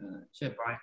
[0.00, 0.78] 嗯，谢谢 Brian，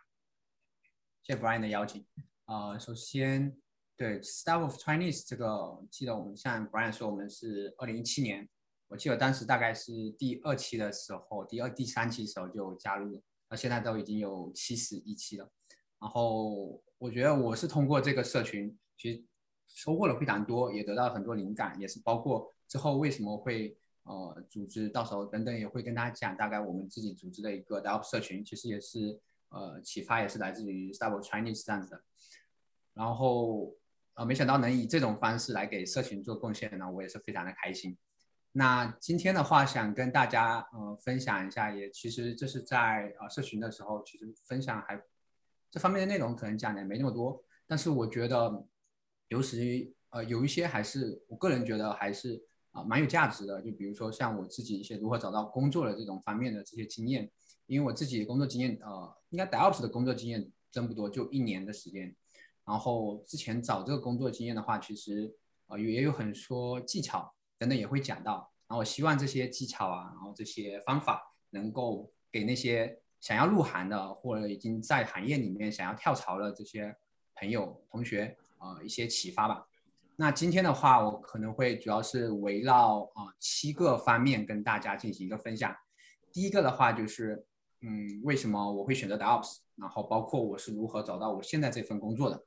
[1.23, 2.05] 谢谢 Brian 的邀请。
[2.47, 3.55] 呃，首先，
[3.95, 8.49] 对 Style of Chinese 这个，记得我们像 Brian 说，我们是二零一七年，
[8.89, 15.49] 我记得当时大概是第二期的时候，第二、第三期的时候就加入了，到现在都已经有七十一期了。
[15.99, 19.23] 然后我觉得我是通过这个社群，其实
[19.69, 23.77] 收获了非常多，也得到了很多灵感，也是包括之后为什么会。
[24.07, 29.19] 呃，组织到时候等等也会跟大家讲，大概我们自己组织的一个 DAO 社群，其实也是
[29.49, 32.03] 呃启发也是来自于 Stable Chinese 这样子的。
[32.93, 33.73] 然后
[34.13, 37.97] 呃，没想到能以这种方式来给社群做贡献呢，我也是非常的开心。
[38.51, 45.01] 那今天的话，想跟大家呃分享一下，也其实这是在呃社群的时候，其实分享还
[45.71, 48.63] 这方面的内容可能讲的没那么多，但是我觉得
[49.29, 52.45] 尤其呃有一些还是我个人觉得还是。
[52.75, 53.61] 啊，蛮有价值的。
[53.61, 57.31] 就比如说像我自己一些如何找到工作的这种方面的这些经验，
[57.67, 62.13] 因为我自己的工作经验，呃，应该 DevOps 的工作经验真不多，就一年的时间。
[62.65, 65.33] 然后之前找这个工作经验的话，其实
[65.67, 68.51] 呃也有很多技巧等等也会讲到。
[68.67, 76.93] 然后我希望这些技巧啊，然后这些方法能够给那些想要入行的或者已经在行业里面想要跳槽的这些
[77.35, 79.65] 朋友同学啊一些启发吧。
[80.17, 85.75] 那今天的话，我可能会主要是围绕啊七个方面跟大家进行一个分享。
[86.31, 87.45] 第一个的话就是，
[87.81, 92.45] 嗯，为什么我会选择 DevOps，然后包括我是如何找到我现在这份工作的。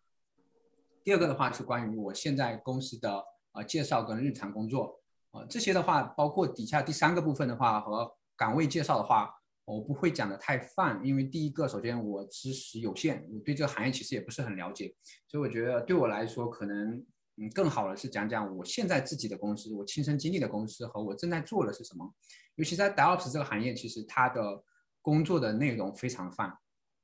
[1.05, 9.31] 第二个的话是关于我现在公司的呃介绍跟日常工作，呃这些的话，包括底下第三个部分的话和岗位介绍的话，
[9.67, 14.95] 我不会讲的太泛，因为第一个首先我知识有限，我对这个行业其实也不是很了解，
[15.27, 17.05] 所以我觉得对我来说可能。
[17.41, 22.13] 嗯，更好的是讲讲我现在自己的公司，我亲身经历的公司和我正在做的是什么。
[22.57, 24.61] 尤其在 DevOps 这个行业，其实它的
[25.01, 26.53] 工作的内容非常泛。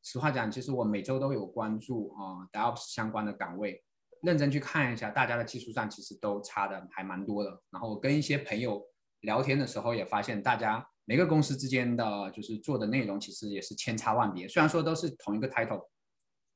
[0.03, 3.85] 实话讲，其实我每周都有关注啊 DevOps 相关的岗位，
[4.23, 7.63] 认真去看一下，大家的技术上其实都差的还蛮多的。
[7.71, 8.83] 然后跟一些朋友
[9.21, 14.49] 聊天的时候，也发现大家每个公司之间的就是做的内容其实也是千差万别。
[14.49, 15.87] 虽然说都是同一个 title，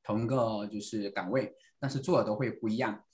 [0.03, 3.05] 同一个就是岗位，但是做的都会不一样。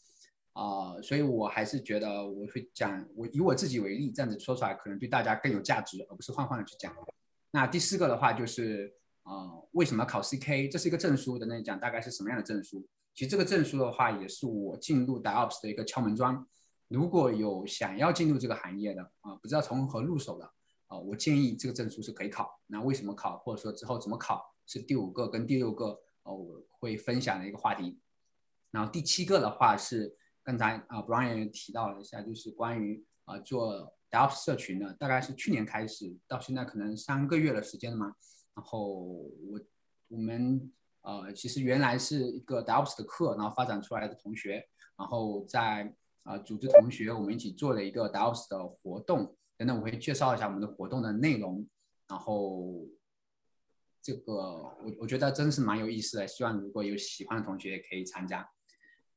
[0.54, 6.94] 啊，所以我还是觉得我会讲，我以我自己为例，这样子说出来可能对大家更有价值，而不是换换的去讲。
[7.50, 8.94] 那第四个的话就是，
[9.24, 10.70] 呃，为什么考 CK？
[10.70, 12.86] 这是一个证书，等等讲大概是什么样的证书？
[13.14, 16.46] 其实这个证书的话，也是我进入 DevOps 的一个敲门砖。
[16.86, 20.44] 如果有想要进入这个行业的啊，不知道从何入手的
[20.86, 22.60] 啊，我建议这个证书是可以考。
[22.68, 23.38] 那为什么考？
[23.38, 24.54] 或者说之后怎么考？
[24.66, 27.98] 是第五个跟第六个哦，我会分享的一个话题。
[28.70, 30.16] 然后第七个的话是。
[30.44, 38.14] 刚才啊，Brian 也提到了一下，就是关于啊做 DevOps 社群的，大概是去年开始到现在可能三个月的时间了嘛。
[38.54, 39.58] 然后我
[40.08, 44.62] 我们呃其实原来是一个 DevOps 的课，然后发展出来的同学，
[44.98, 45.92] 然后在
[46.24, 51.66] 啊组织同学我们一起做了一个 DevOps 的活动，等等我会介绍一下我们的活动的内容。
[52.06, 52.86] 然后
[54.02, 58.46] 这个我我觉得真是蛮有意思的，希望如果有喜欢的同学也可以参加。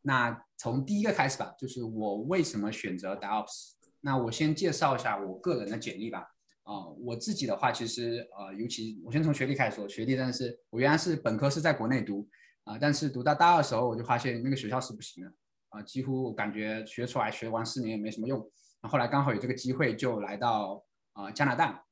[0.07, 3.73] 那从第一个开始吧，就是我为什么选择 DevOps。
[4.00, 6.19] 那我先介绍一下我个人的简历吧。
[6.63, 12.25] 啊，我自己的话，其实呃，尤其我先从学历开始说，学历真的是我原来是本科是在国内读
[12.63, 15.34] 啊，但是读到大二的时候，我就发现那个学校是不行的
[15.69, 18.50] 啊，几乎感觉学出来学完四年也没什么用。
[18.81, 20.81] 那后来刚好有这个机会，就来到
[21.12, 21.84] 啊加拿大，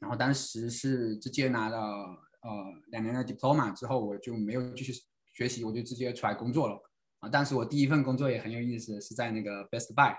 [0.00, 2.50] 然后当时是直接拿了呃
[2.88, 4.92] 两年的 diploma 之后，我就没有继续
[5.32, 6.80] 学习，我就直接出来工作了。
[7.22, 10.12] 啊，当时我第一份工作也很有意思，是在那个 Best Buy，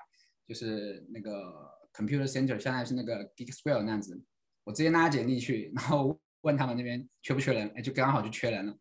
[0.48, 4.18] 就是那个 Computer Center，现在是那个 Geek Square 那样子。
[4.64, 8.74] 我直接拿简历去，然后问他们那边缺不缺人，哎，就刚好就缺人了，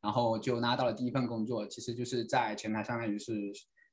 [0.00, 3.32] 然后就拿到了第一份工作，其实就是在前台，相当于是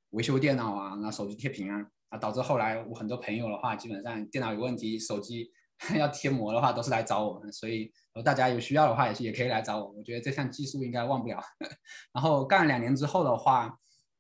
[0.10, 5.52] 维修电脑啊，拿手机贴屏啊，啊，导致后来我很多朋友的话，基本上电脑有问题，手机
[5.98, 7.92] 要贴膜的话，都是来找我们，所以
[8.24, 11.40] 大家有需要的话，也是也可以来找我，我觉得这项技术应该忘不了。
[12.14, 13.78] 然后干了两年之后的话。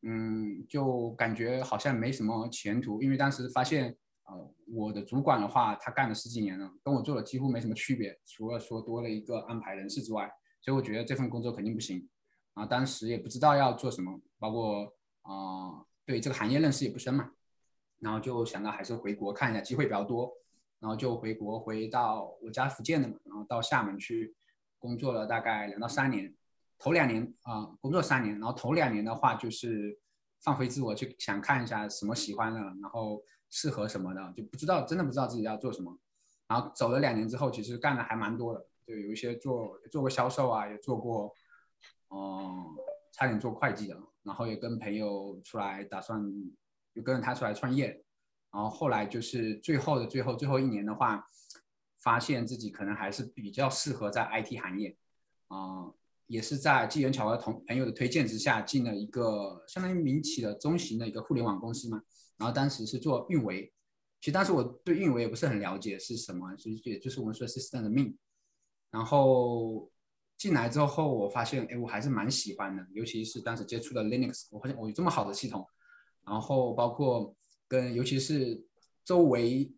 [0.07, 3.85] 嗯，就感觉好像没什么前途，因为当时发现，
[4.25, 10.31] 呃，我的主管的话，他干了十几年了，跟我做的几乎没什么区别，除了说多了一个安排人事之外，
[10.61, 12.07] 所以我觉得这份工作肯定不行。
[12.53, 14.93] 啊，当时也不知道要做什么，包括
[15.23, 17.31] 啊，对这个行业认识也不深嘛，
[17.99, 20.31] 然后就想到还是回国看一下，机会比较多，
[20.85, 24.35] 然后就回国回到我家福建的嘛，然后到厦门去
[24.77, 26.31] 工作了大概两到三年。
[26.77, 29.97] 头两年啊，工作三年，然后头两年的话就是
[30.43, 35.97] 放飞自我，去想看一下什么喜欢的，然后适合什么的，就不知道真的不知道自己要做什么。
[36.47, 41.33] 然后走了两年之后，其实干的还蛮多的，就有一些做做过销售啊，也做过，
[42.11, 42.75] 嗯，
[43.11, 46.21] 差点做会计的，然后也跟朋友出来打算，
[46.93, 48.04] 就跟着他出来创业，
[48.55, 51.27] 然后后来就是最后的最后最后一年的话，
[51.99, 54.95] 发现自己可能还是比较适合在 IT 行业，
[55.49, 55.91] 啊，
[56.27, 62.01] 也是在机缘巧合同朋友的推荐之下进了一个相当于民企的中型的一个互联网公司嘛，
[62.37, 63.69] 然后当时是做运维。
[64.21, 68.17] 其实当时我对运维也不是很了解是什么，其实也就是我们说 system 的命。
[68.89, 69.91] 然后
[70.37, 75.67] 进来之后，我发现，哎，我还是蛮喜欢的，尤其是当时接触的 Linux，我发现我有这么好的系统。
[76.25, 77.35] 然后包括
[77.75, 78.63] 跟，尤其是
[79.03, 79.71] 周围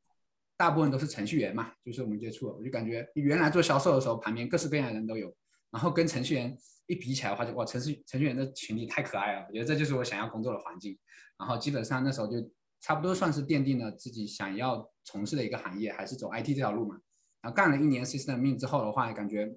[0.56, 5.36] 大部分都是程序员嘛，就是我们接触，我就感觉原来做销售的时候，旁边各式各样的人都有。
[5.72, 10.98] 然后跟程序员一比起来的话，就哇，程序程序员的群体太可爱了，我觉得这就是我想要工作的环境。
[11.38, 12.50] 然后基本上那时候就。
[12.80, 16.96] 差不多算是奠定了自己想要从事的一个行业，还是走 IT 这条路嘛。
[17.42, 19.52] 然后干了一年 system 命之后的话，感觉，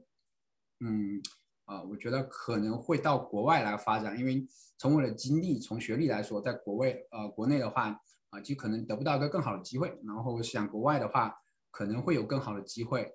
[0.81, 1.20] 嗯，
[1.66, 4.44] 啊，我觉得可能会到国外来发展，因为
[4.78, 7.94] 从我的经历、从学历来说，在国外呃国内的话
[8.31, 9.99] 啊，就可能得不到一个更好的机会。
[10.05, 11.35] 然后想国外的话，
[11.71, 13.12] 可能会有更好的机会。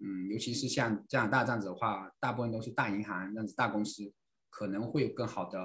[0.00, 4.12] 嗯，尤其是像加拿大这样子的话，大部分都是大银行这样子大公司，
[4.50, 5.58] 可能会有更好的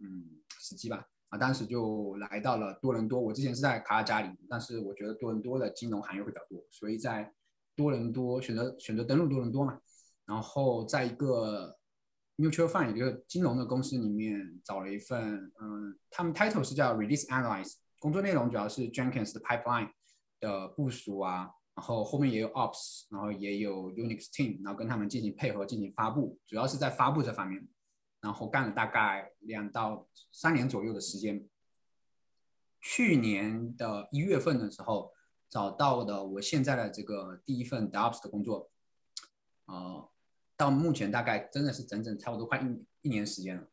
[0.00, 1.04] 嗯时机吧。
[1.28, 3.20] 啊，当时就来到了多伦多。
[3.20, 7.32] 我之前是在卡尔加里，但是我觉得多伦多的金融行业会比较多，所以在
[7.76, 9.78] 多伦多选择选择登陆多伦多嘛。
[10.24, 11.76] 然后在一个
[12.36, 19.90] mutual fund 一个金融的公司里面找了一份，嗯，他们 title 是叫 release analyst，工作内容主要是 Jenkins 的 pipeline
[20.40, 27.68] 的部署啊，然后后面也有 ops，然后也有 Unix team，然后跟他们进行配合进行发布，主要是在发布这方面。
[28.20, 31.48] 然后干了大概两到三年左右的时间。
[32.80, 35.12] 去年的一月份的时候，
[35.48, 38.72] 找到的我现在的这个第一份 DevOps 的工作，
[39.66, 40.10] 呃，
[40.56, 43.68] 到目前大概真的是整整差不多快一一年时间了。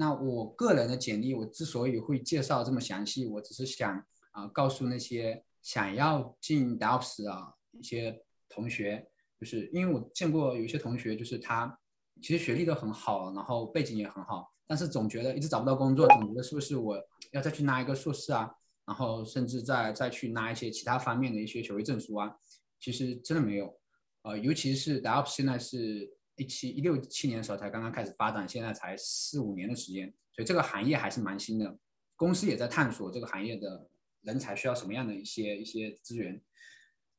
[0.00, 9.06] 那我个人的简历，我之所以会介绍这么详细，我只是想啊，告诉那些想要进 DevOps 的一些同学，
[9.38, 11.78] 就是因为我见过有一些同学，就是他。
[12.22, 17.02] 其实学历都很好，然后背景也很好，但是总觉得一直找不到工作，总觉得是不是我
[17.32, 18.50] 要再去拿一个硕士啊，
[18.84, 22.36] 然后甚至再再去拿一些其他方面的一些学位证书啊。
[22.78, 23.74] 其实真的没有，
[24.20, 31.78] 呃，尤其是 DAOs 现在是一七一六七年的时候才刚刚开始发展，现在才四五年的时间，所以这个行业还是蛮新的，
[32.16, 33.88] 公司也在探索这个行业的
[34.22, 36.42] 人才需要什么样的一些一些资源。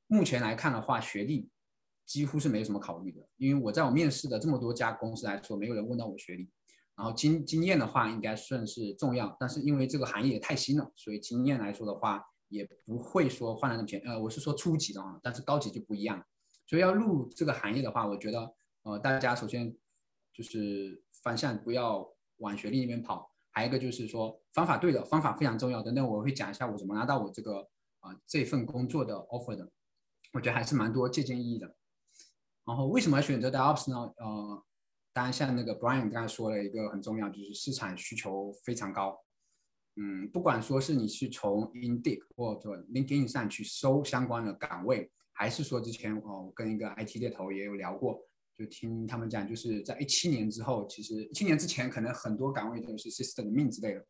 [0.07, 1.49] 目前来看的话，学历。
[2.03, 6.49] 几乎是没有什么考虑的，因为我在我面试的这么多家公司来说，没有人问到我学历。
[6.93, 14.01] 然后经经验的话，应该算是重要，但是因为这个行业也太新了，所以经验来说的话，也不会说换来那么便。
[14.01, 16.21] 呃，我是说初级的啊，但是高级就不一样。
[16.67, 19.75] 所以要入这个行业的话，我觉得呃，大家首先
[20.33, 22.07] 就是方向不要
[22.37, 25.81] 往学历那边跑，还有一个就是说方法对的，方法非常重要。
[25.83, 27.69] 等等，我会讲一下我怎么拿到我这个
[27.99, 29.71] 啊这份工作的 offer 的，
[30.33, 31.75] 我觉得还是蛮多借鉴意义的。
[32.65, 34.13] 然后为什么要选择 DevOps 呢？
[34.17, 34.63] 呃，
[35.13, 39.19] 当然像那个 Brian 刚才说了一个很重要，就是市场需求非常高。
[39.97, 48.23] 嗯，不管说是你去从 Indeed 或者 LinkedIn 上去搜相关的岗位，还是说之前哦，我跟一个 IT 猎头也有聊过，
[48.57, 54.05] 就听他们讲，就是在一七年之后，其实一七年之前可能很多岗位都是 System 的命之类的，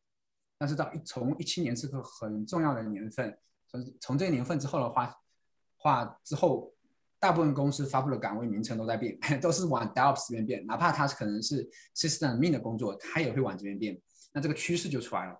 [0.57, 5.15] 但是到一从一七年这个很重要的年份，从从这个年份之后的话，
[5.77, 6.73] 话之后。
[7.21, 14.01] 大部分公司发布的岗位名称都在变， 都是往 DevOps 这边变，哪怕它可能是 System 命的工作，它也会往这边变。
[14.33, 15.33] 那这个趋势就出来了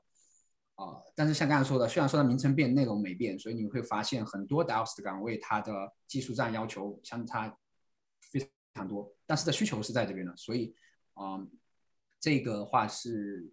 [0.75, 1.01] 啊！
[1.15, 5.73] 但是像刚才说的，虽然说它名称变，内容没变，所以你会发现很多 DevOps 的岗位，它的
[6.07, 7.57] 技术上要求相差
[8.73, 10.35] 常多，但是的需求是在这边的。
[10.37, 10.75] 所以
[11.13, 11.39] 啊，
[12.19, 13.51] 这个话是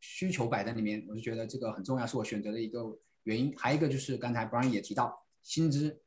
[0.00, 3.54] 需求摆在里面，我就觉得这个很重要，是我选择的一个原因。
[3.56, 6.02] 还有一个就是刚才 Brian 也提到薪资。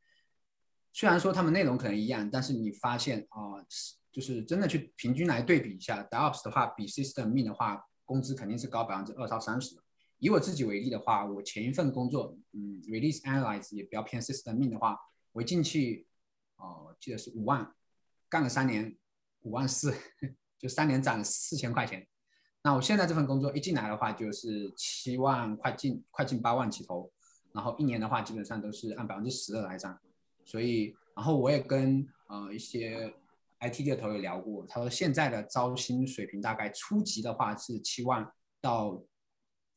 [0.92, 3.64] 虽然说他们内容可能一样，但是你发现啊，
[4.12, 9.76] 就是真的去平均来对比一下，DevOps 的话比 System 命的话，工资肯定是高百分之二到三十。
[10.18, 14.98] 以我自己为例的话，我前一份工作，嗯，Release Analyze 也比较偏 System 命的话，
[15.32, 16.08] 我进去，
[16.58, 17.74] 哦，记得是五万，
[18.30, 18.96] 干了三年，
[19.42, 19.94] 五万四，
[20.60, 22.08] 就三年涨了四千块钱。
[22.62, 27.12] 那我现在这份工作一进来的话，就是七万快进快进八万起头，
[27.54, 30.00] 然后一年的话，基本上都是按百分之十的来涨。
[30.46, 33.14] 所以，然后我也跟呃一些
[33.62, 38.30] IT 猎头有聊过，他说现在的招薪水平大概初级的话是七万
[38.62, 39.02] 到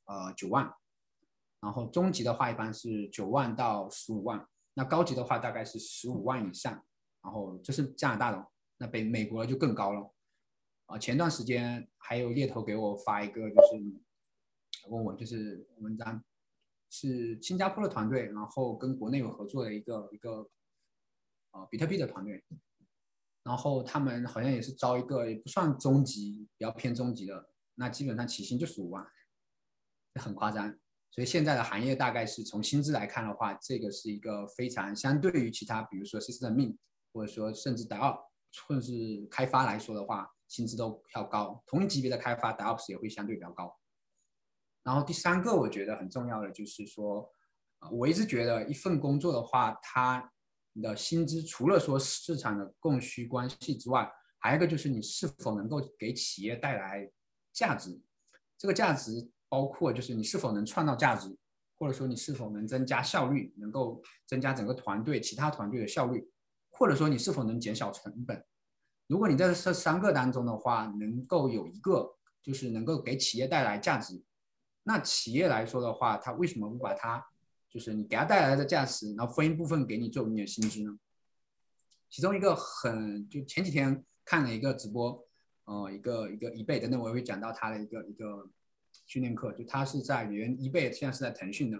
[0.06, 0.70] 呃九万，
[1.60, 6.84] 然后中级的话一般是九万到十五万，那高级的话大概是十五万以上。
[7.22, 8.46] 然后这是加拿大的，
[8.78, 10.14] 那北美国就更高了。
[10.86, 16.22] 啊，前段时间还有猎头给我发一个，就是问我就是文章，
[16.90, 20.50] 是新加坡的团队，然后跟国内有合作的一个一个
[21.52, 22.44] 呃比特币的团队，
[23.44, 29.06] 然后他们好像也是招一个也不算中级，比较偏中级的，那基本上起薪就十五万，
[30.20, 30.76] 很夸张。
[31.10, 36.76] 所以现在的行业大概是从薪资来看的话，这个是一个非常相对于其他，比如说 system min
[37.12, 38.16] 或者说甚至 DAO
[38.66, 41.62] 或者是开发来说的话，薪资都要高。
[41.66, 43.76] 同一级别的开发 DAOs 也会相对比较高。
[44.82, 47.30] 然后第三个我觉得很重要的就是说，
[47.90, 50.32] 我一直觉得一份工作的话，它
[50.80, 57.10] 的薪资除了说市场的供需关系之外，还有一个就是你是否能够给企业带来
[57.52, 58.00] 价值，
[58.58, 59.30] 这个价值。
[59.52, 61.28] 包括就是你是否能创造价值，
[61.78, 66.26] 或者说你是否能增加效率，能够增加整个团队其他团队的效率，
[66.82, 68.44] 或者说你是否能减少成本。
[69.06, 74.20] 如果你在这三个当中的话，能够有一个就是能够给企业带来价值，
[74.82, 77.24] 那企业来说的话，他为什么不把它
[77.70, 80.98] 就是你给他带来的价值，然后分一部分给你作为你的薪资呢？
[82.10, 85.24] 其中一个很就前几天看了一个直播，
[85.66, 88.50] 呃，一个一个一倍的，那我也会讲到他的一个一个。
[89.06, 91.78] 训练课就他是在原一倍，现在是在腾讯的，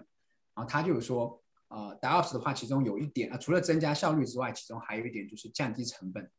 [0.55, 1.42] 然后他就是说，
[1.73, 6.29] 呃，DAOs 的话，其中有一点啊，除了增加效率之外，其中还有一点就是降低成本。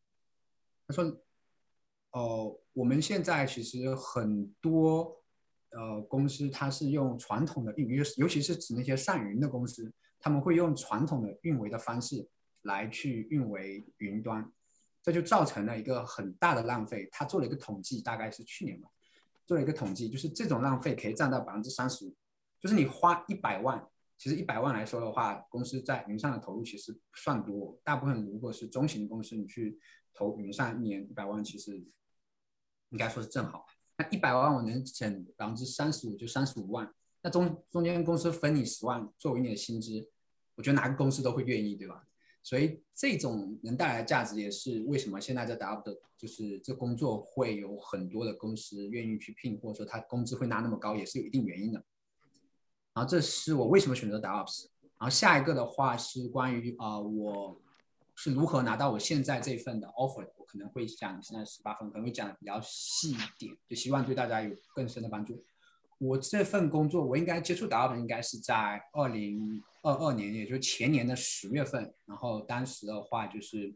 [0.87, 1.05] 他说，
[2.13, 5.21] 哦，我们现在其实很多
[5.71, 12.29] 呃公司，它是用传统的运维，尤其是指那些上云的公司，他们会用传统的运维的方式
[12.63, 14.49] 来去运维云端，
[15.03, 17.09] 这就造成了一个很大的浪费。
[17.11, 18.89] 他做了一个统计，大概是去年吧。
[19.47, 22.15] 做了一个统计，就是这种浪费可以占到百分之三十五。
[22.61, 23.85] 就是你花一百万，
[24.17, 27.79] 其实一百万来说的话，公司在云上的投入其实不算多。
[27.83, 29.79] 大部分如果是中型公司，你去
[30.15, 31.77] 投云上一年一百万，其实
[32.91, 33.67] 应该说是正好。
[33.99, 36.93] 那一百万我能省百分之三十五，就三十五万。
[37.23, 40.11] 那中中间公司分你十万作为你的薪资，
[40.55, 42.07] 我觉得哪个公司都会愿意，对吧？
[42.43, 51.83] 所以这种能带来的价值也是为什么现在在 DAO 的，就是这工作会有很多的公司愿意去聘，或者说他工资会拿那么高，也是有一定原因的。
[52.95, 54.67] 然后这是我为什么选择 DAOs。
[54.99, 57.61] 然后下一个的话是关于啊，我
[58.15, 65.45] 是如何拿到我现在这份的 offer，我可能会讲现在十八分，可能会讲的比较细一点，就希望对大家有更深的帮助。
[65.99, 69.63] 我这份工作，我应该接触 DAO 应该是在二零。
[69.87, 73.71] 二二年，也就是前年的十月份，然后当时的话就是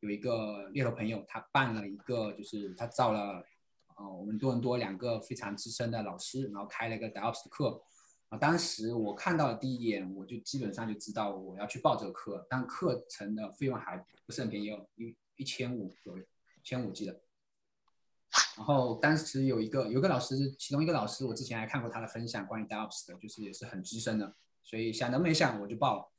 [0.00, 3.44] 有一个猎头朋友，他办了一个，就是他招了，
[3.98, 7.78] 呃，我们多伦多两个非常资深的老师，然后开了一个 DevOps 的课，
[8.30, 17.20] 啊，当时我看到的第一眼，我就基本上就知道我要去报这个课，但课程的费用还不是很便宜，一一千五左右，一千五记得。
[18.56, 24.36] 然后当时有一个有个老师，其中一个老师，我之前还看过他的分享，关于 DevOps 的，就是也是很资深的。
[24.62, 26.12] 所以想都没想我就报了，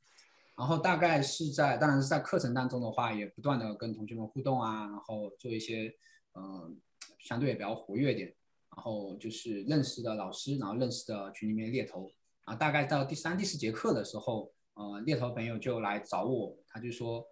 [0.58, 5.96] 然后大概是在，当然是在课程当中的话，也不断的跟同学们互动啊，然后做一些，
[6.34, 6.78] 嗯，
[7.18, 8.34] 相对也比较活跃点，
[8.74, 12.10] 然后就是认识的老师，然后认识的群里面猎头，
[12.44, 17.24] 啊，大概到第三、第四节课的时候，呃，猎头朋友就来找我，他就说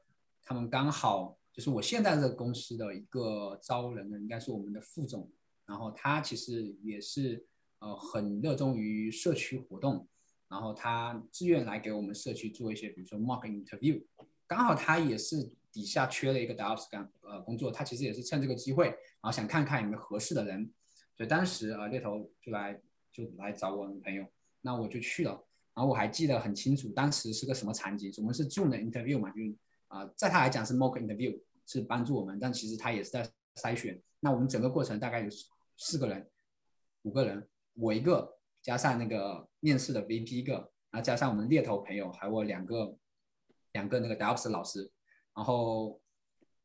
[0.42, 5.30] 他们刚好就是我现在这个公司的一个招人的，应该是我们的副总，
[5.66, 7.44] 然后他其实也是
[7.80, 10.06] 呃很热衷于社区活动。
[10.50, 14.02] 然后他自愿来给我们社区做一些，比如说 mock interview，
[14.49, 20.68] 刚好他也是底下缺了一个 DevOps 干呃工作，他其实也是趁这个机会，然后想看看有没有合适的人，
[21.21, 22.81] 所以当时呃猎头就来
[23.12, 24.25] 就来找我女朋友，
[24.62, 25.33] 那我就去了，
[25.75, 29.43] 然后我还记得很清楚，当时是个什么场景，我们是 Zoom 的 interview 嘛，就
[29.89, 35.29] 啊在他来讲是 mock interview，是帮助我们，但其实他也是在筛选，那我们整个过程大概有
[35.77, 36.27] 四个人，
[37.03, 38.39] 五个人，我一个。
[38.62, 40.53] 加上那个面试的 VP 一个，
[40.91, 42.95] 然后加上我们猎头朋友，还有我两个
[43.73, 44.91] 两个那个 DevOps 老师，
[45.35, 45.99] 然后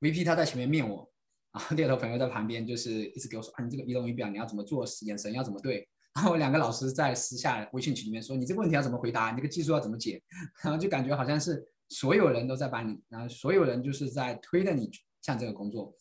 [0.02, 1.10] VP 他在前面面我，
[1.56, 10.22] 然后猎头朋友在旁边就是一直给我说啊，你这个仪容仪表你要怎么做，眼神要怎么对，然后两个老师在私下微信群里面说你这个问题要怎么回答，你这个技术要怎么解，
[10.62, 15.96] 然后就感觉好像是所有人都在帮你，然后所有人就是在推着你向这个工作，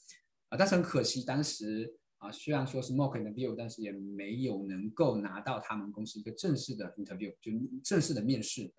[0.48, 1.94] 啊，但是很可惜当时。
[2.18, 7.52] 啊，虽然说是 mock interview，但是也没有能够拿到他们公司一个正式的 interview，就
[7.84, 8.72] 正式的面试。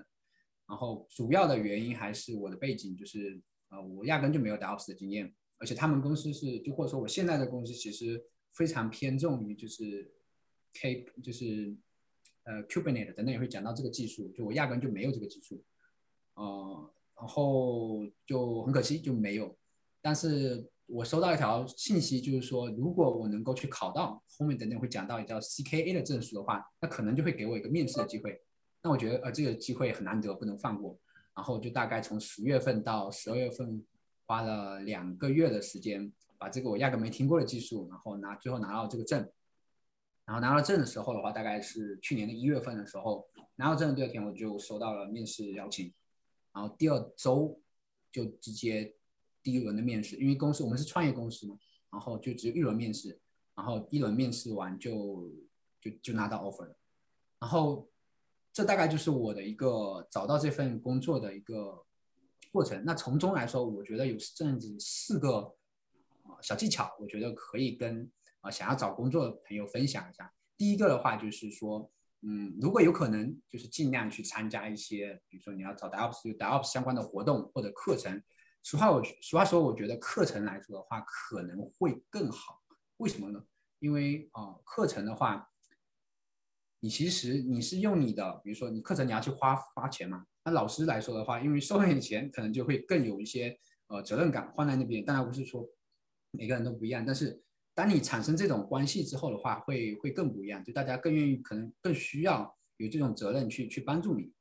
[0.68, 3.40] 然后主要的原因还是我的背景，就是
[3.70, 10.12] 呃，我压根就没有 DevOps 的经验，而且他们公司是，就或者说我现在的公司其实非常偏重于就是
[10.74, 11.76] K，就是
[12.44, 15.64] 呃 Kubernetes 等等也会讲到这个技术，就我压根就没有这个技术，
[16.36, 19.58] 呃，然后就很可惜就没有。
[20.02, 28.40] 但是我收到一条信息，就是说，如果我能够去考到后面等等会讲到叫 CKA 的证书的话，那可能就会给我一个面试的机会。
[28.84, 31.00] 那我觉得呃这个机会很难得，不能放过。
[31.36, 33.84] 然后就大概从十月份到十二月份，
[34.26, 39.30] 花了两个月的时间，把这个我压根没听过的技术，然后拿最后拿到这个证。
[40.26, 45.94] 然后拿到证的时候的话，大概是去年的一月份的时候，拿到证的第二天我就收到了面试邀请，
[46.54, 47.60] 然后第二周
[48.12, 48.94] 就直接。
[49.44, 51.56] 第一轮的面试，因为公司我们是创业公司嘛，
[51.92, 53.16] 然后就只有一轮面试，
[53.54, 55.32] 然后一轮面试完就
[55.80, 56.76] 就就拿到 offer 了，
[57.38, 57.88] 然后
[58.52, 61.86] 这大概就是我的一个找到这份工作的一个
[62.56, 62.82] 过程。
[62.86, 65.54] 那从中来说，我觉得有这样子四个
[66.42, 68.10] 小技巧，我觉得可以跟
[68.40, 70.34] 啊想要找工作的朋友分享一下。
[70.56, 78.24] 第一个的话就是说，嗯，如果有可能，就是尽量去参加一些，比如说你要找 DevOps 有 DevOps 相关的活动或者课程。
[78.64, 82.62] 实话我实话说，我觉得课程来说的话可能会更好。
[82.98, 83.44] 为什么呢？
[83.80, 85.52] 因为啊，课程的话，
[86.80, 90.26] 你其实你是用你的，比如说你课程你要去花花钱嘛。
[90.46, 95.04] 那老师来说的话，因为收了你钱，可能就会更有一些呃责任感放在那边。
[95.04, 95.68] 当然不是说
[96.30, 100.64] 每个人都不一样，但是当你产生这种关系之后的话，会会更不一样。
[100.64, 104.32] 就大家更愿意，可能更需要有这种责任去去帮助你。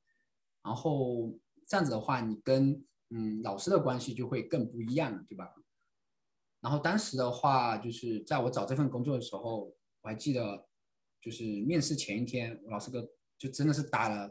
[0.62, 1.34] 然后
[1.66, 5.54] 这样子的话，你跟嗯，老师的关系就会更不一样了，对吧？
[6.60, 10.66] 然后当时的话，就是在我找这份工作的时候，我还记得，
[11.20, 13.08] 就是面试前一天，老师哥
[13.38, 14.30] 就真的是打了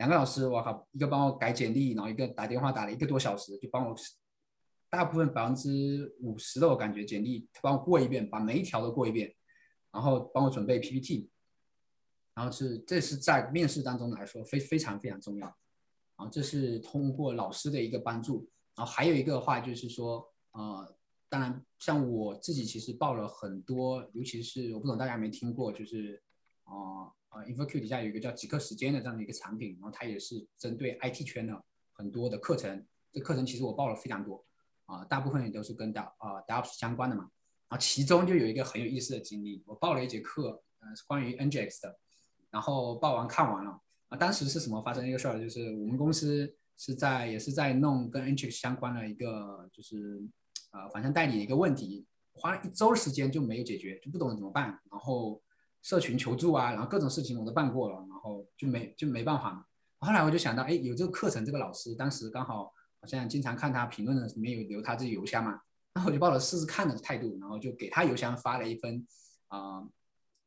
[0.00, 3.94] 两个老师，我靠，一个帮我改简历，然后一个打电话打了一个多小时，就帮我
[4.88, 9.34] 大部分百分之五十的我感觉简历，他帮我过一遍，把每一条都过一遍，
[9.92, 11.28] 然后帮我准备 PPT，
[12.34, 15.54] 然后是这是在面试当中来说非非常非常重要。
[16.16, 20.96] 啊，这是通过老师的一个帮助，然后还有一个话就是说，呃，
[21.28, 26.22] 当然像我自己其实报了很多，尤其是我不懂大家有没有听过，就是
[26.64, 34.44] 啊啊，InfoQ 底下有一个叫极客时间的这样的一个产品，然后它也是针对 IT 圈的很多的课程，这课程其实我报了非常多，
[34.86, 37.22] 啊，大部分也都是跟 d 啊 d a p s 相关的嘛，
[37.68, 41.98] 然后其中就有一个很有意思的经历，我报了一节课，呃，是关于 NGX 的，
[42.50, 43.80] 然后报完看完了。
[44.08, 45.38] 啊，当时是什么发生一个事儿？
[45.40, 50.20] 就是我们公司是在也是在弄跟 Nginx 相关的一个，就是
[50.72, 54.76] 呃反向代理的一个问题，花了一周时间就没有解决，就不懂怎么办。
[54.90, 55.40] 然后
[55.82, 59.66] 社群求助啊，然后各种事情我都办过了，然后就没就没办法。
[59.98, 65.60] 后来我就想到，哎，有这个课程，这个老师当时刚好好像经常看他评论的里面有留他自己邮箱嘛，
[65.92, 69.06] 然后我就抱着试试看的态度，然后就给他邮箱发了一份
[69.48, 69.82] 啊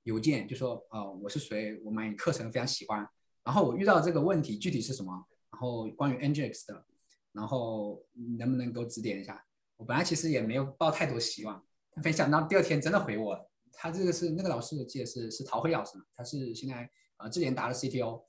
[0.03, 3.07] 邮件，就说呃我是谁，我买课程非常喜欢。
[3.43, 5.25] 然后我遇到这个问题具体是什么？
[5.51, 6.85] 然后关于 Nginx 的，
[7.31, 8.03] 然后
[8.37, 9.43] 能不能给我指点一下？
[9.77, 11.63] 我本来其实也没有抱太多希望，
[12.03, 13.49] 没想到第二天真的回我了。
[13.73, 18.23] 他这个是那个老师，我记得是是陶辉老师，他是现在呃智联达的 CTO。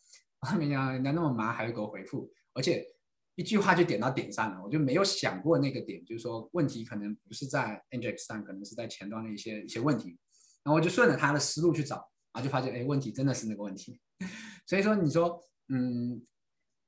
[0.58, 2.86] 没想到人家那么忙还会给我回复，而且
[3.34, 4.62] 一句话就点到点上了。
[4.62, 10.18] 我就没有想过那个点，就是说问题可能不是在 Nginx 上，可能是在前端的一些一些问题。
[10.62, 11.96] 然后我就顺着他的思路去找，
[12.32, 13.98] 然后就发现哎，问题真的是那个问题。
[14.68, 16.22] 所以说，你说，嗯，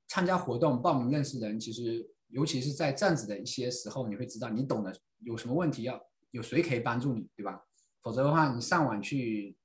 [0.07, 5.99] 参加活动、报名认识人，其实尤其是在这样子的一些时候，你会知道你懂的有什么问题，要
[6.33, 7.59] 有谁可以帮助你，对吧？
[8.07, 9.57] 否则的话，你上网去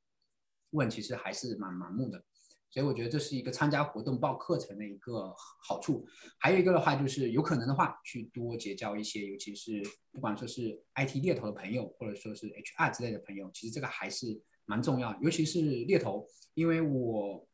[0.72, 2.26] 问，其实还是蛮盲目的。
[2.72, 6.08] 所以我觉得这是一个参加活动、报课程的一个好处。
[6.40, 16.26] 还有一个的话，就是有可能的话，去多结交一些，尤其是不管说是 IT 猎头的朋友，或者说是 HR 之类的朋友，其实这个还是蛮重要，尤其是猎头。
[16.56, 17.48] 因为我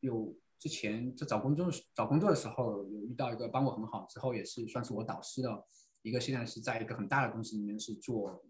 [0.00, 5.66] 有之前在找工作找工作的时候，有遇到一个帮我很好，之后也是算是我导师的
[6.00, 8.42] 一个，现在是在一个很大的公司里面是做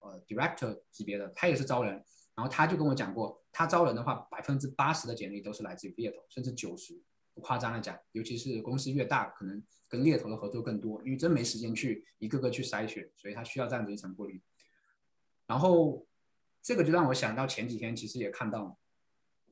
[0.00, 1.92] 呃 director 级别的，他也是招人，
[2.34, 7.00] 然后他就跟我讲过，他招人的话，百分之八十的简历都是来自于猎头，甚至九十，
[7.34, 14.42] 不夸张的讲，尤其是公司越大，可能跟猎头的合作更多，因为真没时间去一个个去筛选，所以他需要这样子一层过滤，
[15.46, 16.06] 然后
[16.62, 18.78] 这个就让我想到前几天其实也看到。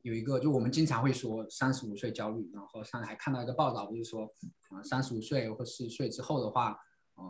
[0.02, 4.30] 有一个，就我们经常会说三十五岁焦虑，然后上还看到一个报道，就是说，
[4.68, 6.78] 啊，三十五岁或四十岁之后的话，
[7.14, 7.24] 呃，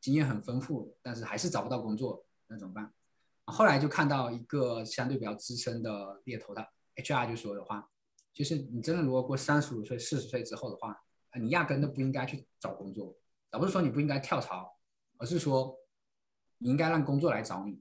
[0.00, 2.92] 经验很丰富，但是还是找不到工作，那怎么办？
[3.44, 7.90] 后来就看到一个相对比较资深的猎头的 HR 就说的话，
[8.32, 11.00] 就是你真的如果过三十五岁、四十岁之后的话，
[11.40, 13.16] 你压根都不应该去找工作，
[13.50, 14.78] 而不是说你不应该跳槽，
[15.18, 15.74] 而是说
[16.58, 17.80] 你应该让工作来找你。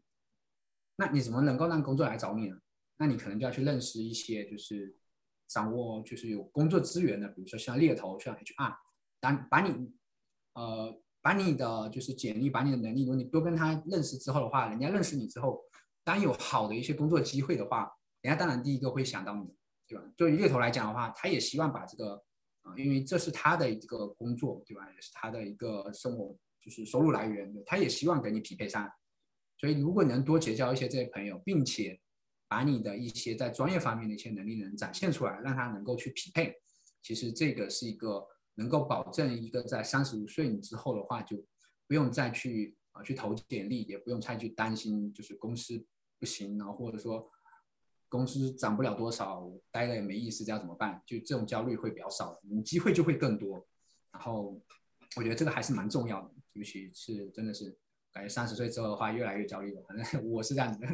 [0.95, 2.57] 那你怎么能够让工作来找你呢？
[2.97, 4.97] 那你可能就要去认识一些，就是
[5.47, 8.75] 掌握就是有工作资源的，比如说像猎头、像 HR，
[9.19, 9.91] 当把你
[10.53, 15.61] 呃把你的就是简历，把你的能力，如果你多跟他认识之后的话，人家认识你之后，
[16.01, 19.53] 当有好的一些工作机会的话，人家当然第一个会想到你，
[19.85, 20.05] 对吧？
[20.15, 22.13] 对于猎头来讲的话，他也希望把这个
[22.61, 24.89] 啊，因为这是他的一个工作，对吧？
[24.95, 28.89] 也是他的一个生活，就是收入来源，他也希望给你匹配上。
[29.57, 31.99] 所以如果能多结交一些这些朋友，并且
[32.47, 36.55] 把你的一些在专业方面的一些能力能展现出来，让他能够去匹配，
[37.01, 38.25] 其实这个是一个。
[38.57, 41.37] 能够保证一个在三十五岁之后的话，就
[41.87, 45.85] 不用再去啊去投简历，也不用再去担心就是公司
[46.19, 47.29] 不行啊，或者说
[48.09, 51.01] 公司涨不了多少，待了也没意思，这样怎么办？
[51.05, 53.65] 就这种焦虑会比较少，你机会就会更多。
[54.11, 54.59] 然后
[55.15, 57.77] 我觉得这个还是蛮重要的，尤其是真的是
[58.11, 60.87] 感觉三十岁之后的话越来越焦虑了，反正我是这样子的。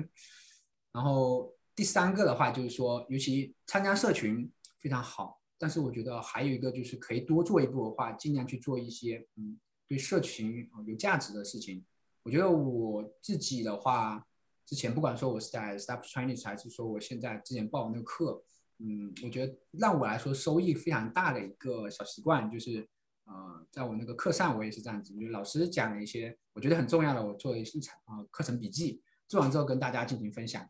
[0.92, 5.40] 然后第三个的话就是说，尤其参加社群非常好。
[5.64, 11.82] 但是我觉得还有一个就是可以多做一步的话，尽量去做一些嗯对社群有价值的事情。
[12.22, 14.28] 我觉得我自己的话，
[14.66, 18.44] 之前不管说我是在 Stop Chinese 还是说我现在之前报那个课，
[18.80, 22.86] 嗯，我觉得让我来说收益非常大的一个小习惯就是，
[23.24, 30.70] 呃，在我那个课上我也是这样子，就是老师讲了一些我觉得很重要的，我做一场啊课程笔记，做完之后跟大家进行分享。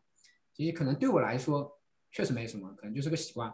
[0.52, 1.68] 其实可能对我来说
[2.12, 3.52] 确实没什么，可能就是个习惯。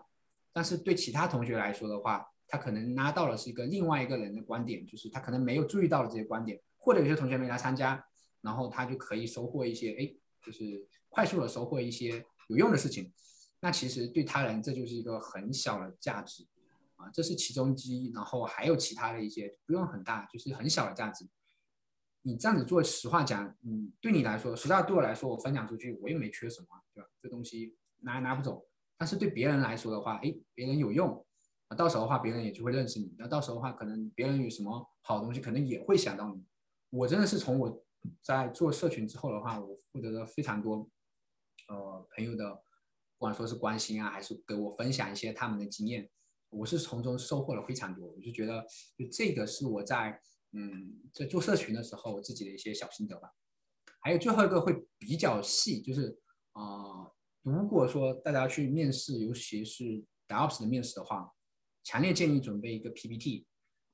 [0.52, 8.04] 但是对其他同学来说的话，他可能拿到了是一个另外一个人的观点，就是他可能没有注意到的这些观点，或者有些同学没来参加，
[8.40, 13.12] 然后他就可以收获一些，哎，就是快速的收获一些有用的事情。
[13.60, 16.46] 那其实对他人这就是一个很小的价值
[16.96, 18.10] 啊，这是其中之一。
[18.12, 21.28] 然后还有其他的一些不用很大，就是很小的价值。
[22.22, 27.08] 你这样子做，实话讲，嗯，对你来说，实在对我来说，我分享出去我也没缺什么，对吧？
[27.22, 28.66] 这东西拿也拿不走。
[29.00, 31.24] 但是对别人来说的话，哎，别人有用
[31.68, 33.14] 啊，到时候的话，别人也就会认识你。
[33.18, 36.44] 那到时候的话，可能别人有什么好东西，可能也会想到你。
[36.90, 37.82] 我真的是从我
[38.22, 40.86] 在做社群之后的话，我获得了非常多
[41.68, 42.54] 呃朋友的，
[43.16, 46.10] 不管说是关心啊，还是给我分享一些他们的经验，
[46.50, 48.06] 我是从中收获了非常多。
[48.06, 48.66] 我就觉得，
[48.98, 50.20] 就这个是我在
[50.52, 53.30] 嗯在做社群的时候我自己的一些小心得吧。
[54.02, 56.20] 还有最后一个会比较细，就是
[56.52, 57.10] 啊。
[57.42, 61.32] 如果说大家去面试，尤其是 DevOps 的面试的话，
[61.82, 63.46] 强烈建议准备一个 PPT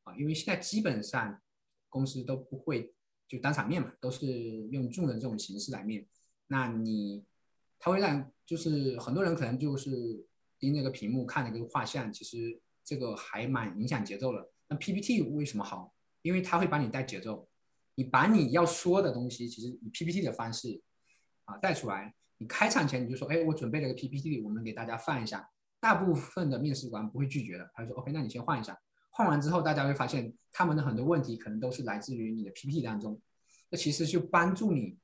[0.02, 1.40] 啊，因为现在基本上
[1.88, 2.92] 公司都不会
[3.28, 6.06] 就当场面嘛，都是用 Zoom 的这种形式来面。
[6.48, 7.24] 那你
[7.78, 10.26] 他会让就是很多人可能就是
[10.59, 14.50] 盯那个屏幕看那个画像，其实这个还蛮影响节奏的。
[14.66, 15.94] 那 PPT 为什么好？
[16.22, 17.48] 因为它会帮你带节奏，
[17.94, 20.82] 你把你要说的东西，其实以 PPT 的方式
[21.44, 22.12] 啊带出来。
[22.38, 25.49] 你开场前你就说，哎，我准备了个 PPT，我们给大家放一下。
[25.79, 28.79] 大部分的面试官不会拒绝的，他就说，OK，那你先换一下。
[29.11, 33.20] 换完之后，大家会发现他们的很多问题可能都是来自于你的 PPT 当中。
[33.70, 34.99] 那其实就帮助你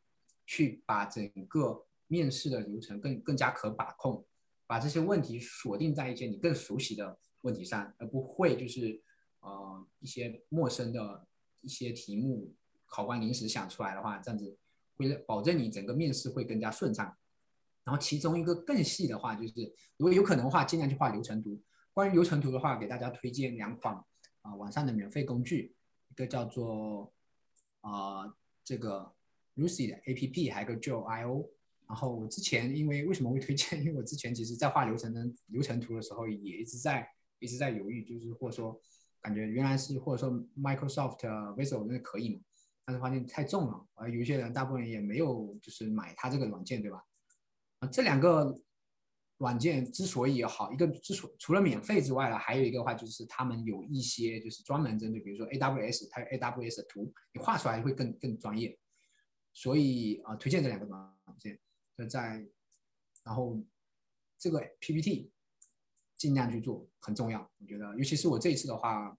[0.47, 4.25] 去把整个面试的流程更更加可把控，
[4.67, 9.01] 把这些问题锁定在一些你更熟悉的问题上，而不会就是
[9.41, 11.27] 呃一些陌生的
[11.61, 12.53] 一些题目，
[12.87, 14.59] 考官临时想出来的话，这样子
[14.97, 17.17] 会保证你整个面试会更加顺畅。
[17.85, 19.55] 然后其中一个更细的话，就是
[19.97, 21.61] 如果有可能的话，尽量去画流程图。
[21.93, 23.95] 关于流程图的话，给大家推荐两款
[24.43, 25.75] 啊网上的免费工具，
[26.09, 27.13] 一个叫做
[27.81, 28.33] 啊
[28.65, 29.13] 这个
[29.57, 31.49] Lucy 的 APP，还有个 Joe.io。
[31.89, 33.81] 然后我之前因为为什么会推荐？
[33.85, 37.07] 因为我之前其实在画流程的流程图的时候，也一直在
[37.41, 38.81] 一直在犹豫，就是或者说
[39.21, 41.19] 感觉原来是或者说 Microsoft
[41.57, 42.41] Visual 那可以嘛，
[42.87, 47.05] 但是发现太重了，而有些人大部分人也没有就是买它这个软件，对吧？
[47.91, 48.55] 这两个
[49.39, 58.79] 软件之所以好，一个之所除了免费之外呢，还有一个话就是他们有一些就是专门针对，比如说 AWS，它有 AWS 的图，你画出来会更更专业。
[59.53, 61.59] 所以啊，推荐这两个软件。
[61.99, 62.47] 就在，
[63.25, 63.63] 然后
[64.39, 65.31] 这个 PPT
[66.17, 67.41] 尽量去做，很重要。
[67.59, 69.15] 我觉得，尤其是我这一次的话，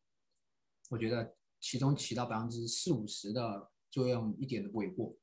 [0.89, 5.15] 我觉得其中起到百分之四五十的作用一点都不为过。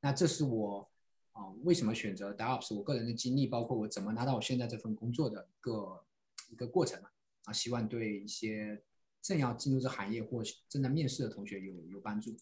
[0.00, 0.91] 那这是我。
[1.32, 2.74] 啊，为什么选择 DevOps？
[2.74, 6.04] 我个人的经历，包括我怎么拿到我现在这份工作的一个
[6.50, 7.08] 一个过程嘛。
[7.44, 8.82] 啊，希望对一些
[9.20, 12.36] 正要进入这行业或正在面试的同学有有帮助。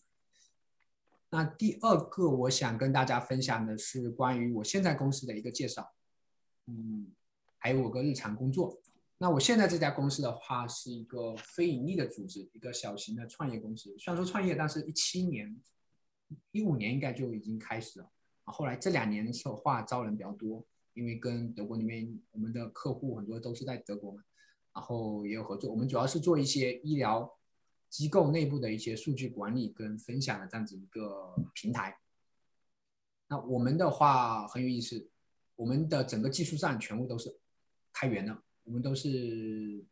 [1.31, 5.93] 那第二个我想跟大家分享的是关于我现在公司的一个介绍，
[6.67, 7.13] 嗯，
[7.57, 8.79] 还有我个日常工作。
[9.17, 13.95] 那我现在这家公司的话是一个非盈利的组织，一个小型的创业公司。
[13.99, 15.59] 虽然说创业，但是一七年、
[16.51, 18.11] 一五年应该就已经开始了。
[18.51, 24.23] 后来这两年的话招人比较多，因为跟德国那边我们的客户很多都是在德国嘛，
[24.75, 25.71] 然后也有合作。
[25.71, 27.31] 我们主要是做一些医疗
[27.89, 31.99] 机构内部的一些数据管理跟分享的这样子一个平台。
[33.29, 35.09] 那我们的话很有意思，
[35.57, 37.39] 我们的整个技术上全部都是
[37.93, 39.85] 开源的，我们都是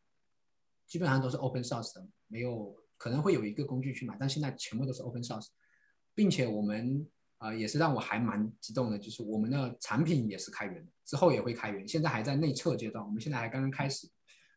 [0.86, 5.48] 基本上都是 open source 的，没有可能会有一个工具去买，但现在全部都是 open source，
[6.14, 7.06] 并且我们
[7.38, 14.08] 啊也是让我还蛮激动的，就是我们的产品也是开源的，之后也会开源，现在还在内测阶段，我们现在还刚刚开始，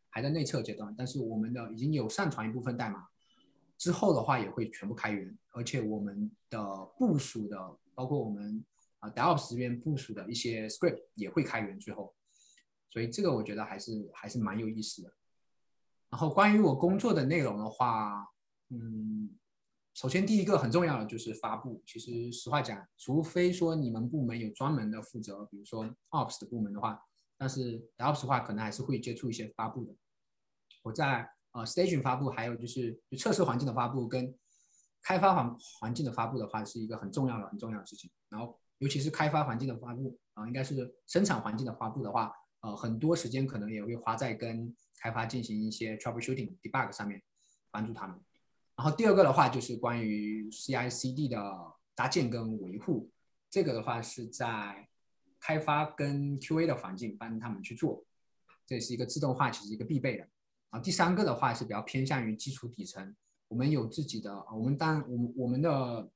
[0.10, 3.08] 还在内测阶段，但是我们的已经有上传一部分代码，
[3.78, 8.64] 之后的话也会全部开源，而且我们的部署的包括我们。
[9.02, 12.14] 啊，DevOps 这边部署的一些 script 也会开源，最后，
[12.92, 15.12] 所以这个我觉得还是还是蛮有意思的。
[16.12, 18.28] 然后关于我工作的内容的话，
[18.70, 19.28] 嗯，
[19.94, 21.84] 首先第一个很重要的就是发布。
[21.86, 27.00] 其实实话讲，除非说你们部门有专门的负责，比如说 Ops 的部门的话，
[27.38, 29.94] 但是 Ops 的话可能还是会接触一些发布的。
[30.84, 34.34] 我在呃 staging 发布，还有就是就测试环境的发布跟
[35.04, 38.10] 开发环环境的发布的话，是一个很重要的很重要的事情。
[38.30, 47.22] 然后尤其是开发环境的发布啊，应该是生产环境的发布的话，呃，很多时间可能也会花在跟开发进行一些 troubleshooting、debug 上面，
[47.70, 48.18] 帮助他们。
[48.82, 51.38] 然后第二个的话就是关于 CI/CD 的
[51.94, 53.12] 搭建跟维护，
[53.48, 54.88] 这个的话是在
[55.40, 58.04] 开发跟 QA 的环境帮他们去做，
[58.66, 60.28] 这是一个自动化，其实一个必备的。
[60.72, 63.16] 啊，第三个的话是比较偏向于基础底层，
[63.50, 66.10] 我们有自己的，我们当我们我们的。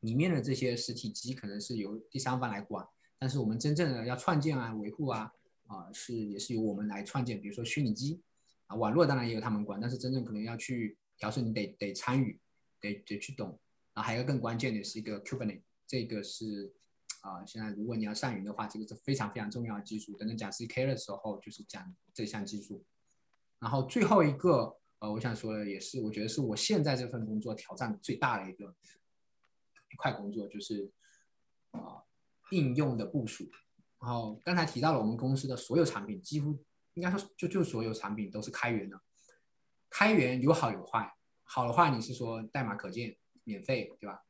[0.00, 2.86] 里面的这些实体机可能是由第三方来管，
[3.18, 5.32] 但是我们真正的要创建啊、维护啊，
[5.66, 7.40] 啊是也是由我们来创建。
[7.40, 8.20] 比如说虚拟机
[8.66, 12.40] 啊，网络当然也有他们管，但是真正可能要去调试，你得得参与，
[12.80, 13.58] 得得去懂。
[13.92, 16.74] 然后，还有一个更关键的是一个 Kubernetes，这个是
[17.22, 20.16] 啊，现在如果你要上云的话，这个是非常非常重要的技术。
[20.16, 22.84] 等等讲 CK 的时候，就是讲这项技术。
[23.58, 28.74] 然后最后一个呃，我想说的也是，我觉得是我现在这份工作挑战最大的一个。
[29.92, 30.90] 一块工作就是
[31.70, 32.02] 啊，
[32.50, 33.48] 应用的部署。
[34.00, 36.58] 然后刚才提到了我们公司的所有产品，几乎
[36.94, 39.00] 应该说就就所有产品都是开源的。
[39.96, 41.08] 开源有好有坏，
[41.44, 44.20] 好的话你是说代码可见、免费，对吧？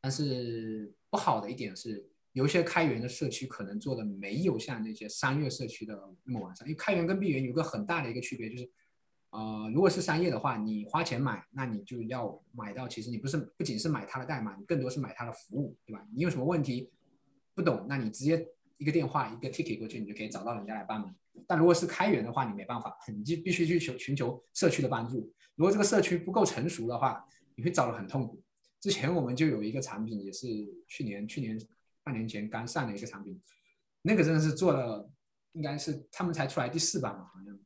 [0.00, 6.66] 但是不好的一点是，有些开源的社区可能做的没有像那些商业社区的那么完善。
[6.66, 8.70] 因为开源跟闭源有个很大的一个区别就是。
[9.32, 12.88] 呃，如果是商业的话，你花钱买，那你就要买到。
[12.88, 16.04] 其实你不是不仅是买它的代码，你更多是买它的服务，对吧？
[16.12, 16.90] 你有什么问题
[17.54, 18.44] 不懂，那你直接
[18.76, 21.14] 一个电话一个 ticket 过去，你就可以找到人家来帮忙。
[21.46, 25.32] 但如果是开源的话，你没办法，你就必须去求寻求社区的帮助。
[25.56, 28.42] 如果这个社区不够成熟的话，你会找的很痛苦。
[28.80, 30.46] 之前我们就有一个产品，也是
[30.88, 31.58] 去年去年
[32.02, 33.40] 半年前刚上的一个产品，
[34.02, 35.10] 那个真的是做了，
[35.52, 37.58] 应该是他们才出来第四版嘛，好像。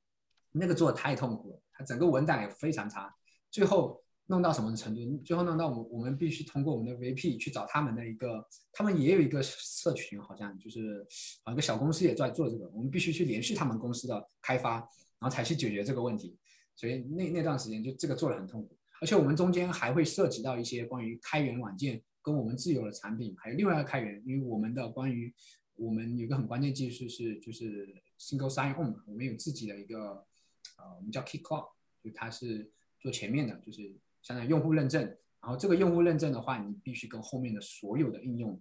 [0.57, 3.12] 那个做的太痛苦了，它整个文档也非常差，
[3.50, 5.18] 最后弄到什么程度？
[5.22, 11.06] 最后弄到我我们必须通过我们的 VP 去找他们的一个，他们也有一个社群，好像就是
[11.42, 16.37] 啊一个小公司也在做这个，我们必须去联系他们公司的开发，然后才去解决这个问题。
[16.74, 25.32] 所以那那段时间就这个做的很痛苦，而且我们中间还会涉及到一些关于开源软件跟我们自有的产品，还有另外一个开源，因为我们的关于
[25.76, 30.26] 我们有个很关键技术是就是 Single Sign On，我们有自己的一个。
[30.76, 31.68] 呃，我们叫 Kick Cloud，
[32.02, 35.00] 就它是做前面的，就是相当于用户认证。
[35.40, 38.60] 然后这个用户认证的话，你必须跟后面的所有的应用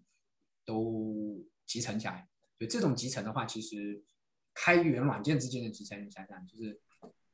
[0.64, 2.30] 都集成起来。
[2.60, 4.04] 所以这种集成的话，其实
[4.54, 6.80] 开源软件之间的集成，你想想，就是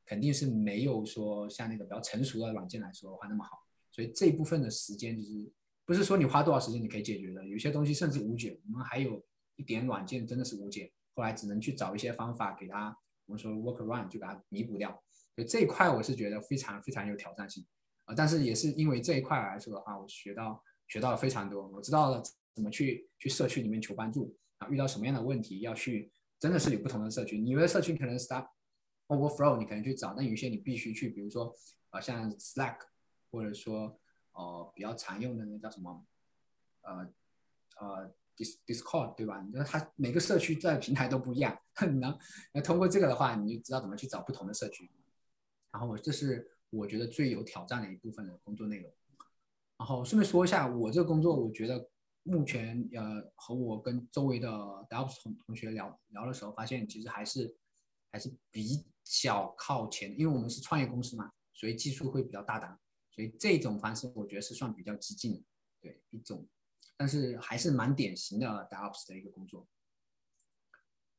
[0.06, 3.58] 肯定是没有说像那个比较成熟的软件来说的话那么好。
[3.90, 5.52] 所以这一部分的时间，就是
[5.84, 7.44] 不是说你花多少时间你可以解决的。
[7.46, 8.58] 有些东西甚至无解。
[8.64, 9.20] 我们还有
[9.56, 12.96] 一点软件真的是无解，后来只能去找一些方法给它。
[13.26, 14.90] 我们说 work around 就把它弥补掉，
[15.34, 17.66] 所以这一块我是觉得非常非常有挑战性
[18.16, 21.66] 但是也是因为这一块来说的话，我学到学到了非常多。
[21.68, 22.22] 我知道了
[22.54, 27.38] 怎么去去社区里面求帮助啊，遇到什么样的问题要去，真的是有不同的社区。
[27.38, 28.46] 你有的社区可能 start
[29.08, 31.54] overflow，你可能去找，但有些你必须去，比如说
[31.90, 32.78] 啊像 Slack，
[33.30, 33.98] 或者说
[34.32, 36.04] 呃比较常用的那叫什么
[36.82, 37.12] 呃
[37.80, 38.14] 呃。
[38.66, 39.38] Discord 对吧？
[39.42, 41.60] 你说它每个社区在平台都不一样，
[42.00, 42.18] 那
[42.54, 44.90] 那通过这个的话，你就知道怎么去找不同的社区。
[45.70, 48.92] 然后我这是我觉得最有挑战的一部分的工作内容。
[49.76, 51.88] 然后顺便说一下，我这个工作，我觉得
[52.22, 54.48] 目前呃和我跟周围的
[54.88, 57.56] DevOps 同同学聊聊的时候，发现其实还是
[58.12, 62.78] 还是比较靠前，因为我们是创业公司嘛，所以技术会比较大胆，
[63.10, 65.42] 所以这种方式我觉得是算比较激进的，
[65.80, 66.46] 对一种。
[66.96, 69.66] 但是还是蛮典型的 DevOps 的一个工作。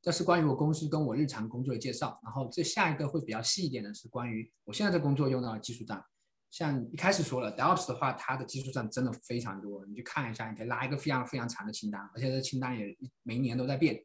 [0.02, 2.20] 这是关于我公司跟我日常工作的介绍。
[2.24, 6.04] 然后这下一个会比较细一点的是关于我现在的工作用到的技术栈。
[6.50, 14.04] 像一开始说了，DevOps 的话，它的技术上真的非常多，你去看一下，你可以拉一个非常非常长的清单，而且这清单也每一年都在变，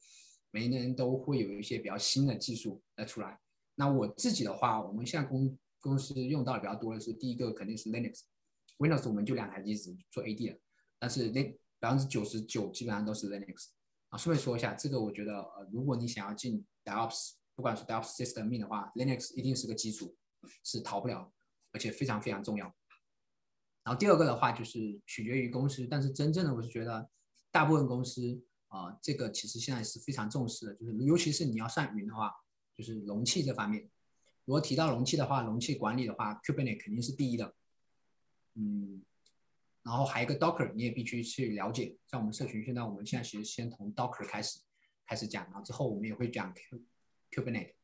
[0.52, 3.36] 每一年都会有一些比较新的技术来出来。
[3.74, 10.58] 那我自己的话，我们现在公公司用到的比较多的是第一个肯定是 Linux，Windows 我们就两台机子做 AD 了，
[11.00, 11.42] 但是那
[11.80, 13.70] 百分之九十九基本上都是 Linux。
[14.08, 20.16] 啊，顺便说一下，这个我觉得呃，如果你想要进 DevOps，不管是 DevOps System 面的话，Linux 一定是个基础，
[20.62, 21.32] 是逃不了。
[21.72, 22.64] 而且非常非常重要。
[23.82, 27.06] 然后第二个的话就是取决于公司，但是真正的我是觉得
[27.50, 32.32] 大部分公司啊，这个其实现在是非常重视的，就是尤其是你要上云的话，
[32.74, 33.90] 就是容器这方面。
[34.46, 37.54] 如果提到容器的话，容器管理的话，Kubernetes 肯定是第一的。
[38.54, 39.02] 嗯，
[39.86, 41.96] 然后还有一个 Docker，你也必须去了解。
[42.08, 44.58] 像我们社群现在，我们现在其实先从 Docker 开始
[45.06, 46.52] 开始讲，然后之后我们也会讲
[47.30, 47.74] Kubernetes。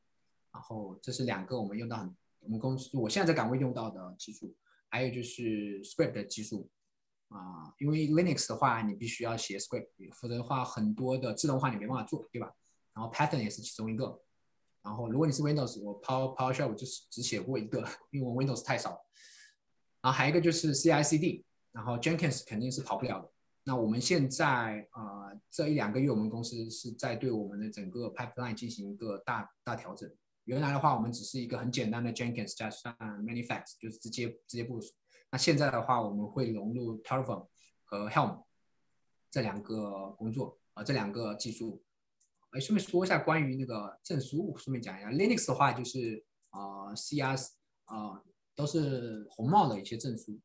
[0.52, 2.14] 然后这是两个我们用到很。
[2.44, 4.52] 我们公司我现在在岗位用到的技术，
[4.88, 6.68] 还有就是 script 的技术
[7.28, 12.52] 啊，因为 Linux 的话，你必须要写 script，否则的话很多的自动化你没办法做，对吧？
[12.92, 14.20] 然后 Python 也是其中一个。
[14.82, 19.00] 然后如果你是 Windows，我 Power PowerShell 我就是只写过一个，因为我 Windows 太少。
[20.00, 23.30] 然后还有一个就是 CI/CD，然后 Jenkins 肯定是跑不了的。
[23.64, 30.10] 那我们现在啊这一两个月，我们公司是在对我们的整个 pipeline 进行一个大大调整。
[30.44, 32.92] 原来的话，我们只是一个很简单的 Jenkins 加上
[33.24, 34.92] Manifest，就是直接直接部署。
[35.30, 37.46] 那现在的话，我们会融入 Terraform
[37.84, 38.42] 和 Helm
[39.30, 41.82] 这两个工作啊，这两个技术。
[42.50, 47.54] 哎，顺便说一下关于那个证书，顺便讲一下 Linux 的话，就是啊，C S
[47.84, 48.20] 啊
[48.54, 50.38] 都是红帽的一些证书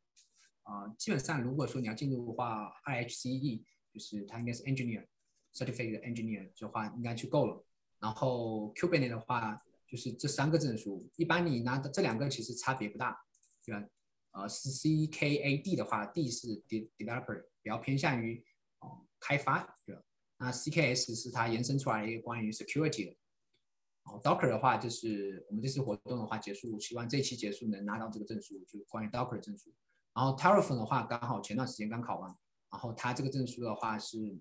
[0.67, 0.88] 啊。
[0.97, 5.06] 基本上如果说你要进入的话，IHCE 就是它应该是 Engineer
[5.53, 7.65] Certificate Engineer 的话，应该就够了。
[7.99, 9.62] 然后 Kubernetes 的话。
[9.89, 13.17] 就是这三个证书，一般你拿的这两个其实差别不大，
[13.63, 13.88] 对吧？
[14.32, 18.43] 呃，CKAD 的话，D 是 developer，比较偏向于
[18.80, 20.01] 哦开发，对吧？
[20.39, 23.15] 那 CKS 是它延伸出来一个关于 security 的。
[24.03, 29.73] 哦，Docker 的话，就是我们这次活动的话结束，希望这期结束能拿到这个证书，就关于 Docker 的证书。
[30.17, 32.36] 然后 Terraform 的话，刚好前段时间刚考完，
[32.71, 34.36] 然后它这个证书的话是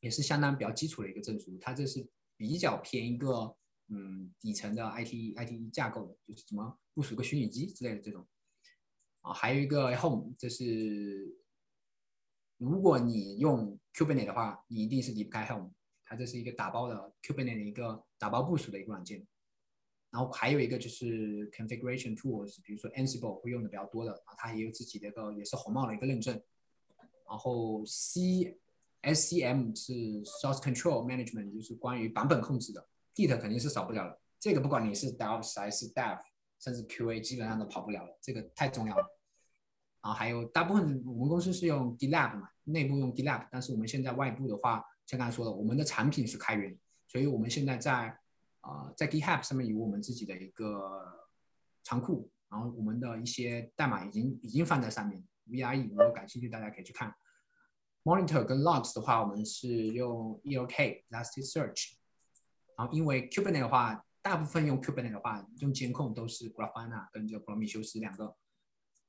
[0.00, 2.04] 也是相当比较基础的一个证书，它这是
[2.36, 3.56] 比较偏一个。
[3.88, 8.26] 嗯，底层的 IT IT 架构的，就是什么部署个虚拟机之类的这种，
[9.20, 11.36] 啊，还有一个 Home，这是
[12.56, 15.70] 如果你用 Kubernetes 的话，你一定是离不开 Home，
[16.06, 19.24] 它这是一个打包的 Kubernetes 的一个打包部署的一个软件。
[20.14, 26.40] 然后还有一个就是 Configuration Tools，比如说 Ansible 会用的比较多的，啊，它也有自己的一个也是红帽的一个认证。
[27.28, 28.56] 然后 C
[29.02, 32.86] SCM 是 Source Control Management，就是关于版本控制的。
[33.12, 36.20] Git 肯定是少不了的，这个不管你是 DevOps 还是 Dev，
[36.60, 39.04] 甚至 QA，基本上都跑不了了，这个太重要了。
[40.00, 48.16] 然后还有大部分我们公司是用 GitLab 嘛，内部用 GitLab，但是我们现在外部的话，像刚才说的，我们的产品是开源，所以我们现在在
[48.64, 51.28] 啊在 GitHub 上面有我们自己的一个
[51.82, 57.14] 仓库，然后我们的一些代码已经已经放在上面 VIE，如果感兴趣大家可以去看。
[58.02, 61.94] Monitor 跟 Logs 的话，我们是用 ELK Elasticsearch。
[62.76, 68.36] 然后，因为 Kubernetes 的话，大部分用 Kubernetes 的话，用监控都是 Grafana 跟这个 Prometheus 两个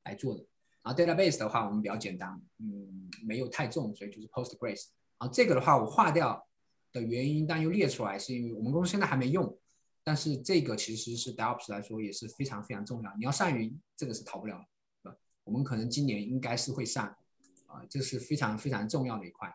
[0.05, 0.45] 来做的。
[0.81, 4.85] 然后 Database 的话，我们比较简单，嗯，没有太重，所以就是 Postgres。
[5.19, 6.47] 然后这个的话，我划掉
[6.95, 9.45] 的原因，但又列出来，是因为我们公司现在还没用。
[10.01, 13.13] 但是这个其实是 DevOps 来说也是非常非常重要。
[13.17, 14.65] 你要善于，这个是逃不了
[15.03, 17.07] 的，我们可能今年应该是会上，
[17.67, 19.47] 啊，这是非常非常重要的一块。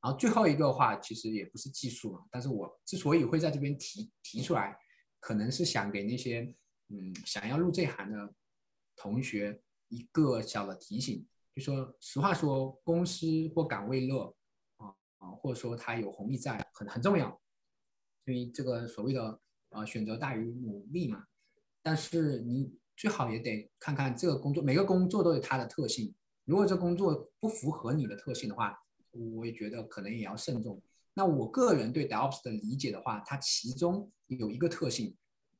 [0.00, 4.76] 然后最后一个话，其实也不是技术嘛，但是我之所以会在这边提提出来，
[5.20, 6.54] 可能是想给那些
[6.88, 8.34] 嗯想要入这行的
[8.96, 14.32] 同学一个小的提醒，就说实话说，公司或岗位热
[15.22, 17.40] 啊，或者说他有红利在，很很重要，
[18.24, 21.24] 所以这个所谓的呃选择大于努力嘛，
[21.82, 26.14] 但是你最好也得看看这个工作，每个工作都有它的特性，
[26.44, 28.78] 如果这工作不符合你的特性的话。
[29.36, 30.82] 我也觉得可能也要慎重。
[31.12, 35.14] 那我个人对 DevOps 的理解的话，它其中有一个特性，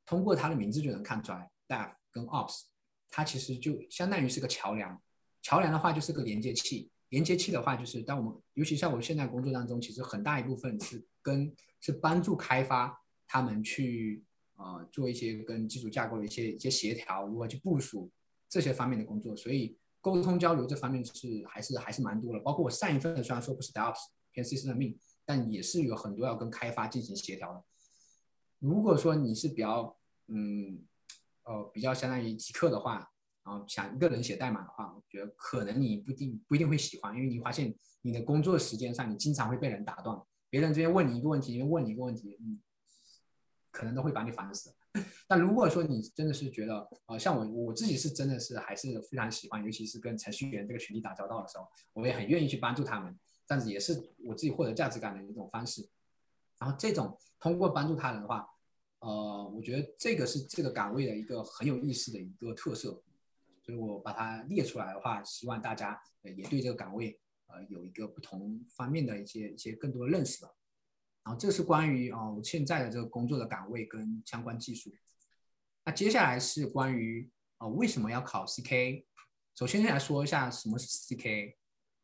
[0.07, 2.63] 通过它的名字就能看出来，Dev 跟 Ops，
[3.11, 4.99] 它其实就相当于是个桥梁。
[5.43, 14.23] 桥梁的话就是个连接器，连接器的话就是当我们，尤其像我现在工作当中，其实很大一部分是跟是帮助开发他们去
[14.55, 18.11] 呃做一些跟基础架构的一些一些协调，如何去部署
[18.49, 19.77] 这些方面的工作，所以。
[20.03, 24.01] 沟通交流这方面是还是还是蛮多的，包括我上一份虽然说不是 DevOps
[24.33, 27.63] 偏 C 的命，但也是有很多要跟开发进行协调的。
[28.59, 29.97] 如果说你是比较
[30.27, 30.85] 嗯
[31.45, 33.12] 呃比较相当于极客的话，
[33.45, 40.19] 然后想一个人写代码的话，我觉得可能你不一定不一定会喜欢，因为你发现你的工作时间上，你经常会被人打断，
[40.49, 42.61] 别人这边问你一个问题，问你一个问题，嗯，
[43.71, 44.73] 可能都会把你烦死。
[45.27, 53.17] 但如果说你真的是觉得，呃，像我我自己是真的是还是非常喜欢，尤其是跟程序员这个群体打交道的时候，我也很愿意去帮助他们，
[53.47, 55.89] 但是也是我自己获得价值感的一种方式。
[56.59, 58.47] 然后这种通过帮助他人的话，
[58.99, 63.01] 呃，我觉得这个是这个岗位的一个很有意思的一个特色，
[63.63, 70.51] 所以我把它列出来的话，希望大家呃也对这个岗位呃有一个不同方面的一些一些更多的认识吧。
[71.23, 74.93] 然后这是关于哦现在的这个工作的岗位跟相关技术。
[75.85, 79.05] 那接下来是关于啊为什么要考 CK？
[79.55, 81.55] 首先来说一下什么是 CK，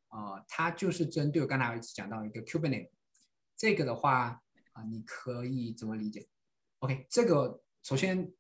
[0.09, 2.91] 呃，它就是针对我刚才一直讲到一个 Kubernetes，
[3.57, 4.41] 这个的话
[4.71, 6.27] 啊你可以怎么理解
[6.79, 8.31] ？OK，这个首先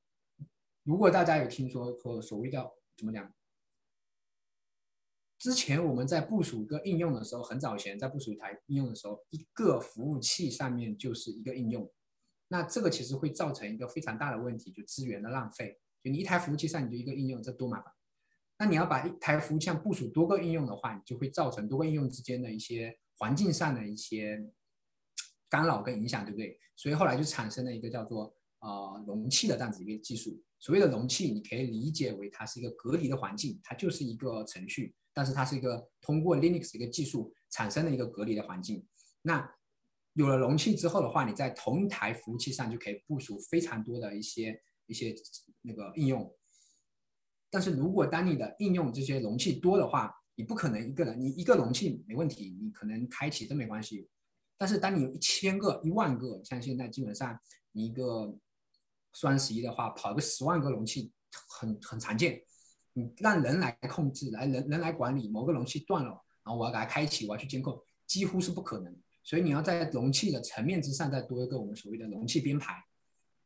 [0.83, 3.33] 如果大家有听说过所谓的怎么讲？
[5.37, 11.89] 之前我们在部署一个应用的时候，很早前在部署一台应用的时候，一个服务器上面就是一个应用，
[12.49, 15.79] 那这个其实会造成一个非常大的问题，就资源的浪费。
[16.03, 17.93] 就你一台服务器上你就一个应用，这多麻烦。
[18.57, 24.51] 那你要把一台服务器上部署多个应用的话，你就会造成多个应用之间的一些环境上的一些
[25.47, 26.59] 干扰跟影响，对不对？
[26.75, 30.43] 所以后来就产生了一个叫做呃容器的这样子一个技术。
[30.59, 34.93] 所谓的容器，你可以理解为它是一个隔离的环境，它就是一个程序。
[35.11, 38.85] 但是它是一个通过 Linux 一个技术产生的一个隔离的环境。
[39.21, 39.49] 那
[40.13, 45.13] 有了容器之后的话，你在同一台服务器上就可以部署非常多的一些一些
[45.61, 46.33] 那个应用。
[47.49, 54.07] 但是如果当你的应用这些容器多的话，你不可能一个人，你一个容器没问题，你可能开启都没关系。
[54.57, 57.37] 但是当你有一千个、一万个，像现在基本上
[57.71, 58.37] 你一个
[59.13, 61.11] 双十一的话，跑个十万个容器
[61.47, 62.41] 很很常见。
[62.93, 66.09] 你让人来控制，来人人来管理，某个容器断了，
[66.43, 68.95] 然后我要给它开启，我要去监控，几乎是不可能。
[69.23, 72.83] 所以你要在容器的层面之上再多一个我们所谓的容器编排，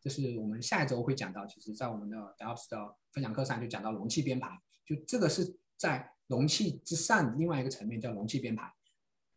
[0.01, 1.45] 这是我们下一周会讲到。
[1.45, 4.49] 其实，在我们的 DevOps 的分享课上就讲到容器编排，
[4.85, 8.71] 就这个是在容器之上另外一个层面叫容器编排。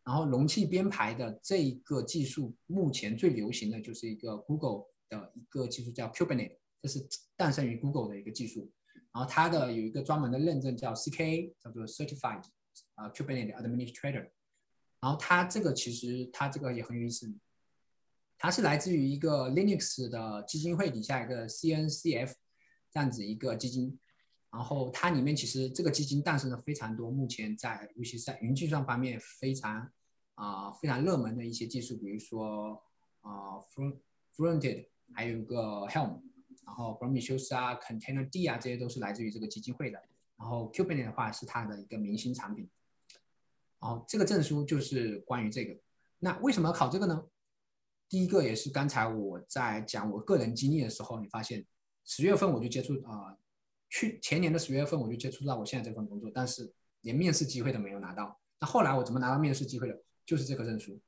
[0.05, 8.71] 然后容器编排的这一个技术，目前最流行的就是一个 Google 的一个技术叫 Kubernetes，这是诞生于 Google 的一个技术。
[9.13, 12.43] 然后它的有一个专门的认证叫 CKA，叫做 Certified
[12.95, 14.29] 啊 Kubernetes Administrator。
[14.99, 17.31] 然后它这个其实它这个也很有意思，
[18.37, 22.33] 它是来自于一个 Linux 的基金会底下一个 CNCF
[22.91, 23.99] 这样子一个基金。
[24.49, 29.91] 然后它里面其实这个基金诞生了非常多，目前在尤其是在云计算方面非常
[30.35, 32.81] 啊非常热门的一些技术，比如说
[33.21, 33.59] 啊
[34.35, 36.21] Fronted，还有一个 Helm。
[36.65, 39.97] 然后 Prometheus 啊，Containerd 啊，这些都是来自于这个基金会的。
[40.37, 42.69] 然后 Kubernetes 的话是它的一个明星产品。
[43.79, 45.77] 然后这个证书就是关于这个。
[46.19, 47.23] 那为什么要考这个呢？
[48.09, 51.65] 第一个也是刚才我在讲我个人经历的时候，你发现
[52.03, 53.37] 十月份我就接触啊，
[53.89, 58.37] 去前年的十月份我就接触到我现在这份工作，但是连面试机会都没有拿到。
[58.59, 60.01] 那后来我怎么拿到面试机会的？
[60.25, 60.99] 就是这个证书。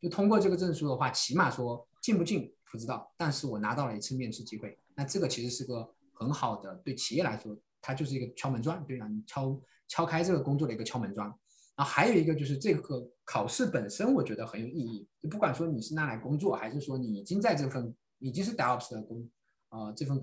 [0.00, 4.78] 就通过这个证书的话，起码说进不进不知道，但是我拿到了一次面试机会。
[4.94, 9.06] 那这个其实是个很好的，对企业来说，它就是一个敲门砖，对吧？
[9.08, 11.26] 你敲敲开这个工作的一个敲门砖。
[11.76, 15.06] 然后还有一个就是这个考试本身，我觉得很有意义。
[15.20, 19.30] 就不管说你是拿来工作，还是说你已经在这份已经是 DevOps 的工，
[19.68, 20.18] 呃，这份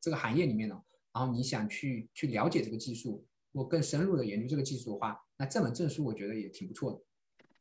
[0.00, 0.80] 这个行业里面了，
[1.12, 7.00] 然后你想去去了解这个技术，或更深入的研究这个技术的话，那这门证书我觉得也挺不错的，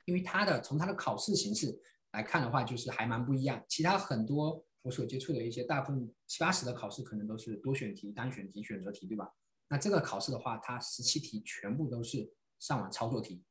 [0.06, 1.76] 因为它的从它的考试形式
[2.16, 3.64] 来看的话，就是还蛮不一样。
[3.68, 4.66] 其他很多。
[4.86, 9.28] 我所接触的一些大部分七八十的考试可能都是多选题、单选题、选择题，对吧？
[9.68, 13.44] 那这个考试的话，它十七题全部都是上网操作题，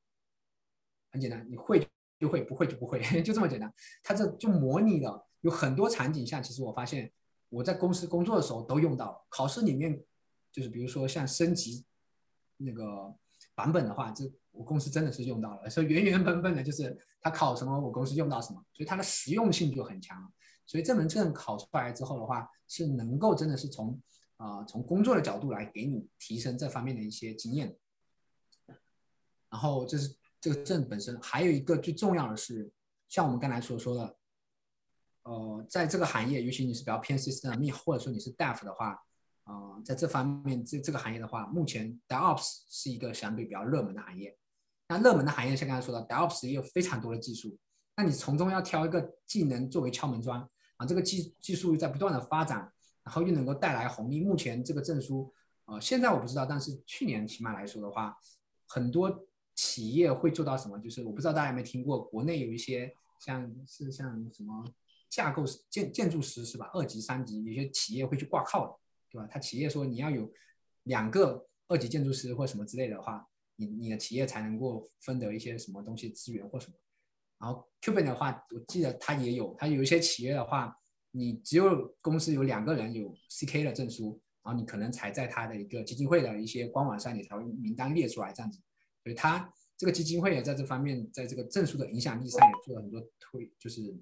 [1.11, 1.85] 很简单，你会
[2.21, 3.75] 就会，不会就不会， 就这么简单。
[4.05, 7.13] 它这就模拟了有很多场景下，其实我发现
[7.49, 9.27] 我在公司工作的时候都用到。
[9.29, 10.05] 考试里面
[10.53, 11.85] 就是比如说像升级
[12.59, 13.13] 那个
[13.57, 14.25] 版本的话，这
[14.57, 20.33] 我公司真的是用到了，所以原原本本的就是它考什么，我公司用到什么，所以它的实用性就很强。
[20.65, 24.01] 所以这门证考出来之后的话，是能够真的是从
[24.37, 27.77] 啊从工作的角度来给你提升这方面的一些经验。
[29.51, 32.71] 然后这是这个证本身，还有一个最重要的是，
[33.09, 34.17] 像我们刚才所说的，
[35.25, 38.99] 呃，在这个行业，尤其你是比较偏 system 或者说你是 dev 的话，
[39.43, 44.37] 啊，在这方面这这个行业的话，目前 DevOps 是一个相对比较热门的行业。
[44.89, 47.57] 那热门的行业像刚才说的，DevOps 也有非常多的技术，
[47.97, 50.41] 那你从中要挑一个技能作为敲门砖。
[50.77, 52.59] 啊，这个技技术在不断的发展，
[53.05, 54.21] 然后又能够带来红利。
[54.21, 55.33] 目前这个证书
[55.67, 58.19] 呃，现在我不知道，但是去年起码来说的话，
[58.67, 59.25] 很多
[59.55, 60.77] 企业会做到什么？
[60.81, 64.65] 就是我不知道大家有没有听过，国内有一些像是像什么
[65.09, 66.69] 架构建建筑师是吧？
[66.75, 68.75] 二级、三级，有些企业会去挂靠的，
[69.11, 69.29] 对吧？
[69.31, 70.29] 他企业说你要有
[70.83, 73.25] 两个二级建筑师或什么之类的话，
[73.57, 76.75] 你你的企业才能够分得一些什么东西资源或什么。
[77.39, 80.77] 然后 Cuban 的话，我记得他也有，他有一些企业的话，
[81.11, 84.21] 你只有公司有两个人有 CK 的证书。
[84.43, 88.61] 然后你可能才在他的一个基金会的一些官网上，你才会名单列出来这样子，
[89.03, 93.97] 所以他这个基金会也在这方面，在这个证书的影响力上也做了很多推，就是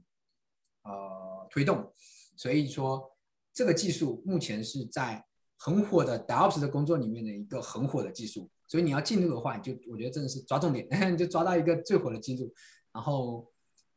[0.83, 1.95] 呃推动。
[2.37, 3.09] 所以说
[3.53, 5.25] 这个技术目前是在
[5.57, 8.51] 很火的 DevOps 的工作里面的一个很火的技术。
[8.73, 12.51] 所以你要进入的话，你就我觉得真的是抓重点， 你就抓到一个最火的技术，
[12.91, 13.47] 然后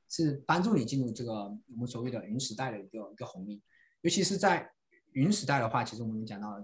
[0.09, 3.63] 是帮助你进入这个我们所谓的云时代的一个一个红利，
[4.01, 4.69] 尤其是在。
[5.15, 6.61] 云时代的话，其实我们讲到，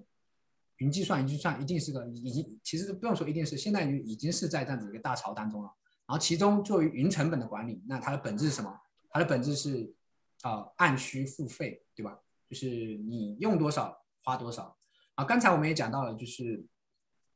[0.76, 5.74] 云计算、云计算一定是个已经，其实不用说一定是，现在已经是在这样子一个大潮当中了。
[6.05, 8.78] 然后其中作为云成本的管理，那它的本质是什么？
[9.09, 9.95] 它的本质是，
[10.43, 12.20] 呃，按需付费，对吧？
[12.49, 14.78] 就是你用多少花多少。
[15.16, 16.62] 啊，刚才我们也讲到了，就是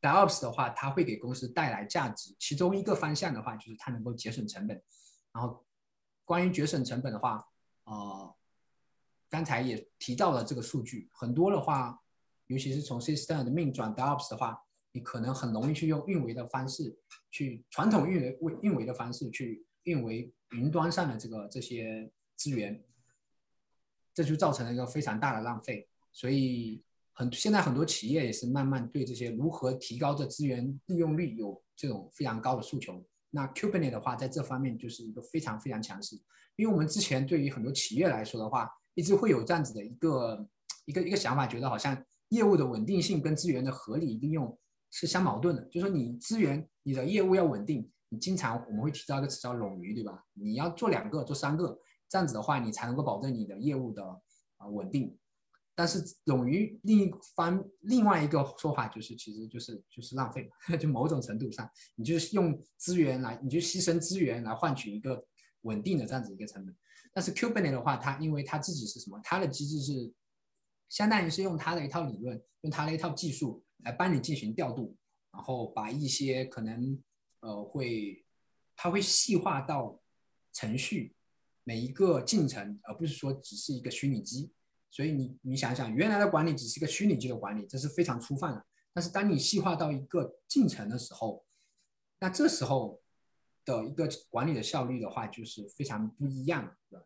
[0.05, 4.79] DevOps 的话，它会给公司带来价值，其中一个方向的话，就是它能够节省成本。
[5.33, 5.65] 然后
[6.23, 7.43] 关于节省成本的话，
[7.85, 8.35] 呃。
[9.27, 11.99] 刚才也提到了这个数据，很多的话，
[12.45, 16.97] 尤其是从 system 的命转 DevOps 的话，你可能很容易去用运维的方式，
[17.31, 22.81] 去传统运维运维的方式去运维云端上的这个这些资源，
[24.13, 25.89] 这就造成了一个非常大的浪费。
[26.13, 26.81] 所以
[27.17, 33.03] 很现在很多企业也是慢慢对这些如何提高这资源利用率有这种非常高的诉求。
[33.31, 36.15] 那 Kubernetes 的话，在这方面就是一个非常非常强势，
[36.57, 40.47] 因为我们之前对于很多企业来说的话，一直会有这样子的一个
[40.85, 44.57] 一个一个想法，觉得好像业务的稳定性跟资源的合理利用
[44.91, 45.63] 是相矛盾的。
[45.65, 50.21] 就说你资源你的业务要稳定，你经常我们会提到一个词叫冗余，对吧？
[50.33, 54.03] 你要做两个做三个，这样子的话，你才能够保证你的业务的
[54.57, 55.17] 啊稳定。
[55.77, 65.21] 但是勇于另一方另外一个说法就是，其实就是就是浪费嘛， 就某种程度上，你就是用资源来，你就牺牲资源来换取一个
[65.61, 66.73] 稳定的这样子一个成本。
[67.11, 69.19] 但是 Kubernetes 的话，它因为它自己是什么？
[69.21, 70.13] 它的机制是
[70.87, 74.95] 相当于是用它的一套理论，用它的一套技术来帮你进行调度，
[75.31, 76.97] 然后把一些可能
[77.41, 78.25] 呃会，
[78.77, 80.01] 它会细化到
[80.53, 81.13] 程序
[81.65, 84.51] 每一个进程，而不是说只是一个虚拟机。
[84.95, 88.65] 所以你你想想，原来的管理只是一个虚拟机的管理，这是非常粗放的。
[88.93, 91.43] 但是当你细化到一个进程的时候，
[92.19, 93.01] 那这时候。
[93.67, 97.03] 的一个管理的效率的话，就是非常不一样的，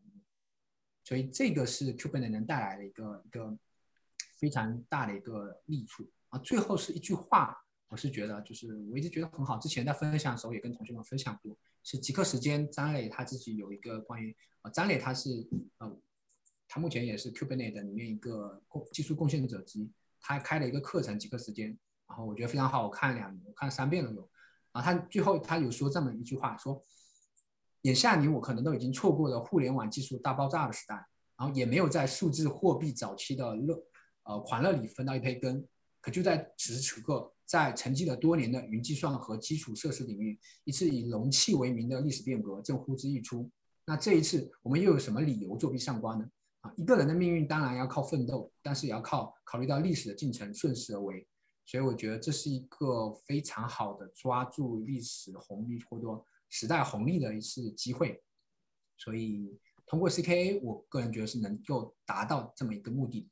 [1.06, 3.58] 所以这个是 Kuben 能带来的一个一个
[4.36, 6.40] 非常大的一个利处啊。
[6.40, 7.56] 最后是一句话，
[7.88, 15.98] 我是觉得就是我一直觉得很好，之前在分享的时候也跟同学们分享过，是极客时间张磊他自己有一个关于啊，张磊他是呃，
[16.72, 19.92] 他目前也是 Kubernetes 里面一个贡技术贡献者之一，
[20.22, 21.76] 他开了一个课程几个时间，
[22.08, 24.30] 然后我觉得非常好，我看了两，我看三遍了都有。
[24.72, 26.80] 啊，他最后他有说这么一句话，说，
[27.82, 30.96] 眼下你我可能都已经错过了互联网技术大爆炸的时代，
[31.36, 33.84] 然后也没有在数字货币早期的乐，
[34.26, 35.68] 呃，狂热里分到一杯羹，
[36.00, 43.50] 可就在此时此刻，在沉寂了多年的云计算和基础设施领域，一次以容器为名的历史变革正呼之欲出。
[43.86, 46.30] 那这一次，我们又有什么理由作壁上观呢？
[46.78, 51.28] 一个人的命运当然要靠奋斗，但是也要靠考虑到历史的进程，顺势而为。
[51.66, 58.22] 所以我觉得这是一个非常好的抓住历史红利或者时代红利的一次机会。
[58.98, 63.30] 所以通过 CKA，我个人觉得是能够达到这么一个目的。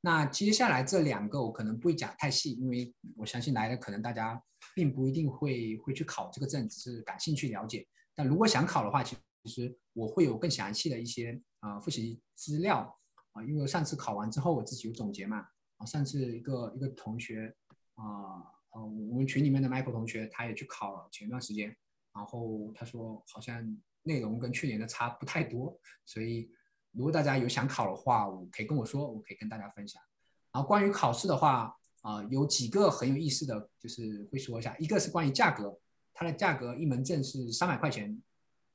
[0.00, 4.42] 那接下来这两个我可能不会讲太细，因为我相信来的可能大家
[4.74, 7.86] 并不一定会会去考这个证，只是感兴趣了解。
[8.14, 12.98] 但如果想考的话，其实我会有更详细的一些啊复习资料
[13.32, 15.46] 啊，因为上次考完之后我自己有总结嘛。
[15.78, 17.54] 啊，上次一个一个同学，
[17.94, 18.42] 啊，
[18.72, 21.68] 呃，我们群里面的 Michael 同学，他也去考了，前段时间，
[22.12, 26.50] 然后他说好像内容跟去年的差不太多，所以
[26.90, 30.02] 如果大家有想考的话，我可以跟我说，我可以跟大家分享。
[30.50, 35.78] 然后关于考试的话，啊，有几个很有意思的，就是会说一下，一个是关于价格，
[36.12, 38.20] 它的价格一门证是三百块钱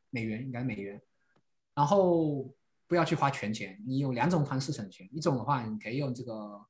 [0.09, 1.01] 美元，应该美元，
[1.75, 2.49] 然后
[2.87, 6.61] 不要去花全钱，你有两种方式省钱，一种的话你可以用这个。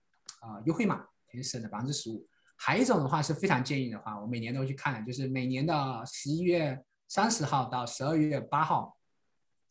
[0.44, 0.98] 啊，优惠码
[1.32, 2.28] 可以省了百分之十五。
[2.58, 8.98] 还有一种的话是非常建议的话，我每年都会去看，就是每年的十一月三十号到十二月八号，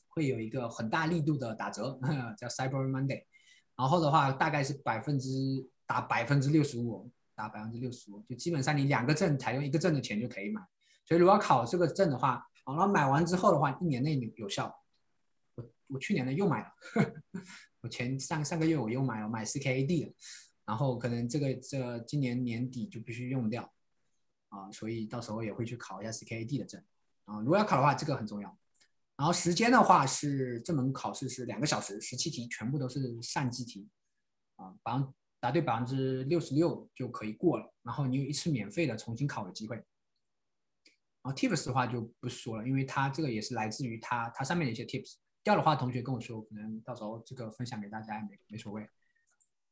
[0.09, 2.01] 会有一个很大力度的打折，
[2.39, 3.23] 叫 Cyber Monday。
[3.77, 5.29] 然后的话，大概是百分之
[5.85, 10.63] 打百分之六十五，打百分之六十五，就基本上你两个证采用一个证的钱就可以买。
[11.05, 14.75] 所以如果考这个证的话，好了买完之后的话，一年内有效。
[15.93, 16.73] 我去年呢又买了，
[17.83, 20.15] 我前上上个月我又买了买 CKAD 的，
[20.65, 23.71] 然后可能这个这今年年底就必须用掉
[24.49, 26.83] 啊，所以到时候也会去考一下 CKAD 的证
[27.25, 27.41] 啊。
[27.41, 28.59] 如果要考的话，这个很重要。
[29.17, 33.89] 然后时间的话是这门考试是两个小时，十七题全部都是上机题
[34.57, 35.07] 啊，百分
[35.39, 39.77] 答对百分之六十六就可以过了，然后你有一次免费的重新考的机会。
[39.77, 45.17] 然后 tips 的话就不说了，因为它这个也是来自于它它上面的一些 tips。
[45.45, 48.89] 掉的话，同学跟我说，可能到时候这个分享给大家也没没所谓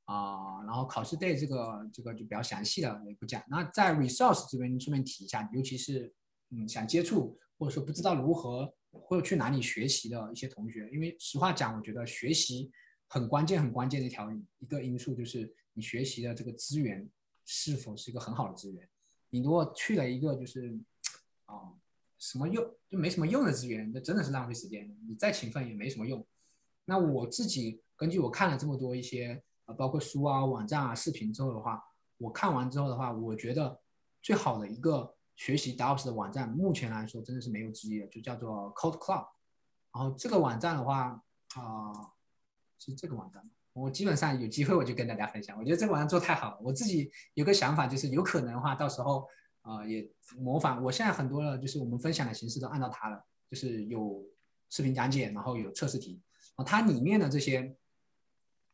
[0.04, 0.62] 啊。
[0.64, 3.40] 然后考试 day 这个这个就比较详细的也不讲。
[3.48, 6.12] 那在 resource 这边顺便提一下，尤其是
[6.50, 12.70] 嗯想接触或者说不知道如何或者去哪里学习的一些同学，因为实话讲，我觉得学习
[13.06, 17.08] 很关键很关键的一条一个因素就是你学习的这个资源
[17.44, 18.88] 是否是一个很好的资源。
[19.28, 20.76] 你如果去了一个就是
[21.46, 21.72] 啊。
[22.20, 24.86] 什么用就没什么用的资源，那真的是浪费时间。
[25.08, 26.24] 你再勤奋也没什么用。
[26.84, 31.82] 那我自己根据我看了这么多一些啊，包括书啊、网站啊、视频之后的话，
[32.18, 33.80] 我看完之后的话，我觉得
[34.20, 39.26] 最好的一个学习 DOS 的网站，目前来说真的是没有之一的，就叫做 Code Cloud。
[39.94, 41.22] 然后这个网站的话
[41.54, 42.12] 啊，
[42.78, 43.42] 是这个网站，
[43.72, 45.58] 我基本上有机会我就跟大家分享。
[45.58, 49.26] 我觉得这个网站做太好了，我自己有个想法，就是有可能的话，到时候。
[49.62, 50.08] 啊，也
[50.38, 50.82] 模仿。
[50.82, 54.24] 我现在很多的，就是我们分享的形式都按照它的，就是有
[54.70, 56.20] 视频讲解，然后有测试题。
[56.56, 57.76] 啊，它里面的这些，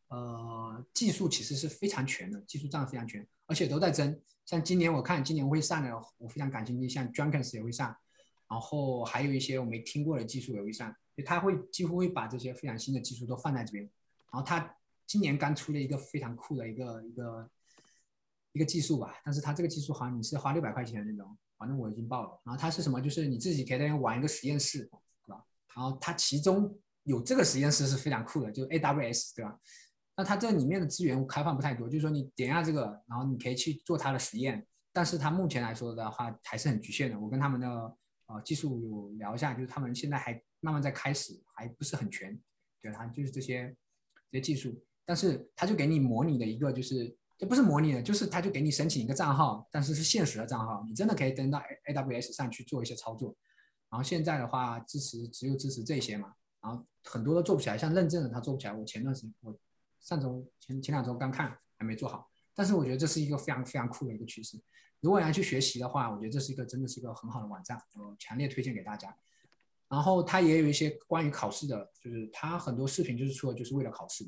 [0.08, 4.20] 呃，技术其实是非常全的，技术占的非常全，而且都在增。
[4.44, 7.96] 像今年我看今年会上的，我非常感兴趣，像 Jenkins 也会上，
[8.48, 10.94] 然后还有一些我没听过的技术也会上。
[11.16, 13.82] 就他会几乎会把这些非常新的技术都放在这边。
[14.30, 14.76] 然后他
[15.06, 17.50] 今年刚出了一个非常酷的一个一个。
[18.56, 22.40] 一个技术吧，但是它这个技术好像你是花六百块钱那种，反正我已经报了。
[22.42, 22.98] 然后它是什么？
[22.98, 24.78] 就是你自己可以在那玩一个实验室，
[25.26, 25.44] 对吧？
[25.74, 29.60] 然后它其中有这个实验室是非常酷的，就 AWS，对吧？
[30.16, 34.66] 那它这里面的资源开放不太多，就是说你点一下这个，然后你可以去做它的实验。
[34.90, 37.20] 但是它目前来说的话还是很局限的。
[37.20, 37.68] 我跟他们的
[38.28, 42.40] 呃技术有聊一下，就是他们现在还慢慢在开始，还不是很全。
[42.80, 43.76] 对，它就是这些
[44.30, 47.14] 这些技术，但是它就给你模拟的一个就是。
[47.38, 53.36] 这不是模拟的，就是他就给你申请一个账号，但是是现实的账号，你真的可以登到 A W S 上去做一些操作。
[53.90, 56.32] 然后现在的话，支持只有支持这些嘛，
[56.62, 58.72] 然后很多都做不起来，像认证的他做不起来。
[58.72, 59.56] 我前段时间，我
[60.00, 62.28] 上周前前两周刚看，还没做好。
[62.54, 64.58] 但是我觉得这是一个非常非常酷的一个趋势。
[65.00, 69.14] 如果你要去学习的话，我觉得这是一个真的是一个很好的网站，我强烈推荐给大家。
[69.88, 74.26] 然后它也有一些关于考试的，就是它很多视频就是出了就是为了考试，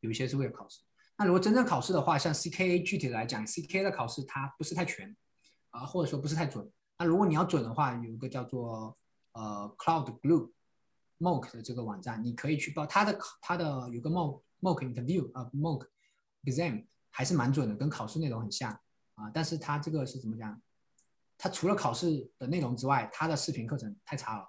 [0.00, 0.80] 有一些是为了考试。
[1.18, 5.14] 那如果真正考试的话，像 CKA 具体来讲，CKA 的考试它不是太全，
[5.70, 6.70] 啊，或者说不是太准。
[6.96, 8.96] 那如果你要准的话，有一个叫做
[9.32, 10.52] 呃 Cloud Glue
[11.18, 15.88] Mock 的这个网站，你可以去报它的，它的有个 Mock Mock Interview 啊 Mock
[16.44, 18.70] Exam 还是蛮准的，跟考试内容很像
[19.16, 19.28] 啊。
[19.34, 20.62] 但是它这个是怎么讲？
[21.36, 24.48] 它除了考试的内容之外，它的视频课程太差了，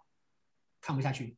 [0.79, 1.35] 看不下去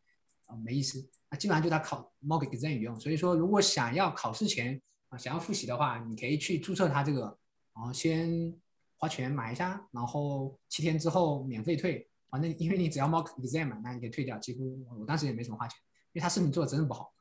[0.48, 1.10] 啊，没意思。
[1.30, 3.00] 那基本上就它考 Mock Exam 用。
[3.00, 7.38] 所以说，如果想要考试前啊，想要复习的话，你可以去注册它这个，
[7.76, 8.56] 然后先
[8.96, 12.08] 花钱买一下，然后七天之后免费退。
[12.30, 14.38] 反正因为你只要 mock exam 嘛，那你可以退掉。
[14.40, 15.78] 几乎我当时也没什么花钱，
[16.14, 17.14] 因为它视频做的真的不好。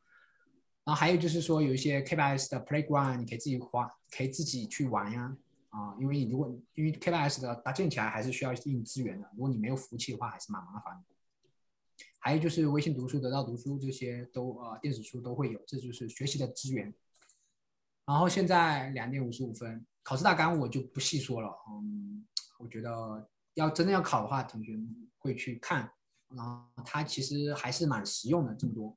[0.85, 5.37] 然后还有就是说，有一些 K8S 的 playground，你可以自己花，可以自己去玩呀。
[5.71, 11.05] 啊，因为你如果因为 K8S 的搭建起来还是需要一定资源的，如果你没有服务器的话，还是蛮麻烦的。
[12.21, 16.95] 还有就是微信读书、得到读书这些都呃电子书都会有，这就是学习的资源。
[18.07, 21.49] 然后现在两点五十五分，考试大纲我就不细说了。
[21.71, 22.27] 嗯，
[22.59, 25.91] 我觉得要真的要考的话，同学们会去看。
[26.29, 28.97] 然后它其实还是蛮实用的，这么多。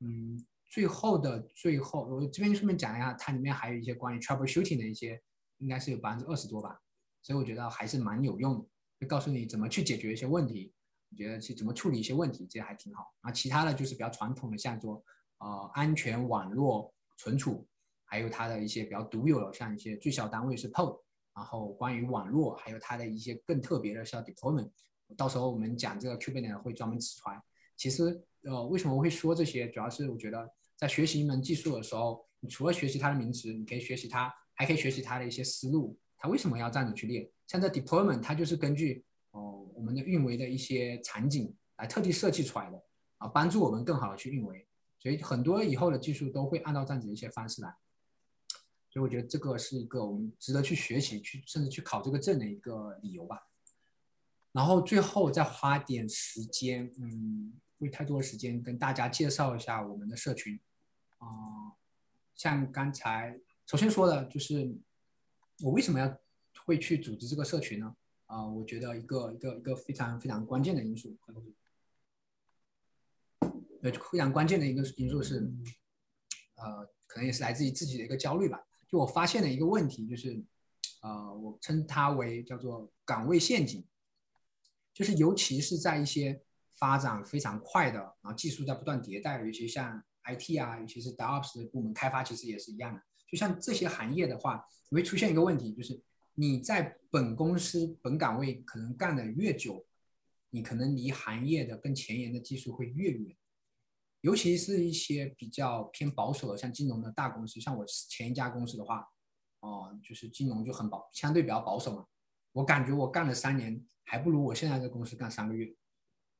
[0.00, 5.22] 嗯，最后的最后，我这边顺便讲一下，它里面还有一些关于 troubleshooting 的一些，
[5.58, 6.80] 应该是有百分之二十多吧。
[7.22, 8.68] 所以我觉得还是蛮有用的，
[9.00, 10.74] 会告诉你怎么去解决一些问题，
[11.08, 13.14] 你觉得去怎么处理一些问题，这还挺好。
[13.20, 15.00] 啊，其他的就是比较传统的，像说
[15.38, 17.64] 呃安全网络存储。
[18.12, 21.00] 还有它的一些比较独有的，像一些最小单位是 pod，
[21.34, 24.68] 然后关于网络，还有它的一些更特别的像 deployment，
[25.16, 27.42] 到时候我们讲这个 Kubernetes 会专门指出来。
[27.74, 29.66] 其实，呃，为什么我会说这些？
[29.68, 30.46] 主要是我觉得
[30.76, 37.26] 在学习一门技术的时候，你除了学习它的名词，你可以学习它，还可以学习它的一些思路，它为什么要这样子去列？
[37.46, 42.84] 像这 deployment，它就是根据哦我们的运维的一些场景来特地设计出来的，
[43.16, 44.68] 啊，帮助我们更好的去运维。
[44.98, 47.74] 所以很多以后的技术都会按照这样子一些方式来。
[48.92, 53.48] 所以我觉得这个是一个我们值得去学习、去甚至去考这个证的一个理由吧。
[54.52, 60.60] 然后最后再花点时间，嗯，不太多的时间跟大家介绍一下我们的社群。
[61.16, 61.26] 啊，
[62.34, 64.76] 像刚才首先说的就是
[65.60, 66.18] 我为什么要
[66.66, 67.96] 会去组织这个社群呢？
[68.26, 71.16] 啊，我觉得一个一个一个非常非常关键的因素，
[73.80, 75.50] 呃，非常关键的一个因素是，
[76.56, 78.62] 呃，可能也是来自于自己的一个焦虑吧。
[78.92, 80.44] 就我发现的一个问题就是，
[81.00, 83.82] 呃，我称它为叫做岗位陷阱，
[84.92, 86.42] 就是尤其是在一些
[86.78, 93.02] 发展非常快的，然后技术在不断迭代，尤其像 IT 啊，尤其是 DevOps 的部门开发，其实也是一样的。
[93.26, 96.00] 就像这些行业的话，会出现一个问题，就是。
[96.34, 99.84] 你在本公司本岗位可能干的越久，
[100.48, 103.36] 你可能离行业的更前沿的技术会越远。
[104.22, 109.06] 尤其是一些比较偏保守的，像金融的大公司，像我前一家公司的话，
[109.60, 112.06] 哦，就是金融就很保，相对比较保守嘛。
[112.52, 115.72] 我感觉我干了三年，还不如我现在这公司干三个月，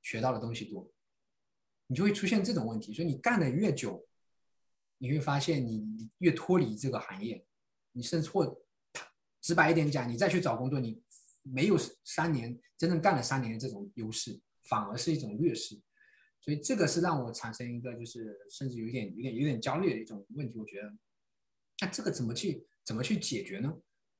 [0.01, 0.91] 学到的东西多。
[1.87, 4.07] 你就会出现这种问题，所以你干的越久，
[4.99, 7.45] 你会发现你越脱离这个行业，
[7.93, 8.59] 你甚至或。
[9.45, 11.03] 直白一点讲，你再去找工作，你
[11.43, 15.75] 没有三年真正干了三年的这种优势，反而是一种劣势。
[16.43, 20.59] 所以这个是让我产生一个就是甚至有点有点有点焦虑的一种问题。
[20.59, 20.93] 我觉得，
[21.81, 23.73] 那这个怎么去怎么去解决呢？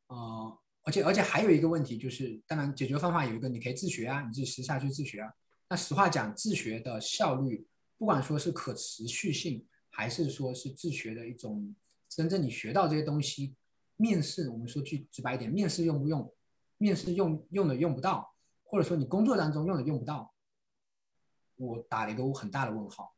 [0.07, 5.33] 呃，而且而且还有一个问题就是，当然解决方法有一个，你可以自学啊，你自己私下去自学啊。
[5.69, 7.67] 那实话讲，自学的效率，
[7.99, 11.75] 不管说是可持续性，还是说是自学的一种
[12.09, 13.55] 真正你学到这些东西。
[13.97, 16.33] 面试，我们说句直白一点，面试用不用？
[16.79, 20.32] 面试用用的用不到，或者说你工作当中用的用不到，
[21.67, 23.15] 我打了一个很大的问号。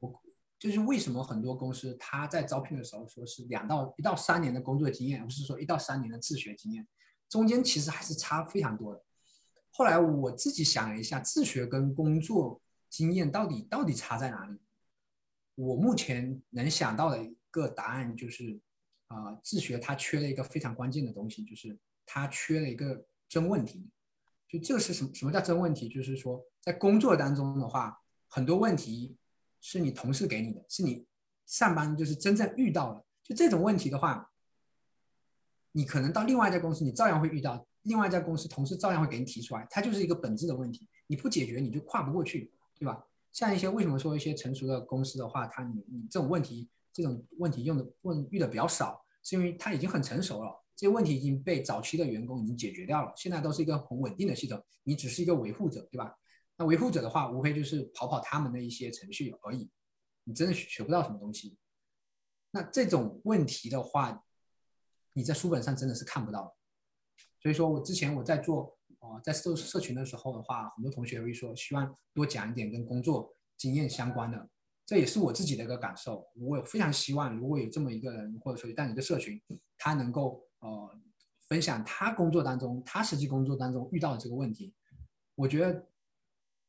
[0.00, 0.22] 我
[0.58, 6.86] 就是为什么很多公司他在招聘的时候说是两到一到三年的工作经验，不是说一到三年的自学经验，
[7.28, 9.02] 中间其实还是差非常多的。
[9.70, 14.58] 后来我自己想了一下，自学跟工作经验到底到底差在哪里？
[15.54, 18.60] 我目前能想到的一个答案就是。
[19.08, 23.86] 啊，自学它缺了一个非常关键的东西，就是它缺了一个真问题。
[24.58, 25.10] 这个是什么？
[25.14, 25.88] 什么叫真问题？
[25.88, 29.16] 就是说，在工作当中的话，很多问题
[29.60, 31.06] 是你同事给你的，是你
[31.46, 33.04] 上班就是真正遇到了。
[33.22, 34.30] 就这种问题的话，
[35.72, 39.66] 你可能到另外一家公司，你照样会遇到；另外一家公司同事照样会给你提出来。
[39.70, 43.04] 它就是一个本质的问题，你不解决你就跨不过去，对吧？
[43.32, 46.68] 像一些为什么说一些成熟的公司的话，它你你这种问题。
[46.96, 56.14] 这种问题用的问遇的比较少，是因为它已经很成熟了，这些问题已经被早期的员工已经解决掉了，现在都是一个很稳定的系统，你只是一个维护者，对吧？
[56.56, 59.70] 那维护者的话，无非就是跑跑他们的一些程序而已，
[60.24, 61.56] 你真的学不到什么东西。
[62.50, 64.24] 那这种问题的话，
[65.12, 66.56] 你在书本上真的是看不到。
[67.40, 74.48] 所以说我之前我在做啊，在社社群的时候的话，很多同学会说希望多讲一点跟工作经验相关的。
[74.86, 79.40] 这也是我自己的一个感受，我非常希望如果有这么一个人，或者说这样一个社群，
[79.78, 80.90] 他能够呃
[81.46, 84.72] 分享他工作当中，他实际工作当中遇到的这个问题，
[85.34, 85.86] 我觉得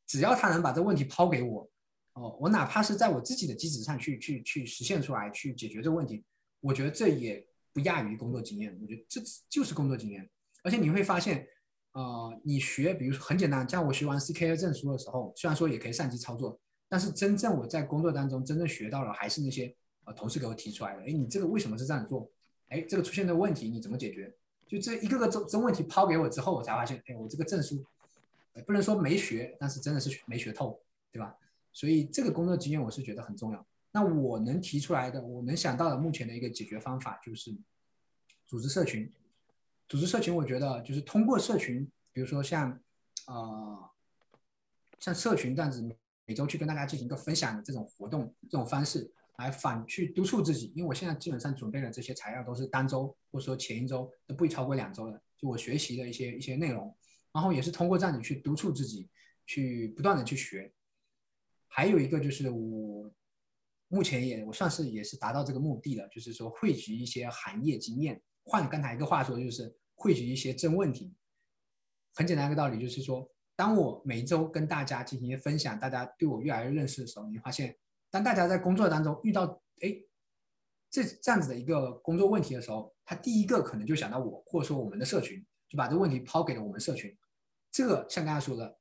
[0.06, 1.68] 只要他能把这问题抛给我，
[2.12, 6.24] 哦，我哪怕是在我自己的基础上去去去实现出来，去解决这个问题，
[6.60, 10.28] 我觉得这也不亚于工作经验，我觉得这就是工作经验，
[10.62, 11.46] 而且你会发现，
[11.92, 16.60] 呃，你学，比如说很简单，像我学完 CKA 证书的时候，虽然说也可以上机操作。
[16.88, 19.74] 但是真正我在工作当中真正学到了，还是那些
[20.04, 21.02] 呃同事给我提出来的。
[21.02, 22.30] 哎，你这个为什么是这样做？
[22.68, 24.34] 哎，这个出现的问题你怎么解决？
[24.66, 27.84] 就这一个个真真问题抛给我之后，我才发现，哎，我这个证书
[28.66, 30.80] 不能说没学，但是真的是没学透，
[31.12, 31.36] 对吧？
[31.72, 33.66] 所以这个工作经验我是觉得很重要。
[33.92, 37.54] 那我能提出来的，我能想到的目前的一个解决方法就是
[38.46, 39.10] 组织社群。
[39.88, 42.80] 组织社群，我觉得就是通过社群，比如说像
[43.26, 43.90] 呃
[44.98, 45.96] 像社群这样子。
[46.28, 49.08] 每周去跟大家进行一个分享的这种活动，这种方式
[49.38, 50.72] 来反去督促自己。
[50.74, 56.94] 因为我现在基本上准备的这些材料都是单周或者说前一周都不会超过两周的，就我学习的一些一些内容，
[57.32, 59.08] 然后也是通过这样子去督促自己，
[59.46, 60.72] 去不断的去学。
[61.68, 63.12] 还有一个就是我
[63.88, 68.20] 目前也我算是也是达到这个目的了，就是说汇集一些行业经验。
[68.44, 71.14] 换刚才一个话说，就是汇集一些真问题。
[72.14, 73.30] 很简单一个道理，就是说。
[73.58, 77.74] 当我每周跟大家进行分享，大家对我越来越认识的时候，你会发现，
[78.16, 79.44] 当大家在工作当中遇到
[79.82, 79.94] 哎
[80.90, 87.14] 这这样子的一个工作问题的时候，他第一个可能就想到我，或者说我们的社群，就把这个问题抛给了我们社群。
[87.70, 88.78] 这个像刚才说的，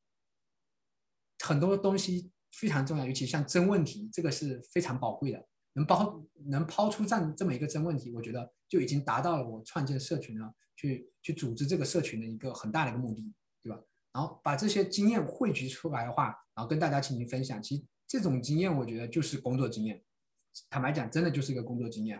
[1.43, 5.45] 很多东西非常重要，尤其像真问题，这个是非常宝贵的。
[5.73, 8.75] 能抛能抛出这样这么一个真问题，我觉得就。
[8.75, 13.33] 就已经达到了我创建社群呢，去去组织这个社群的一个很大的一个目的，
[13.63, 13.81] 对吧？
[14.11, 17.63] 然后把这些经验汇聚出来的话，然后跟大家进行分享。
[17.63, 20.01] 其实这种经验，我觉得就是工作经验。
[20.69, 22.17] 坦白讲，真的就是一个工作经验。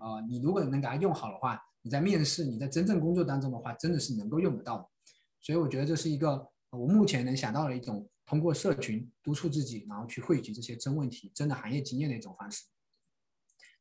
[0.00, 4.88] 啊，你如果能给它用好的话，你在面试、你在真正工作当中的话，真的是能够用得到的。
[5.40, 12.64] 所以我觉得这是一个我目前能想到的一种通过社群督促自己，然后去汇集这些真问题、真的行业经验的一种方式。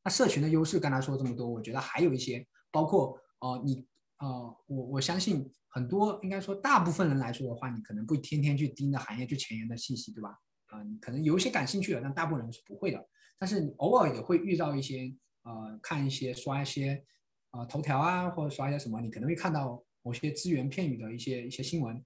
[0.03, 3.85] 那社群的优势，刚才说这么多，我觉得还有一些，包括呃，你
[4.19, 10.37] 呃，我我相信很多，应该说大部分人来说的话，你可能不天天去盯着行业最前沿的信息，对吧？
[10.67, 13.07] 啊，你可能有一些感兴趣的，但大部分人是不会的。
[13.37, 15.13] 但是你偶尔也会遇到一些
[15.43, 17.03] 呃，看一些刷一些
[17.51, 22.03] 呃头条啊，或者刷一些什么，你可能会看到某些只言片语的一些一些新闻，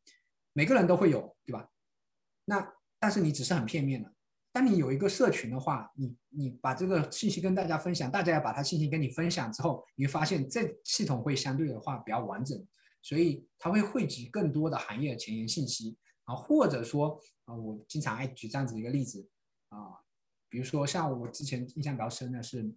[0.53, 1.67] 每个人都会有，对吧？
[2.45, 4.13] 那但是你只是很片面的。
[4.53, 12.61] 当你有一个社群的话，你你把这个信息跟大家分享，大家要把它信息跟你分享之后，你会发现这系统会相对的话比较完整，
[13.01, 15.97] 所以它会汇集更多的行业前沿信息
[16.35, 19.27] 或者说啊，我经常爱举这样子一个例子
[19.69, 19.97] 啊，
[20.49, 22.73] 比如说像我之前印象比较深的是，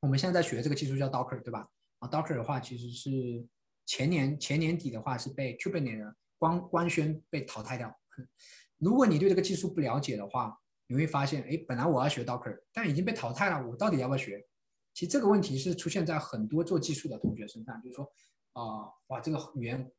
[0.00, 1.68] 我们现在在学这个技术叫 Docker，对吧？
[2.00, 3.46] 啊，Docker 的话其实是
[3.86, 7.94] 前年前年底的话是被 Kubernetes 官官宣被淘汰掉。
[8.78, 14.44] 如果你对这个技术不了解的话，你会发现，哎，本来我要学 Docker，但已经被淘汰了，我到底要不要学？
[14.92, 18.04] 其实这个问题是出现在很多做技术的同学身上，就是说，
[18.52, 19.90] 啊，哇，这个语言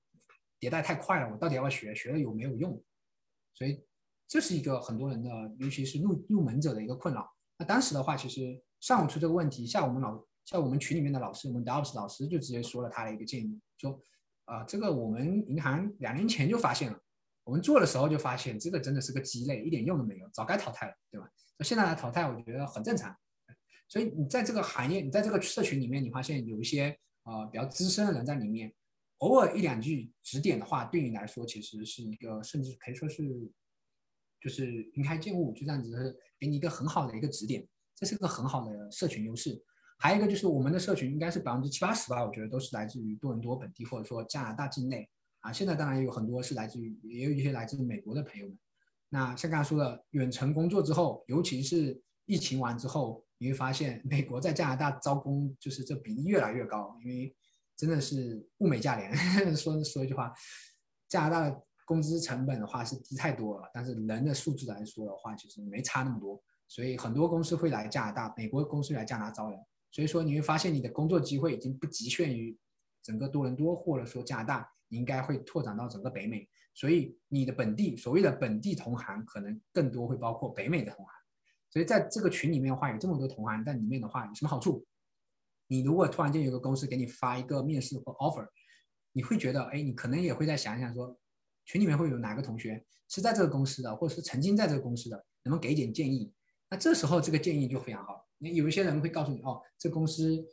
[0.59, 1.95] 迭代太快了，我到底要不要学？
[1.95, 2.83] 学了有没有用？
[3.53, 3.83] 所以
[4.27, 5.29] 这是一个很多人的，
[5.59, 7.29] 尤其是入入门者的一个困扰。
[7.57, 13.99] 那当时的话，其实上午出这个问题，下午我们老像我们群里面的老师，我们 DevOps 老师就直接说了他的一个建议，说，
[14.45, 16.99] 啊，这个我们银行两年前就发现了。
[17.45, 21.29] 我们做的时候就发现，这个真的是个鸡肋，一点用都没有，早该淘汰了，对吧？
[21.57, 23.15] 那现在来淘汰，我觉得很正常。
[23.89, 28.73] 所以你在这个行业，你在这个社群里面，你发现有一些呃比较资深的人在里面，
[29.23, 33.23] 偶尔一两句指点的话，对你来说其实是一个，甚至可以说是
[34.41, 37.65] 就是云开见物，就这样子给你一个很好的一个指点，
[37.95, 39.63] 这是个很好的社群优势。
[39.97, 45.09] 还有一个就是我们的社群应该是百分之七八十吧，我觉得都是来自于多伦多本地或者说加拿大境内。
[45.39, 48.57] 啊，现在当然有很多是来自于，也有一些来自美国的朋友们。
[49.09, 57.33] 那像刚才说的，远程工作之后，尤其是疫情完之后，你会发现美国在加拿大招工就是这比例越来越高，因为
[57.77, 59.13] 真的是物美价廉。
[59.55, 60.33] 说说一句话，
[61.07, 66.41] 加拿大的工资成本的话是低太多了，但是人的素质来说的话，其实没差那么多。
[66.67, 69.59] 所以很多公司会来加拿大，美国公司来加拿大招人。
[69.91, 72.57] 所以说你会发现你的工作机会已经不局限于
[73.03, 74.69] 整个多伦多或者说加拿大。
[74.89, 81.13] 应该会拓展到整个北美，所以你的本地所谓的本地同行可能更多会包括北美的同行。
[81.71, 84.85] 所以在这个群里面的话，有这么多同行在里面的话，有什么好处？
[85.73, 88.47] 你如果突然间有个公司给你发一个面试或 offer，
[89.11, 91.17] 你会觉得，哎，你可能也会再想一想，说
[91.65, 96.31] 群里面会有哪个同学是在这个公司的，或者是曾经在这个公司的，能不能给一点建议？
[96.69, 98.27] 那这时候这个建议就非常好。
[98.37, 100.45] 那有一些人会告诉你，哦，这公司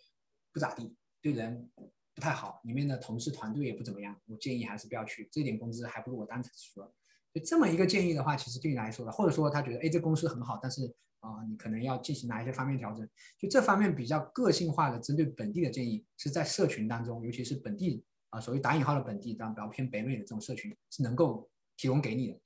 [0.52, 1.70] 不咋地，对人。
[2.12, 6.92] 不太好，里面的同事团队也不怎么样，我建议还是不要去，这点工资还不如我当时说。
[7.32, 13.08] 就这么一个建议的话，其实对你来说的，或者说他觉得，哎，这公司很好，但是啊，你可能要进行哪一些方面调整？
[13.38, 22.40] 就这方面比较个性化的针对本地的建议，是在社群当中，尤其是本地啊，所谓打引号的本地，当然比较偏北美的这种社群是能够提供给你的。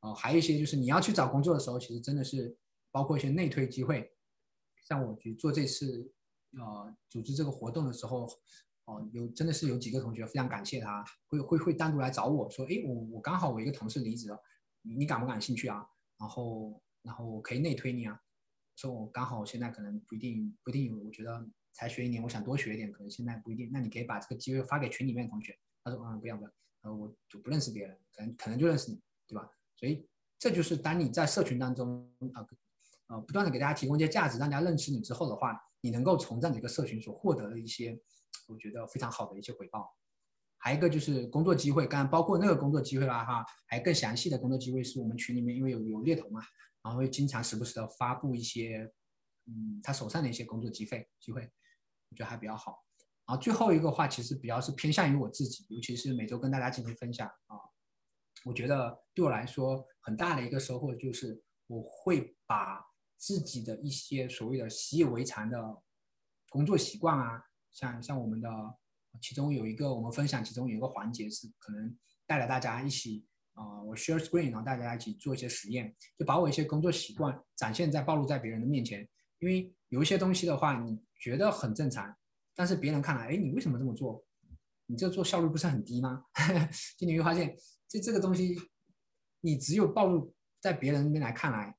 [0.00, 2.56] 哦，还有一些就是你要去找工作的时候，其实真的是
[2.90, 4.12] 包括一些内推机会，
[4.86, 6.12] 像我去做这次
[6.58, 8.28] 呃组织这个活动的时候。
[8.86, 14.38] 哦，有真的是有几个同学非常感谢他，会会会单独来找我说，哎，我我刚好我一个同事离职了，
[14.82, 15.88] 你你感不感兴趣啊？
[16.18, 18.18] 然后然后我可以内推你啊，
[18.74, 25.56] 说我刚好现在可能不一定不一定有，我觉得才学一年，我想多学一点，可能现在不一定，那你可以把这个机会发给群里面的同学。
[25.84, 26.50] 他说，嗯，不要不要，
[26.82, 29.48] 呃，我就不认识别人，可能可能就认识你，对吧？
[29.76, 32.44] 所以这就是当你在社群当中啊，
[33.08, 38.00] 呃，不断的给大家提供一些价值，让大家认识你之后的话，你能够从这样的一个社群所获得的一些。
[38.46, 39.96] 我觉得非常好的一些回报，
[40.58, 46.42] 还有一个就是工作机会，刚刚包括那个工作机会啦哈，还更详细的工作机会是我们群里面因为有有猎头嘛，
[46.84, 48.88] 然后会经常时不时的发布一些，
[49.46, 51.40] 嗯，他手上的一些工作机会机会，
[52.10, 52.84] 我觉得还比较好。
[53.26, 57.56] 然后最后一个话其实比较是偏向于我自己，尤其是每周跟大家进行分享啊，
[58.44, 62.84] 我觉得对我来说很大的一个收获就是我会把
[63.16, 65.82] 自己的一些所谓的习以为常的
[66.50, 67.42] 工作习惯啊。
[67.72, 68.48] 像像我们的，
[69.22, 79.08] 其中有一个我们分享，其中有一个环节是可能带着大家一起，啊，我 share screen，然后大家一起做一些实验，就把我一些工作习惯展现在暴露在别人的面前。
[79.40, 82.14] 因为有一些东西的话，你觉得很正常，
[82.54, 84.24] 但是别人看来，哎，你为什么这么做？
[84.86, 86.24] 你这做效率不是很低吗？
[86.98, 87.56] 就你会发现，
[87.88, 88.56] 就这个东西，
[89.40, 91.76] 你只有暴露在别人那边来看来，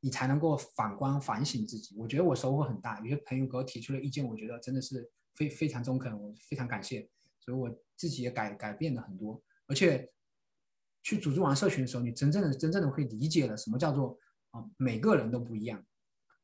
[0.00, 1.94] 你才能够反观反省自己。
[1.96, 7.08] 我觉得我收获很大，有些朋友给我提出了意见，我觉得真的是非非常中肯，我非常感谢。
[7.40, 10.08] 所以我自己也改改变了很多，而且
[11.02, 14.18] 去组织完社群的时候，你真正的真正的会理解了什么叫做
[14.50, 15.84] 啊，每个人都不一样，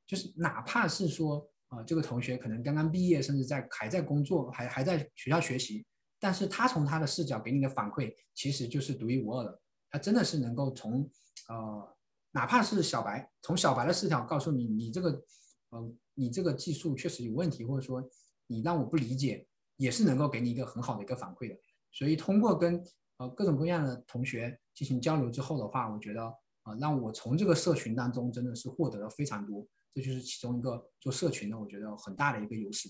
[0.06, 1.48] 就是哪怕是说。
[1.68, 5.84] 啊，这个同学可能刚刚毕业，甚至在还在工作，还还在学校学习，
[6.18, 9.60] 但是他从他的视角给你的反馈，其实就是独一无二的。
[9.90, 11.06] 他真的是能够从，
[11.50, 11.96] 呃，
[12.30, 15.22] 哪怕是小白，从小白的视角告诉你，你这个，
[15.68, 18.02] 呃，你这个技术确实有问题，或者说
[18.46, 19.46] 你让我不理解，
[19.76, 21.54] 也是能够给你一个很好的一个反馈的。
[21.92, 22.82] 所以通过跟
[23.18, 26.24] 呃各种各样的同学进行交流之后的话，我觉得
[26.62, 29.66] 啊，让我从这个社群当中真的是获得了非常多。
[29.94, 32.88] 这就是其中一个做社群的，我觉得很大的一个优势。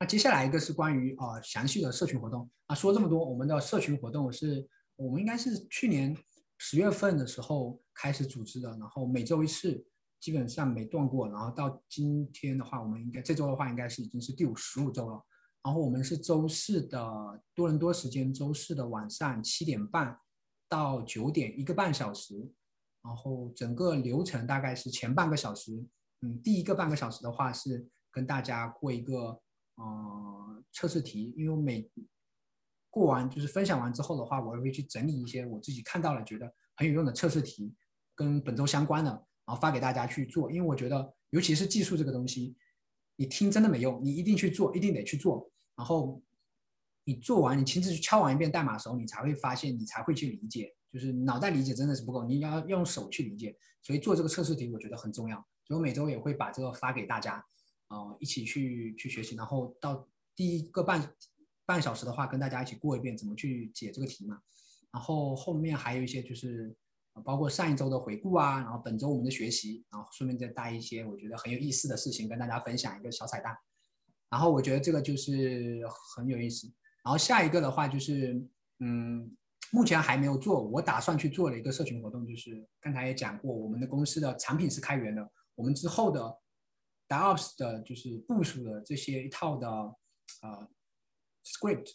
[0.00, 6.16] 那接下来一个是关于啊详细的社群活动啊，说这么多，我们的社群活动是我们应该是去年
[6.58, 9.84] 十月份的时候开始组织的，然后每周一次，
[10.18, 11.28] 基本上没断过。
[11.28, 15.22] 然后到今天的话，我们应该这周的话应该是已经是第五十五周了。
[15.64, 17.00] 然后我们是周四的
[17.54, 20.16] 多伦多时间，周四的晚上七点半
[20.68, 22.52] 到九点，一个半小时。
[23.02, 25.72] 然后整个流程大概是前半个小时，
[26.22, 29.38] 嗯，第一个半个小时的话是跟大家过一个
[29.74, 31.90] 呃测试题，因为每
[32.88, 37.74] 过完就是分享完之后的话，我也会去整理一些我自己看到了觉得很有用的测试题，
[38.14, 40.50] 跟本周相关的，然后发给大家去做。
[40.50, 42.56] 因为我觉得，尤其是技术这个东西，
[43.16, 45.50] 你听真的没用，你一定去做，一定得去做。
[45.76, 46.22] 然后
[47.04, 50.74] 你做完，你亲自去敲完一遍代码的时候，你才会发现，你才会去理解。
[50.92, 55.36] 就是脑袋理解真的是不够，你要用手去理解，所以做这个测试题我觉得很重要。
[55.66, 57.44] 所以我每周也会把这个发给大家，
[57.88, 59.34] 啊，一起去去学习。
[59.34, 61.12] 然后到第一个半
[61.66, 64.38] 半小时的话，跟大家一起过一遍怎么去解这个题嘛。
[64.92, 66.72] 然后后面还有一些就是
[67.24, 73.56] 包括上一周的回顾啊，然后本周我们的学习，然后顺便再带一些我觉得很有意思的事情跟大家分享一个小彩蛋。
[74.30, 75.80] 然后我觉得这个就是
[76.14, 76.66] 很有意思。
[77.04, 78.40] 然后下一个的话就是
[78.80, 79.36] 嗯。
[79.70, 86.20] 目前还没有做，我打算去做的一个社群活动，就是刚才也讲过，我们的公司的产品是开源的，我们之后的
[87.08, 90.68] DevOps 的就是部署的这些一套的呃
[91.44, 91.90] script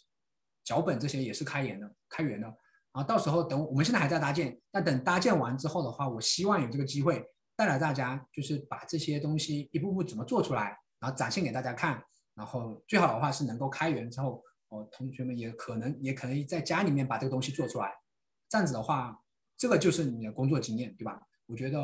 [0.62, 2.46] 脚本这些也是开源的，开源的。
[2.46, 7.24] 然后到时候等我们现在还在搭建，那等搭建完之后的话，我希望有这个机会
[7.56, 12.04] 带来大家，就是把这些东西一步步怎么做出来，然后展现给大家看，
[12.40, 14.42] 然后最好的话是能够开源之后。
[14.72, 17.92] 哦，同学们也可能也可以在家里面把这个东西做出来，
[18.48, 19.20] 这样子的话，
[19.58, 21.20] 这个就是你的工作经验，对吧？
[21.46, 21.80] 我觉得，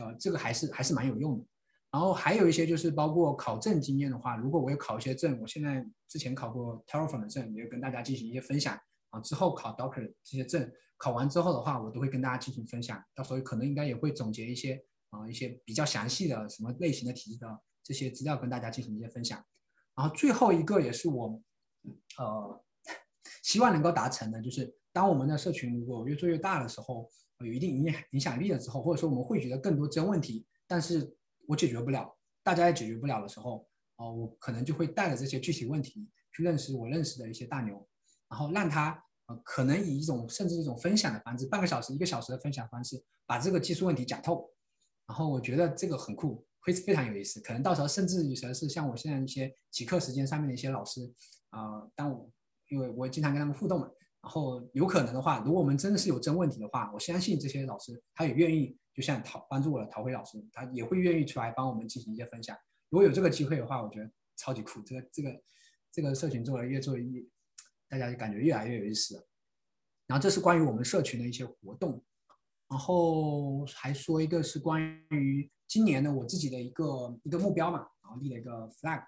[0.00, 1.46] 呃，这个还是还是蛮有用的。
[1.92, 8.76] 然后还有一些就是包括考证经验的话，如果我有考一些证，我现在之前考过 Terraform 的证，也跟大家进行一些分享
[9.10, 9.20] 啊。
[9.20, 13.00] 之后考 Docker 这些证，考完之后的话，我都会跟大家进行分享。
[13.14, 17.46] 到时候可能应该也会总结一些啊一些比较详细的什么类型的题的
[17.84, 19.40] 这些资料跟大家进行一些分享。
[19.94, 21.40] 然后最后一个也是我。
[22.16, 22.64] 呃，
[23.42, 31.14] 希望能够达成的，就是当我们的社群如果越做越大的时候，有一定影影响力的时候，或者说我们会觉得更多真问题，但是
[31.46, 37.86] 我解决不了，大家也解决不了的时候，哦，我可能就会带着这些具体问题去认识我认识的一些大牛，
[38.30, 44.50] 然后让他呃，可能以一种甚至一种分享的方式，半个小时、一个小时的分享方式，把这个技术问题讲透，
[45.06, 51.00] 然后我觉得这个很酷，会非常有意思，可能到时候甚至有时候是像我现在一些极客时间上面的一些老师。
[51.50, 52.28] 啊，当我
[52.68, 53.88] 因为我经常跟他们互动嘛，
[54.20, 62.56] 然后有可能的话，如果我们真的是有真问题的话，我相信这些老师他也愿意，就像陶帮助我的陶辉老师，他也会愿意出来帮我们进行一些分享。
[62.88, 65.42] 如果有这个机会的话，我觉得超级酷，这个这个
[65.92, 67.22] 这个社群做的越做越，
[67.88, 69.24] 大家就感觉越来越有意思了。
[70.08, 72.04] 然后这是关于我们社群的一些活动，
[72.74, 79.00] 然后还说一个是关于今年的我自己的一个一个目标嘛，然后立了一个 flag。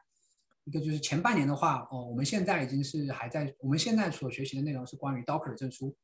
[0.66, 5.96] 一个就是前半年的话，哦，我们现在已经是还在，我们现在所学习的内容是关于 Docker 的证书。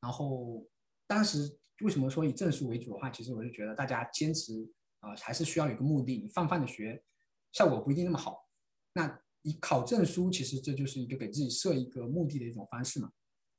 [0.00, 0.66] 然后
[1.06, 1.46] 当时
[1.82, 4.66] 为什么说以证书为主的话，其实我就觉得大家坚持
[5.00, 6.16] 啊，还是需要有个目的。
[6.16, 7.04] 你泛泛的学，
[7.52, 8.48] 效果不一定那么好。
[8.94, 13.12] 那你考证书，其实这就是一个给自己设一个目的的一种方式嘛。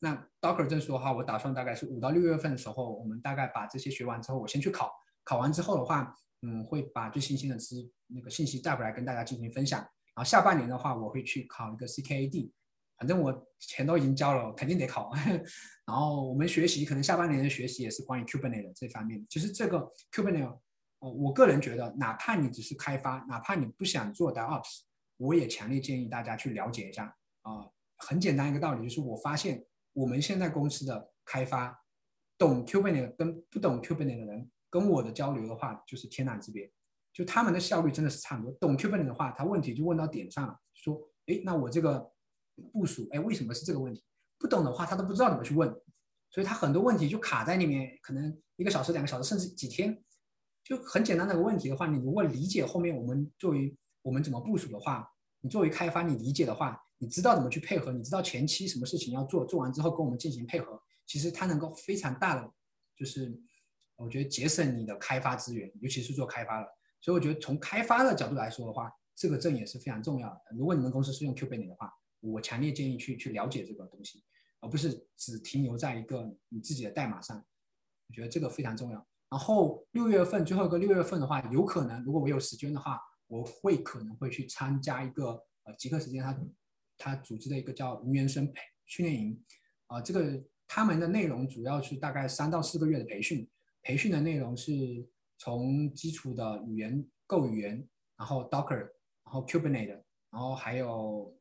[0.04, 4.91] 那 Docker 证书的话，我打算大概是五到六月份的时候，我们大概把这些学完之后，我先去考。
[5.24, 9.80] 考完之后的话，嗯，会把最新鲜的资那个信息带回来跟大家进行分享。
[9.80, 12.52] 然后下半年的话，我会去考一个 CKAD，
[12.97, 15.12] 反正我钱都已经交了，肯定得考。
[15.86, 19.24] 然后我们学习，可能下半年的学习也是关于 Kubernetes 这方面。
[19.30, 20.58] 其实这个 Kubernetes，
[20.99, 24.80] 呃，我个人觉得，哪怕你只是开发，哪怕你不想做 DevOps，
[25.18, 27.70] 我也强烈建议大家去了解一下啊。
[27.97, 29.64] 很简单一个道理，就是我发现
[29.94, 31.84] 我们现在公司的开发，
[32.38, 36.72] 懂 Kubernetes 跟不懂 Kubernetes 的人跟我的交流的话，就是天壤之别。
[37.14, 38.52] 就他们的效率真的是差不多。
[38.54, 42.12] 懂 Kubernetes 的话，他问题就问到点上了，说，哎，那我这个
[42.72, 44.04] 部署，哎，为什么是这个问题？
[44.38, 45.70] 不懂的话，他都不知道怎么去问，
[46.30, 50.04] 所以他很多问题就卡在里面，可能一个小时、两个小时，甚至几天。
[50.64, 55.06] 就很简单的一个问题的话，你如果理解后面我们作为我们怎么部署的话，
[55.42, 62.54] 你作为开发你理解的话，你知道怎么去配合，你知道前期什么事情要做，做完之后跟我们进行配合，其实它能够非常大的，
[62.95, 63.36] 就是
[63.95, 66.68] 我觉得节省你的开发资源，尤其是做开发的。
[67.02, 70.41] 所以我觉得从开发的角度来说的话，这个证也是非常重要的。
[70.56, 74.24] 如果你们公司是用 Kubernetes 的话，我强烈建议去去了解这个东西，
[74.60, 77.43] 而不是只停留在一个你自己的代码上。
[78.10, 79.08] 我觉得这个非常重要。
[79.28, 86.32] 然后六月份最后一个六月份的话，有可能如果我有时间的话，我会可能会去参加一个呃极客时间它
[87.02, 89.43] 他组织的一个叫云原生培训练营，
[89.88, 93.49] 啊，这个他们的内容主要是大概三到四个月的培训，
[93.82, 94.74] 培训的内容是
[95.38, 97.88] 从基础的语言构语言，
[98.18, 101.36] 然后 Docker，然后 Kubernetes，然后还有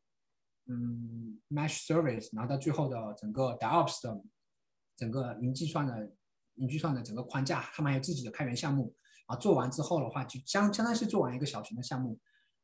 [0.67, 4.23] 嗯 Mesh Service，然后到最后的整个 DevOps 的
[4.97, 6.11] 整个云计算的。
[6.57, 8.95] 云计算的整个框架，他们还有自己的开源项目，
[9.29, 12.19] 啊，做完之后的话，就相相当于是做完一个小型的项目，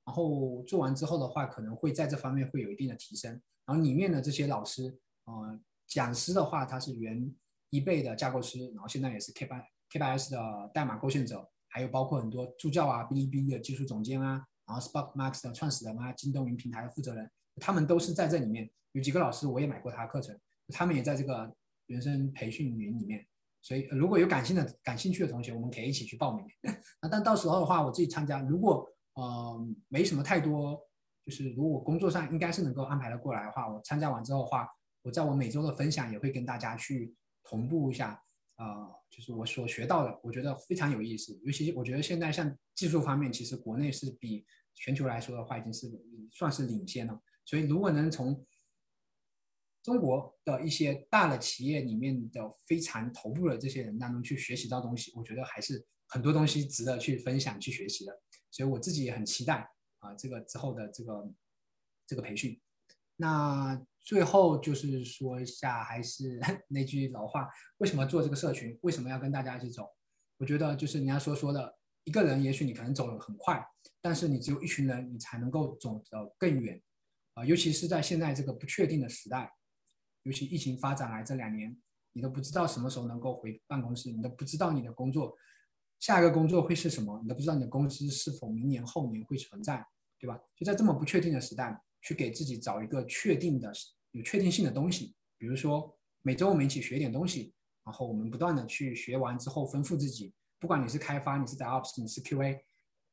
[0.06, 3.30] 然后做完之后的话，可能会在这方面会有一定的提升。
[3.66, 7.28] 然后里面的这些老师，呃，讲师的话，他是原
[7.70, 18.70] 一倍的架构师，然后现在也是 K 八 K 八 S 的代码构建者，还有包括很多助教啊，哔哩哔哩的技术总监啊，然后 Spark Max 的创始人啊，京东云平台的负责人，他们都是在这里面。
[18.92, 20.38] 有几个老师我也买过他的课程，
[20.68, 21.52] 他们也在这个
[21.86, 23.26] 原生培训营里面。
[23.60, 26.46] 所以如果有感兴的感兴趣的同学，我们可以一起去报名。
[27.02, 28.40] 那但到时候的话，我自己参加。
[28.42, 30.80] 如果呃没什么太多，
[31.26, 34.66] 就是如果工作上应该是能够安排的过来的话，我参加完之后的话，
[35.02, 38.22] 我在我每周的分享也会跟大家去同步一下。
[38.58, 38.64] 呃，
[39.10, 41.38] 就是我所学到的，我觉得非常有意思。
[41.44, 45.90] 尤其我觉得现在像技术方面，其实国内是比全球来说的话，已经是
[46.32, 47.20] 算是领先了。
[47.44, 48.46] 所以如果能从
[49.82, 58.22] 中国的一些大的企业里面的非常头部的这些人当中去学习到东西，我觉得还是很多东西值得去分享、去学习的。
[58.56, 61.30] 所以我自己也很期待啊，这个之后的这个
[62.06, 62.58] 这个培训。
[63.16, 68.78] 那最后就是说一下，还是 那句老话：为什么做这个社群？
[68.80, 69.86] 为什么要跟大家一起走？
[70.38, 73.62] 我觉得就是人家说说的，一个人也许你可能走得很快，
[74.00, 76.82] 但是你只有一群人，你才能够走得更远
[77.34, 77.44] 啊！
[77.44, 79.52] 尤其是在现在这个不确定的时代。
[80.22, 81.76] 尤其疫情发展来这两年，
[82.12, 85.36] 你都不知道什么时候能够回办公室，你都不知道你的工作
[86.06, 89.84] 下一个工作会是什么，你都不知道你的公司是否明年后年会存在，
[90.20, 90.38] 对吧？
[90.54, 93.72] 就在这么不确定的时代，去给自己找一个确定的、
[94.12, 95.92] 有确定性的东西，比如说
[96.22, 97.52] 每周我们一起学点东西，
[97.84, 102.56] 然后我们不断的去学完之后丰富自己，不管你是开发，你是 DevOps，你是 QA，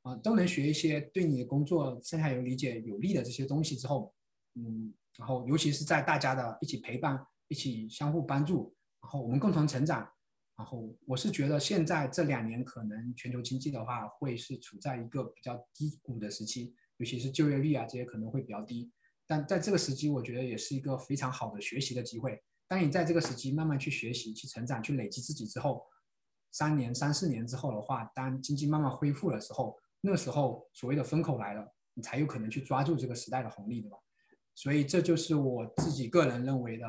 [0.04, 4.14] 啊，都能学一些对你的工作生下游理解有利的这些东西之后，
[4.54, 4.94] 嗯。
[5.18, 10.12] 然后，尤其是在大家的一起陪伴、一起相互帮助，然后我们共同成长。
[10.56, 18.92] 然后，我是觉得现在这两年可能全球经济的话，会是处在一个比较低谷的时期，尤其是就业率啊这些可能会比较低。
[19.26, 22.40] 但在这个时机，我觉得也是一个非常好的学习的机会。
[22.68, 25.86] 当你在这个时机慢慢去学习、去成长、去累积自己之后，
[26.52, 33.98] 三年、三四年之后的话，当经济慢慢恢复的时候，那时候所谓的风口来了，你才有可能去抓住这个时代的红利，对吧？
[34.54, 36.86] 所以这就是我自己个人认为的，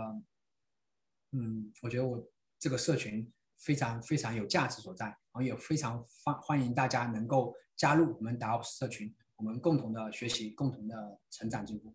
[1.33, 2.23] 嗯，我觉得我
[2.59, 11.95] 这个社群非常非常有价值所在，然后也非常欢欢迎大家能够加入我们 DevOps 社群，我们共同的学习，共同的成长进步。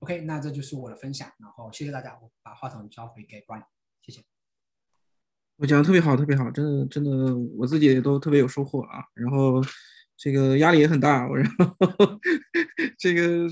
[0.00, 3.64] OK，那这就是我的分享，然后谢谢大家，我把话筒交回给 Brian，
[4.02, 4.22] 谢谢。
[5.56, 9.62] 我讲的特别好，特别好，真的真的，我自己也都特别有收获啊，然后。
[10.18, 11.66] 这个压力也很大，我然后
[12.96, 13.46] 这个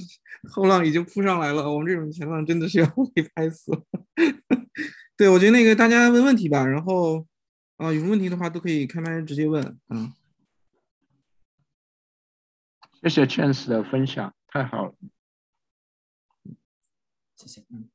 [0.48, 3.70] 后浪已经扑上来了，我们这种前浪真的是要 被拍死。
[5.14, 7.26] 对，我觉得那个大家问问题吧，然后
[7.76, 9.78] 啊，有什么问题的话都可以开麦直接问。
[9.88, 10.12] 嗯，
[13.02, 14.94] 谢谢 Chance 的分享，太好了。
[17.36, 17.88] 谢谢，嗯。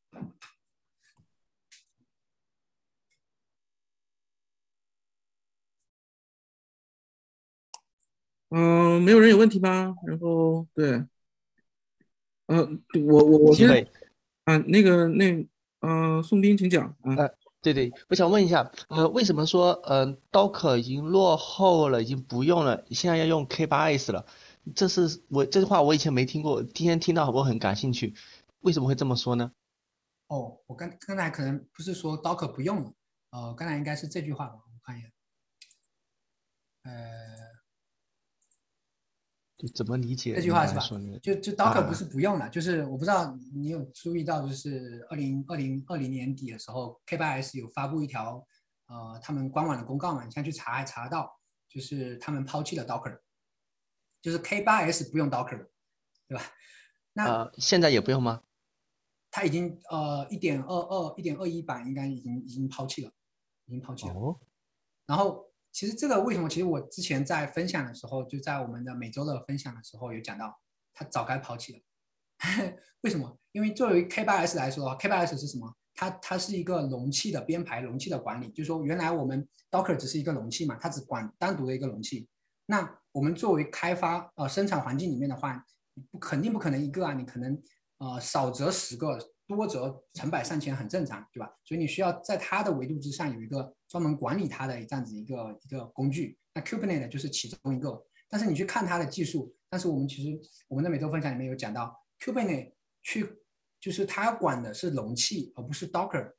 [8.52, 9.94] 嗯，没有人有问题吧？
[10.08, 11.06] 然后对，
[12.48, 12.68] 呃，
[13.06, 13.88] 我我我先，
[14.46, 15.48] 啊，那个那，
[15.82, 17.16] 嗯，宋斌，请讲啊。
[17.62, 24.26] 对对，我想问一下，呃，为什么说，嗯，Docker 已经落后了，已经不用了，现在要用 K8s 了？
[24.76, 28.16] 这是我这句话我以前没听过，今天听到我很感兴趣。
[28.62, 29.52] 为什么会这么说呢？
[30.28, 32.94] 哦，我刚刚才可能不是说 Docker 不用了，
[33.32, 34.56] 呃，刚才应该是这句话吧？
[34.56, 35.08] 我看一下，
[36.84, 36.92] 呃，
[39.60, 40.82] 就怎么理解这句话是吧？
[41.22, 48.42] 就就 Docker 啊不是不用了，就是我不知道你有注意到，就是二零二零二零年底的时候，K8S 有发布一条
[48.88, 51.38] 呃他们官网的公告嘛，你现在去查还查得到，
[51.68, 53.20] 就是他们抛弃了 Docker，
[54.22, 55.68] 就是 K8S 不用 Docker，
[56.30, 56.44] 对吧？
[57.12, 58.42] 那呃，现在也不用吗？
[59.30, 63.12] 它已经呃一点二二、一点二一版应该已经已经抛弃了，
[63.66, 64.14] 已经抛弃了。
[64.14, 64.40] 哦，
[65.06, 66.50] 然后其实这个为什么？
[66.50, 70.60] 其实我之前在分享的时候，就在我们的每周的分享的时候有讲到，
[70.94, 71.80] 它早该抛弃了。
[73.02, 73.38] 为什么？
[73.52, 75.74] 因为作为 K8S 来说，K8S 是什么？
[75.94, 78.50] 它它是一个容器的编排、容器的管理。
[78.50, 82.28] 就是说，原来我们 Docker 只是一个容器嘛，它只管单独的一个容器。
[82.66, 85.66] 那我们作为开发呃生产环境里面的话，
[86.12, 87.62] 不肯定不可能一个啊，你可能
[87.98, 89.18] 呃少则十个，
[89.56, 91.52] 多则成百上千，很正常，对吧？
[91.66, 96.38] 所以你需要在它的维度之上有一个专门管理它的这样子一个一个工具。
[96.54, 98.04] 那 Kubernetes 就是其中一个。
[98.28, 103.28] 但是你去看它的技术，但是我们其实我们的每周分享里面有讲到，Kubernetes 去
[103.80, 106.34] 就是它管的是容器，而不是 Docker。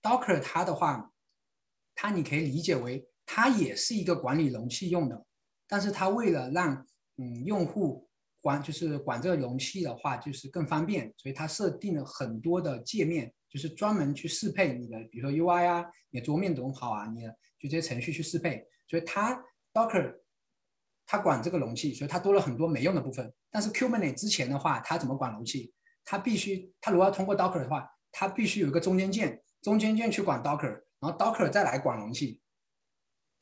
[0.00, 1.12] Docker 它的话，
[1.94, 5.26] 它你可以理解为它也是一个管理容器用的，
[5.66, 6.86] 但是它为了让
[7.16, 8.08] 嗯用户
[8.44, 19.42] 管就是管这个容器的话，就是更方便，所以它设定了很多的界面，就是专门去适配你的，比如说 UI 啊，你的桌面懂好啊，你的就这些程序去适配，所以它
[19.72, 20.14] Docker
[21.06, 23.32] 它管这个容器，所以它多了很多没用的部分。
[23.50, 25.72] 但是 Kubernetes 之前的话，它怎么管容器？
[26.04, 32.42] 它必须，它如果要通过 Docker 的话，它必须有一个中间件，中间件去管 Docker，然后 Docker 再来管容器。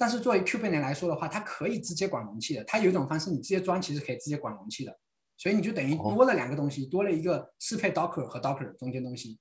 [0.03, 2.65] 但是作为 Kubernetes 来说的话，它可以直接管容器的。
[2.65, 4.99] 它有一种方式，你直接装其实可以直接管容器的，
[5.37, 9.39] 所以你就等于多了两个东西，多了一个适配 Docker 和 Docker 中间东西。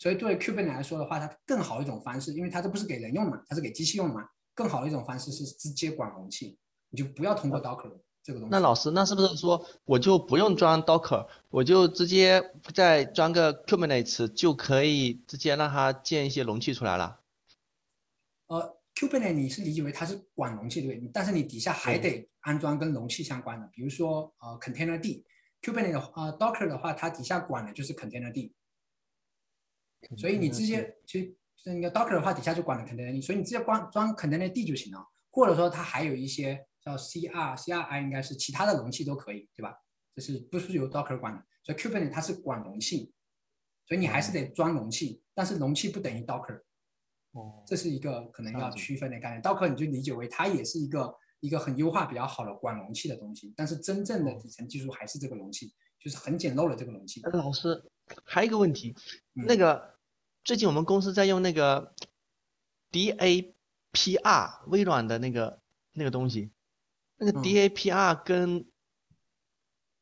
[0.00, 6.58] 所以对 Kubernetes 来说的话，它更好一种方式，因为它这不是给人用的嘛，它是给机器用的嘛，更好的一种方式是直接管容器，
[6.88, 7.92] 你就不要通过 Docker
[8.24, 8.50] 这个东西。
[8.50, 12.42] 那老师，那是不是说我就不用装 Docker，我就直接
[12.74, 17.20] 再装个 Kubernetes 就可以直接让它建一些容器出来了？
[18.48, 21.10] 呃，Kubernetes 你是理解为它是管容器对不对？
[21.12, 25.24] 但是你底下还得安装跟容器相关的，比如说呃 Container D。
[25.62, 28.54] Kubernetes 的话呃 Docker 的话，它底下管的就是 Container D。
[30.18, 35.06] 所以你直接其实那个 Docker 的话，底下就管了 Container D，所以你直接光装 Container D 就行了。
[35.30, 39.74] 或者说它还有一些叫 CR、CRI，应该是其他的容器都可以，对吧？
[40.14, 41.46] 这是不是由 Docker 管的？
[41.62, 43.12] 所以 Kubernetes 它是管容器，
[43.86, 46.62] 所以你还是得装容器，但是容器不等于 Docker。
[47.32, 49.42] 哦，这是一个可能要区分的概念。
[49.42, 57.20] Docker 你就理解为它也是一个一个很优化比较好的管容器的东西，但是真正的底层技术还是这个容器，就是很简陋的这个容器。
[57.22, 57.84] 那老师
[58.24, 58.94] 还有一个问题，
[59.34, 59.98] 嗯那个
[60.44, 61.94] 最近我们公司在用那个
[62.90, 65.60] DAPR 微软的那个
[65.92, 66.50] 那个东西，
[67.16, 68.66] 那个嗯 DAPR 跟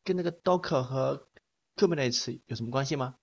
[0.03, 1.29] 跟那个 Docker 和
[1.77, 3.17] Kubernetes 有什么关系吗？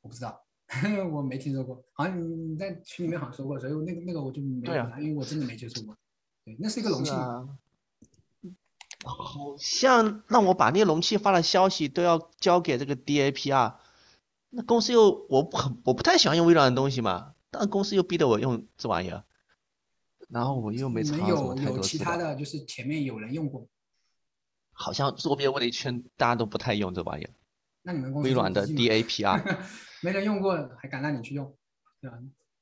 [0.00, 0.47] 我不知道，
[1.12, 5.96] 我没听说过，好像你在群里面好像说过，所以那个那个我就没有了，因为我真的没接触过。
[6.44, 7.16] 对，那是一个容器嘛。
[8.42, 8.58] 是啊，
[9.04, 13.76] 好像让我把那个容器发的消息都要交给这个 DAPR，
[14.50, 19.24] 那公司又我不很我不太喜欢用微软的东西嘛，但公司又逼得我用这玩意儿，
[20.28, 23.66] 然后我又没查有有太多，其他的就是前面有人用过，
[24.72, 27.30] 好像周边问了一圈，大家都不太用这玩意儿，
[27.82, 29.56] 那你们公司微软的 DAPR，
[30.02, 31.56] 没人用过，还敢让你去用，
[32.00, 32.18] 对吧？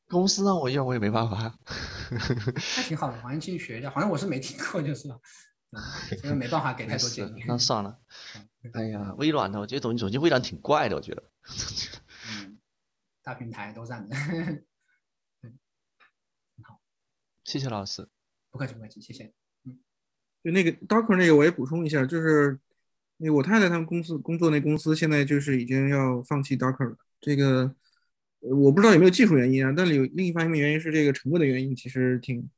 [0.08, 1.58] 公司让我用我也没办法。
[2.10, 5.20] 那挺好的，好像去学一下，好像我是没听过，就是了，
[5.70, 5.80] 嗯
[6.18, 7.44] 所以没办法给太多建议。
[7.48, 7.98] 那算了。
[8.36, 11.22] 嗯 哎呀，微软的，我觉得总总机微软挺怪的，我觉得。
[12.42, 12.58] 嗯，
[13.22, 14.16] 大平台都占的，
[17.44, 18.08] 谢谢老师。
[18.50, 19.32] 不客气不客气，谢谢。
[19.64, 19.78] 嗯
[20.42, 22.58] 就那个 Docker 那个我也补充一下，就是
[23.18, 26.96] 那我太太他们公司工作那公司现在就是已经要放弃 Docker 了。
[27.20, 27.74] 这个
[28.40, 32.48] 呃我不知道有没有技术原因啊，但是有另一方面原因是这个成本的原因，其实挺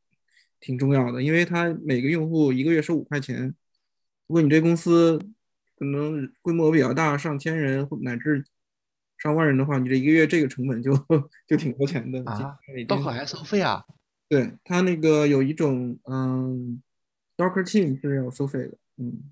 [0.61, 3.55] 挺重要的，因为它每个用户一个月收五块钱，
[4.27, 5.19] 如果你这公司
[5.77, 8.45] 可能规模比较大，上千人或乃至
[9.17, 10.93] 上万人的话，你这一个月这个成本就
[11.47, 12.23] 就挺多钱的。
[12.25, 13.85] 啊每天 Docker 还收费啊？
[14.29, 16.83] 对，它那个有一种嗯
[17.37, 19.23] ，Docker Team 是要收费的，嗯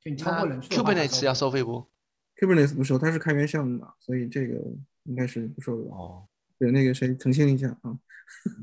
[0.00, 1.86] 就你超过人数 Kubernetes 要收费不？
[2.44, 4.54] ，Kubernetes 不收，它是开源项目嘛，所以这个
[5.04, 5.90] 应该是不收的。
[5.90, 6.26] 哦，
[6.58, 7.98] 对，那个谁澄清一下啊，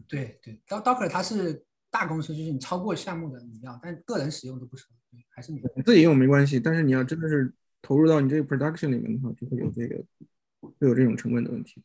[0.07, 4.85] 对对，Doc- Docker 它是大公司，就是你超过项目的你要，但个人使用都不收。
[5.09, 10.01] 对还是你你自己用没关系，但是你要真的是投入到你这个 production 里面的话，就会有这个
[10.61, 11.83] 会有这种成本的问题。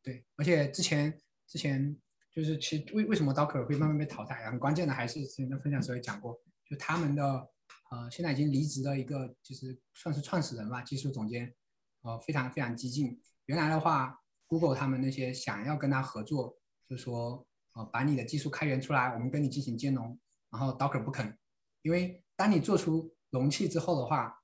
[0.00, 1.12] 对，而且之前
[1.48, 1.96] 之前
[2.32, 4.52] 就是其实为为什么 Docker 会慢慢被淘汰啊？
[4.52, 7.48] 很关键的还是之前的分享时候也讲过，就他们的
[7.94, 11.54] 呃现在已经离职的一个就是算是创始人吧，技术总监，
[12.02, 13.20] 呃非常非常激进。
[13.44, 14.18] 原来的话
[14.48, 16.58] ，Google 他们那些想要跟他合作，
[16.88, 20.18] 就说呃把你的技术开源出来，我们跟你进行兼容，
[20.50, 21.38] 然后 Docker 不肯，
[21.82, 24.34] 因为当你做出容器之后的话，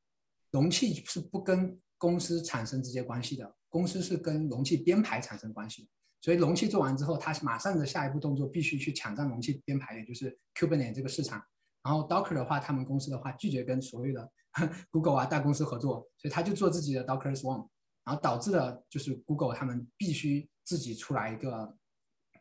[0.52, 5.88] 容器是不跟公司产生直接关系的，公司是跟容器编排产生关系。
[6.22, 11.42] 所以容器做完之后，它马上的下一步动作必须去抢占容器编排，也就是 Kubernetes 这个市场。
[11.82, 14.30] 然后 Docker 的话，他们公司的话拒绝跟所谓的
[14.90, 17.68] Google 啊大公司合作，所以他就做自己的 Docker Swarm，
[18.04, 21.76] 然后导致了就是 Google 他们必须自己出来一个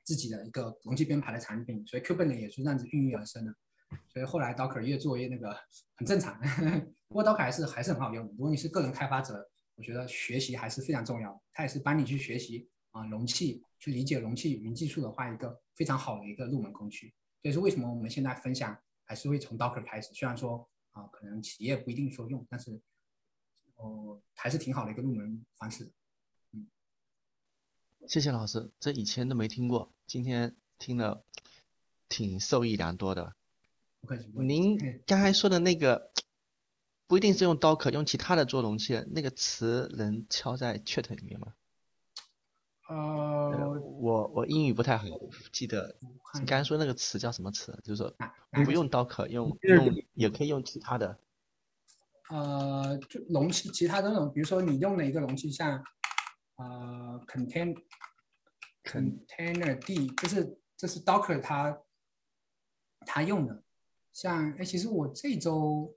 [0.04, 3.54] 自己的一个容器编排的产品，所以 Kubernetes 也是这样子孕育而生的。
[4.14, 5.56] 所以后来 Docker 越做越那个
[5.96, 6.40] 很正常，
[7.08, 8.26] 不过 Docker 还是还是很好用。
[8.38, 17.14] 如果你是个人开发者，我觉得学习还是非常重要，它也是帮你去学习啊容器，去理解容器云技术的话，一个非常好的一个入门工具。
[17.42, 18.78] 这也是为什么我们现在分享
[19.10, 22.80] 还是会从 Docker 开始，虽然说啊可能企业不一定说用，但是
[23.76, 25.92] 哦还是挺好的一个入门方式。
[26.52, 26.70] 嗯
[28.08, 31.24] 谢谢老师，这以前都没听过，今天听了
[32.08, 33.34] 挺受益良多的。
[34.36, 36.12] 您嗯刚才说的那个
[37.08, 41.56] 不一定是用 Docker，用其他的做容器的，那个词能敲在 chat 里面吗？
[42.90, 45.06] 呃，呃，我我英语不太好，
[45.52, 45.96] 记得
[46.34, 47.72] 你刚才说那个词叫什么词？
[47.84, 48.12] 就是说
[48.66, 51.20] 不用 Docker，用用也可以用其他的。
[52.32, 55.84] 呃，就容器，其他的那种，比如说你用了一个容器，像
[56.56, 57.78] 呃 contain
[58.84, 61.80] container D，就是这是 Docker 它
[63.06, 63.64] 它用的。
[64.12, 65.96] 像哎，其实我这周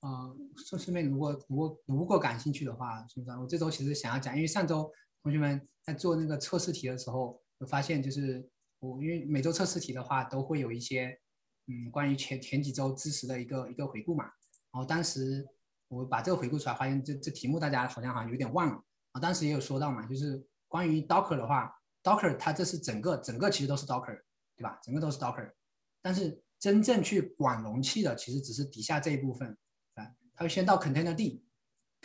[0.00, 3.36] 呃，顺顺便如果如果如果感兴趣的话，是不是？
[3.38, 4.90] 我这周其实想要讲，因为上周
[5.26, 8.48] 同学们在做那个测试题的时候，有发现就是
[8.78, 11.18] 我因为每周测试题的话都会有一些
[11.66, 14.22] 嗯关于前前几周知识的一个一个回顾嘛。
[14.70, 15.44] 然后当时
[15.88, 18.80] 我把这个回顾出来，发现这这题目大家好像好像有点忘了。
[19.10, 21.74] 啊，当时也有说到嘛，就是关于 Docker 的话
[22.04, 24.22] ，Docker 它这是整个整个其实都是 Docker，
[24.56, 24.78] 对吧？
[24.84, 25.50] 整个都是 Docker，
[26.00, 29.58] 但是真正去管容器的其实只是底下这一部分
[29.94, 31.42] 啊，它会先到 ContainerD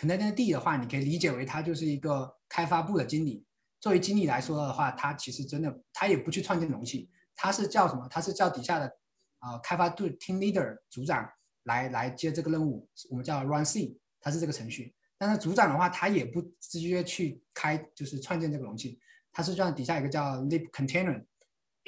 [0.02, 3.46] Container D 的话，你可以理解为它就是一个开发部的经理。
[3.80, 8.08] 作为经理来说的话，他其实真的他也不去创建容器，他是叫什么？
[8.10, 8.92] 他是叫底下的
[9.38, 11.30] 啊、开发队 Team Leader 组长
[11.66, 14.96] 来来接这个任务，我们叫 Run C，它是这个程序。
[15.20, 19.00] 但是组长的话，他也不直接去开，就是创建这个容器，
[19.32, 21.24] 他是这样底下一个叫 lib container，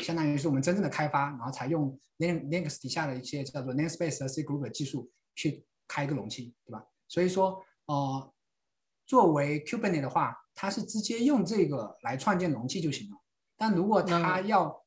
[0.04, 6.86] 相当于是我们真正的开发，然后才用 Linux 底下的一些叫做 namespace 和 C group 技术去开一个容器，对吧？
[7.08, 8.34] 所以说，呃，
[9.06, 13.18] 作为 Kubernetes 的话，它是直接用这个来创建容器就行了。
[13.58, 14.84] 但如果它要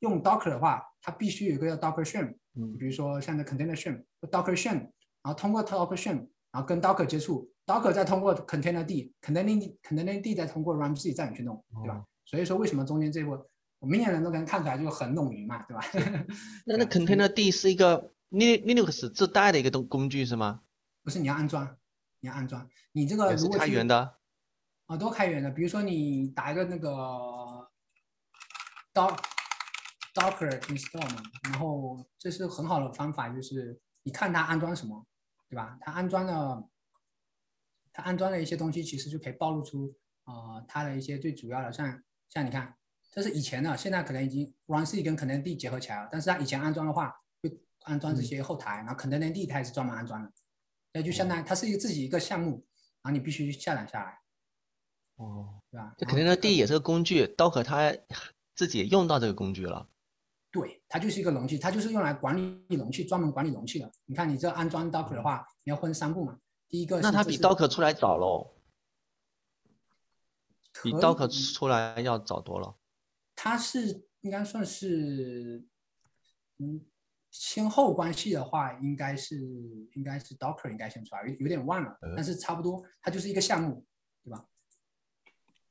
[0.00, 4.78] 用 Docker 的话，它必须有一个叫 Docker Shim，嗯比如说像那 Container Shell、Docker Shim，
[5.22, 12.04] 然后通过 Docker Shim，然后跟 Docker 接触，Docker 再通过 Container D，Container D Container D 再通过 Run C 再去弄，对吧？
[12.26, 13.38] 所以说为什么中间这步，
[13.78, 15.82] 我明眼人都能看出来，就很冗余嘛，对吧？
[16.66, 20.60] 那那 Container D 是一个 Lin- Linux 自带的一个东工具是吗？
[21.02, 21.76] 不是你要安装，
[22.24, 24.16] 你要安装，你这个如果去开源的。
[24.86, 25.50] 啊，都开源的。
[25.50, 26.88] 比如说你打一个那个
[28.94, 29.18] doc
[30.14, 35.06] docker install 嘛，然后这是很好的方法，就是你看它安装什么，
[35.50, 35.76] 对吧？
[35.82, 36.66] 它安装了，
[37.92, 39.94] 它安装了一些东西，其实就可以暴露出
[40.24, 42.74] 啊、呃它的一些最主要的，像像你看，
[43.10, 50.32] 这是以前的，现在可能已经 run C 跟 Container D 结合起来了，但是它以前安装的话，会安装这些后台，然后 Container D 它也是专门安装的，
[50.94, 52.64] 那就相当于它是一个自己一个项目，
[53.02, 54.20] 然后你必须下载下来。
[55.16, 55.94] 哦，对吧？
[55.98, 57.94] 这然后 Container 个 D 也是个工具，Docker 它
[58.54, 59.88] 自己也用到这个工具了。
[60.50, 62.36] 对，它就是一个容器，它就是用来管
[62.68, 63.90] 理容器，专门管理容器的。
[64.04, 66.38] 你看，你这安装 Docker 的话，你要分三步嘛。
[66.68, 68.54] 第一个那它比 Docker 出来早喽，
[70.82, 72.76] 比可 Docker 出来要早多了。
[73.34, 75.64] 它是应该算是，
[76.58, 76.80] 嗯，
[77.34, 79.36] 先后关系的话，应该是
[79.94, 83.84] 应该是 Docker 应该先出来，有有点忘了，但是差不多，它就是一个项目，
[84.22, 84.46] 对吧？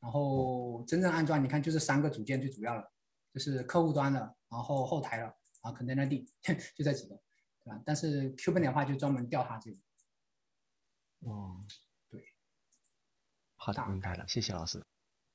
[0.02, 2.92] 然后真正安装，你看就是三个组件最主要的，
[3.34, 4.20] 就是客户端的，
[4.50, 5.34] 然后后台的，然
[5.64, 6.30] 后 Container D，
[6.76, 7.16] 就这几个，
[7.64, 7.82] 对吧？
[7.86, 9.78] 但是 Kubernetes 的话就专门调它这个。
[11.22, 11.66] 哦，
[12.10, 12.26] 对，
[13.56, 14.84] 好的，明白了，谢谢老师。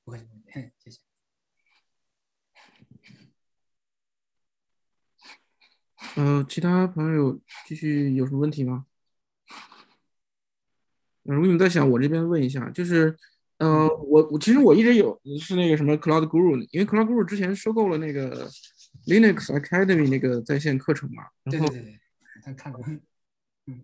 [0.04, 0.26] 不客气，
[0.78, 1.07] 谢谢。
[6.16, 8.86] 呃，其他朋友继续有什么问题吗？
[11.24, 13.14] 呃如果你们在想，我这边问一下，就是，
[13.58, 18.48] 呃，我我其实我一直有是那个什么 Cloud Guru，因为 Cloud Guru 之前收购了那个
[19.06, 21.98] Linux Academy 那个在线课程嘛，然后对对
[22.44, 22.82] 对看过。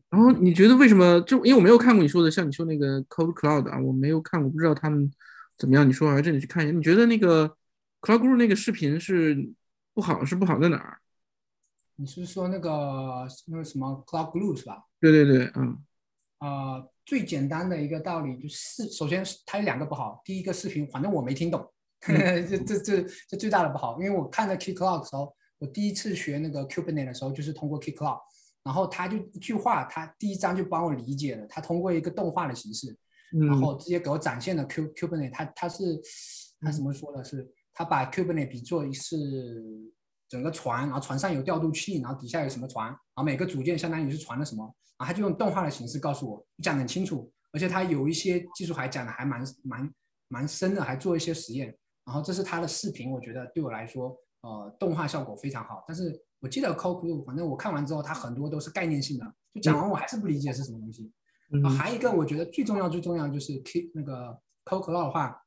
[0.09, 1.21] 然后你觉得为什么？
[1.23, 5.13] 就因为我没有看过你说的，像你说那个 Code Cloud 啊，我没有看过，不知道他们
[5.59, 5.87] 怎么样。
[5.87, 6.73] 你说我还真得去看一下。
[6.73, 7.55] 你觉得那个
[8.01, 9.53] Cloud Guru 那个视频是
[9.93, 10.99] 不好，是不好在哪儿？
[11.97, 14.83] 你是说那个那个什么 Cloud Glue 是吧？
[15.01, 15.79] 对对对，嗯
[16.41, 20.21] 呃，最简单的一个道理就是，首先它有两个不好。
[20.25, 23.97] 第一个视频，反正我没听懂， 这这这这最大的不好。
[24.01, 28.19] 因为我看了 Key Cloud 的时候，我第一次学那个 Kubernetes 的时候，就是通过 Key Cloud，
[28.63, 31.47] 然后他就一句话，他第一章就帮我理解了。
[31.47, 32.89] 他通过一个动画的形式，
[33.31, 36.01] 然嗯后直接给我展现了 Q Kubernetes，它它是
[36.61, 37.23] 他怎么说的？
[37.25, 39.63] 是他把 Kubernetes 比作是
[40.29, 44.65] 整个船，然后船上有调度器，然后底下有什么船，然后每个组件相当于是船的什么，
[44.99, 49.95] 然后他就用动画的形式告诉我，讲得很清楚，而且他有一些技术还讲的还蛮蛮
[50.29, 51.77] 蛮深的，还做一些实验。
[52.05, 55.83] 然后这是他的视频，我觉得对我来说，呃，动画效果非常好。
[55.89, 59.25] 但是我记得 c o c o 反正我看完之后，它很多都是概念性的，
[59.55, 61.11] 就讲完我还是不理解是什么东西。
[61.51, 64.39] 啊，嗯还有一个我觉得最重要最重要就是 K 那个
[64.71, 65.41] c o c o 的话，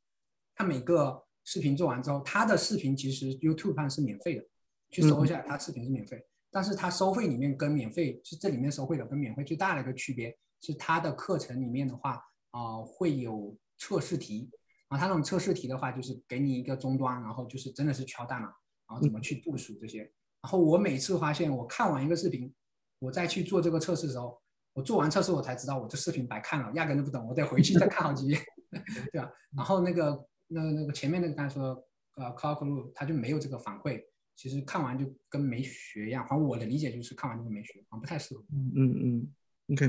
[0.55, 4.43] 它每个视频做完之后，他的视频其实 YouTube 上是免费的，
[4.89, 6.21] 去搜一下，它视频是免费。
[6.49, 14.49] 但是它收费里面跟免费就这里面收费的跟免费最大的一个区别是它的课程里面的话啊、会有测试题
[14.87, 18.45] 啊，它那种测试题的话就是给你一个终端，然后就是真的是敲代码，
[18.87, 19.99] 然后怎么去部署这些。
[20.41, 22.51] 然后我每次发现我看完一个视频，
[22.99, 24.41] 我再去做这个测试的时候，
[24.73, 28.41] 我做完测试我才知道我这视频白看了，压根都不懂，我得回去再看好几遍，
[29.11, 29.29] 对吧？
[29.55, 31.75] 然后那个那那个前面那个刚才说
[32.15, 34.01] 呃 c l o u d Glue 它就没有这个反馈，
[34.37, 36.25] 其实看完就跟没学一样。
[36.27, 38.45] 反正我的理解就是看完就跟没学，啊不太适合。
[38.53, 39.27] 嗯嗯嗯
[39.73, 39.87] ，OK。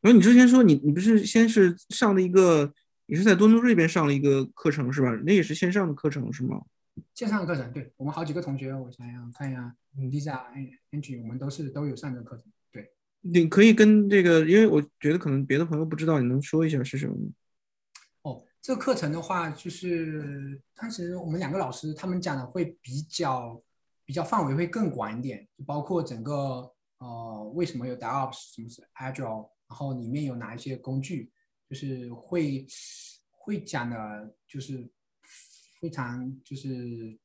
[0.00, 2.72] 然后你之前说你你不是先是上的一个，
[3.06, 5.10] 你是在多伦多这边上了一个课程是吧？
[5.24, 6.64] 那也是线上的课程是吗？
[7.14, 10.46] 线上的课程，对我们好几个同学，我想想看一下嗯，Lisa、
[10.90, 12.46] Angie，我们都是都有上这个课程。
[12.72, 12.90] 对，
[13.20, 17.30] 你可以跟这个，因为我觉得可能别的朋友不知道，你能说一下是什么吗？
[18.64, 23.62] 这个课程的话，就是当时我们两个老师他们讲的会比较
[24.06, 31.30] 比较范围会更广一点，就包括整个呃为什么有 DevOps，什么是 Agile，然后里面有哪一些工具，
[31.68, 32.66] 就是会
[33.32, 34.90] 会讲的，就是
[35.78, 37.18] 非常就是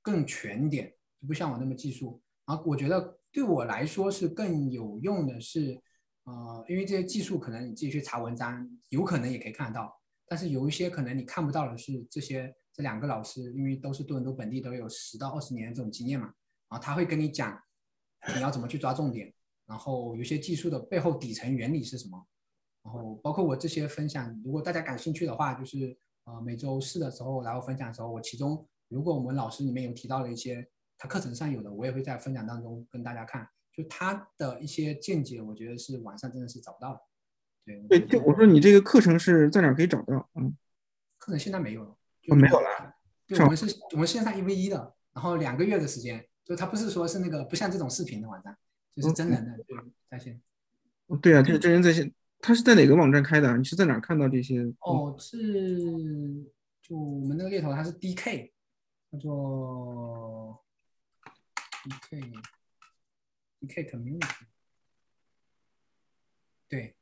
[0.00, 0.90] 更全点，
[1.20, 2.18] 就不像我那么技术。
[2.46, 5.78] 然后我觉得对我来说是更有用的是，
[6.24, 9.97] 呃，因为这些技术可能你自己去查文章，有可能也可以看得到。
[10.28, 16.26] 但是有一些可能你看不到的是这些这两个老师，因为都是多伦多本地，都有十到二十年的这种经验嘛，
[16.68, 17.60] 然后他会跟你讲
[18.34, 19.32] 你要怎么去抓重点，
[19.66, 22.26] 然后有些技术的背后底层原理是什么，
[22.82, 37.00] 然后包括我这些分享，如果大家感兴趣的话，就是呃每周四的时候来我分享的时候，我其中如果我们老师里面有提到的一些他课程上有的，我也会在分享当中跟大家看，就他的一些见解，我觉得是网上真的是找不到的。
[37.88, 40.28] 对对，就我说你这个课程是在哪可以找到？
[40.34, 40.56] 嗯，
[41.18, 41.96] 课程现在没有了，
[42.26, 42.94] 没有了。
[43.40, 48.56] 我们是我们线上一 v 一的，然后两个月的时间，就它不是说是那个不像这种视频的网站，
[48.96, 49.76] 就是真人的，对，
[50.08, 50.40] 在线。
[51.20, 52.12] 对啊，就是真人在线。
[52.40, 53.56] 他是在哪个网站开的啊？
[53.56, 54.62] 你是在哪看到这些？
[54.80, 55.76] 哦，是
[56.80, 58.52] 就我们那个猎头，它是 DK，
[59.12, 60.64] 叫做
[61.84, 62.32] DK
[63.60, 64.30] DK Community，
[66.68, 66.94] 对，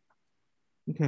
[0.88, 1.04] OK，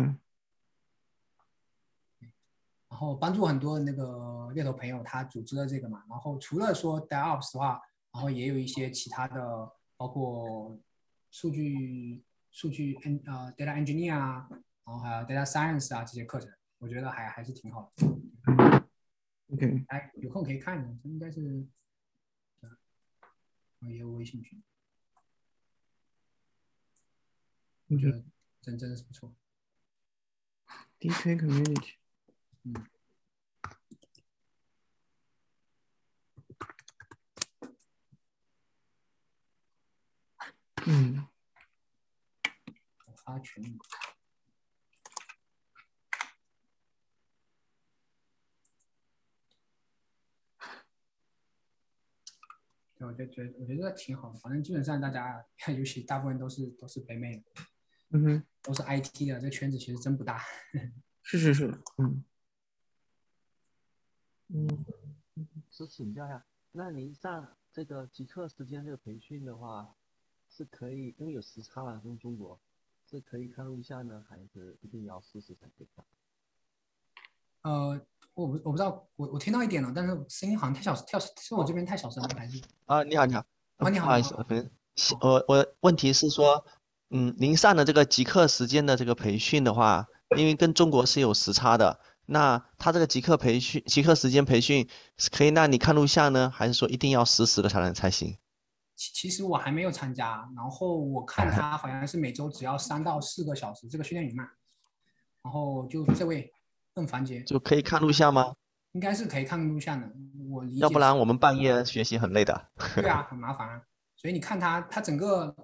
[2.88, 6.04] 然后帮助很多那个猎头朋友，他组织了这个嘛。
[6.08, 7.80] 然后除了说 DevOps 的话，
[8.12, 10.76] 然后也有一些其他的，包括
[11.30, 14.48] 数据数据 en 呃 data engineer 啊，
[14.84, 18.06] 然后还有 data science 啊这些课程，我觉得还还是挺好的。
[19.52, 21.64] OK，哎，有空可以看的，这应该是，
[22.60, 22.76] 对啊
[23.82, 24.60] 也有微信群，
[27.86, 28.24] 我觉得
[28.60, 29.32] 真真的是不错。
[31.00, 31.94] DK Community。
[32.64, 32.86] 嗯。
[40.86, 41.28] 嗯，
[43.06, 43.78] 我发群里。
[52.96, 55.46] 对，我就觉得我觉得挺好的，反正基本上大家，
[55.76, 57.44] 尤其大部分都是都是北美的，
[58.10, 60.40] 嗯哼，都是 IT 的，这圈子其实真不大。
[61.22, 61.66] 是是是，
[61.98, 62.24] 嗯，
[64.48, 64.84] 嗯，
[65.70, 69.94] 是请教一下，那您上这个极客时间这个培训的话，
[70.48, 72.58] 是可以因为有时差嘛，跟中国
[73.10, 76.04] 是可以看录像呢，还是一定要实时才可以看？
[77.62, 78.00] 呃，
[78.32, 82.62] 我不我不知道，我我听到一点了，但是声音好像太小，跳是我这边太小声了，还是？
[82.86, 83.44] 啊，你好，你好，
[83.76, 84.34] 啊你好不好意思，
[85.20, 86.64] 我我问题是说，
[87.10, 90.06] 嗯，您上的这个极客时间的这个培训的话，
[90.36, 98.36] 因为跟中国是有时差的，那他这个极客培训、极客时间培训是可以让你看录像呢，还是说一定要实时的才能才行？
[98.94, 104.44] 其其实我还没有参加，然后我看他好像是每周只要三到四个小时这个训练营嘛，
[105.42, 106.52] 然后就这位
[106.94, 108.54] 邓凡杰就可以看录像吗？
[108.92, 110.10] 应该是可以看录像的，
[110.50, 110.80] 我理解。
[110.80, 112.68] 要不然我们半夜学习很累的。
[112.96, 113.82] 对啊， 很麻烦啊。
[114.16, 115.54] 所以你看他，他整个，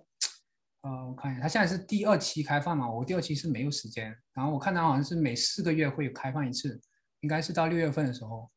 [0.84, 4.14] 呃，我看一下，它现在是第二期开放嘛，我第二期是没有时间。
[4.34, 6.78] 然后我看它好像是每四个月会开放一次，
[7.20, 8.50] 应该是到六月份的时候。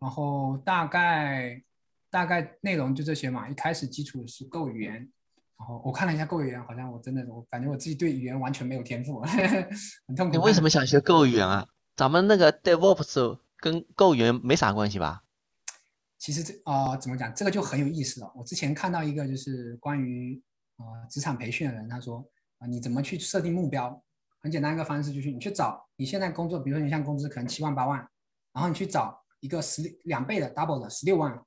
[0.00, 1.62] 然后大概
[2.10, 3.48] 大概内容就这些嘛。
[3.48, 4.94] 一开始基础是够语言，
[5.56, 9.20] 然后我看了一下够语言，好像我真的我感觉我自己对语言完全没有天赋，
[10.08, 10.32] 很痛苦。
[10.32, 11.64] 你为什么想学够语言啊？
[11.94, 15.22] 咱们那个 DevOps 跟够语言没啥关系吧？
[16.18, 18.32] 其实这啊、怎么讲，这个就很有意思了。
[18.34, 20.42] 我之前看到一个就是关于
[20.76, 22.24] 呃职场培训的人，他说
[22.58, 24.02] 啊、你怎么去设定目标？
[24.40, 27.98] 很简单一个方式就是你去找你现在工作，比如说你现在工资可能七万八万，
[28.52, 31.38] 然后你去找一个十两倍的 double 的十六万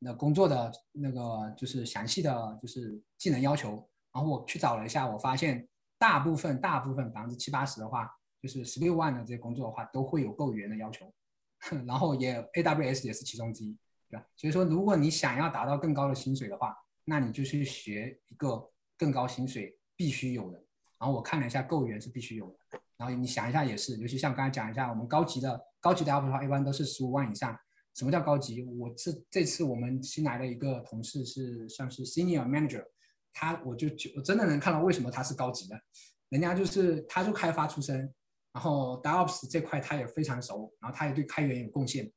[0.00, 3.88] 的工作的那个就是详细的就是技能要求。
[4.12, 5.66] 然后我去找了一下，我发现
[5.98, 11.12] 大部分大部分百分之七八十的话，就是十六万的这些工作的话，都会有够语言的要求。
[11.86, 13.76] 然后也 AWS 也是其中之一。
[14.10, 14.26] 对吧？
[14.36, 20.58] 所以说，如果你想要达到更高的薪水的话，那你就去学一个更高薪水必须有的。
[20.98, 22.80] 然后我看了一下，够语言是必须有的。
[22.96, 27.58] 然后你想一下也是，尤其像刚才讲一下，我们高级的高级的 UP 的话，一般都是十五万以上。
[27.94, 28.62] 什么叫高级？
[28.62, 32.84] 我这这次我们新来的一个同事是算是 Senior Manager，
[33.32, 35.78] 他我就就我真的能看到为什么他是高级的，
[36.28, 37.98] 人家就是他就开发出身，
[38.52, 42.10] 然后 DevOps 这块他也非常熟，然后他也对开源有贡献，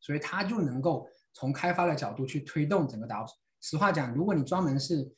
[0.00, 1.08] 所以他就能够。
[1.38, 3.32] 从开发的角度去推动整个 DevOps。
[3.68, 5.12] 实话讲，如果你专门是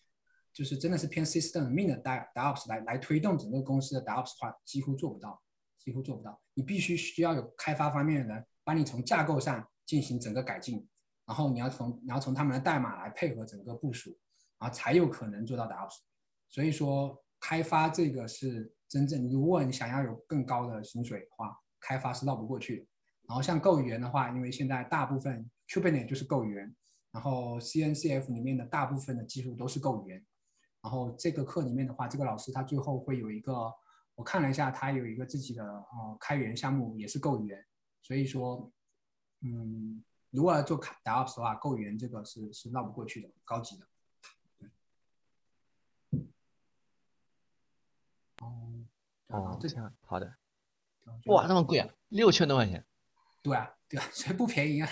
[0.55, 5.39] 就是真的是偏 system 面的 DevOps 来来推动整个公司的 DevOps 的话，几乎做不到，
[5.79, 6.41] 几乎做不到。
[6.55, 10.89] 你必须需要有开发方面的人帮你从架构上进行整个改进，
[11.27, 14.19] 然后你要从你要从他们的代码来配合整个部署，
[14.59, 15.99] 然后才有可能做到 DevOps。
[16.49, 22.87] 所以说，开发这个是真正，如果你想要有更高的薪水的话，开发是绕不过去的。
[23.29, 26.75] 然后像够语言的话，因为现在大部分 Kubernetes 就是够语言，
[27.11, 30.25] 然后 CNCF 里面的大部分的技术都是够语言。
[30.81, 33.75] 然后这个课里面的话，这个老师他最后会有一个，
[34.15, 37.67] 我看了一下，他有一个自己的呃开源项目，也是够语言。
[38.01, 38.71] 所以说，
[39.41, 43.87] 嗯，如果要做 DevOps 的话，够语言这个是是绕不过去的，高级的。
[48.41, 48.87] 哦，
[49.27, 50.33] 哦，这这样好的。
[51.27, 52.87] 哇哇，那么贵啊，六千多块钱。
[53.43, 54.89] 对啊，对啊，所以不便宜啊。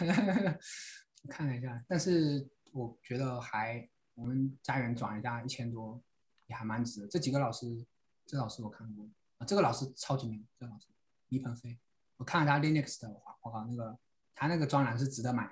[1.27, 6.01] 看了一下，但是我觉得还我们家园转一下一千多，
[6.47, 7.09] 也还蛮值的。
[7.09, 7.85] 这几个老师，
[8.25, 9.07] 这老师我看过
[9.39, 10.87] 啊，这个老师超级牛，这老师
[11.29, 11.79] 李鹏飞，
[12.17, 13.99] 我看了他 Linux 的话，我靠，那个
[14.35, 15.51] 他那个专栏是值得买，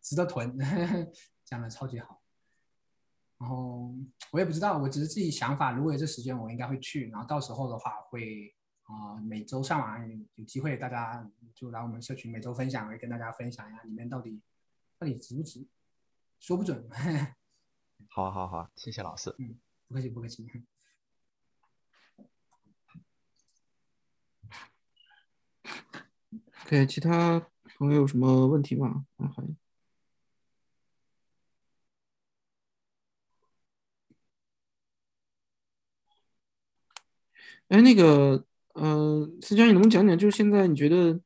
[0.00, 0.56] 值得囤，
[1.44, 2.22] 讲的超级好。
[3.38, 3.94] 然后
[4.30, 7.08] 我也不知道，我只是自己想法，如果有这时间，我应该会去。
[7.10, 8.54] 然后到时候的话会。
[8.84, 14.38] 啊、每周上完有机会，大家就来我们社群每周分享，会跟大家分享一下里面到底
[15.02, 15.66] 到底值不值，
[16.38, 16.88] 说不准。
[18.08, 19.34] 好好好，谢谢老师。
[19.36, 19.58] 嗯
[19.88, 20.48] 不客气，不客气。
[26.66, 27.44] OK，其他
[27.76, 29.04] 朋友有什么问题吗？
[29.18, 29.42] 嗯，好。
[37.66, 41.20] 哎，那个，呃，思佳，你能不能讲讲，就是现在你觉得，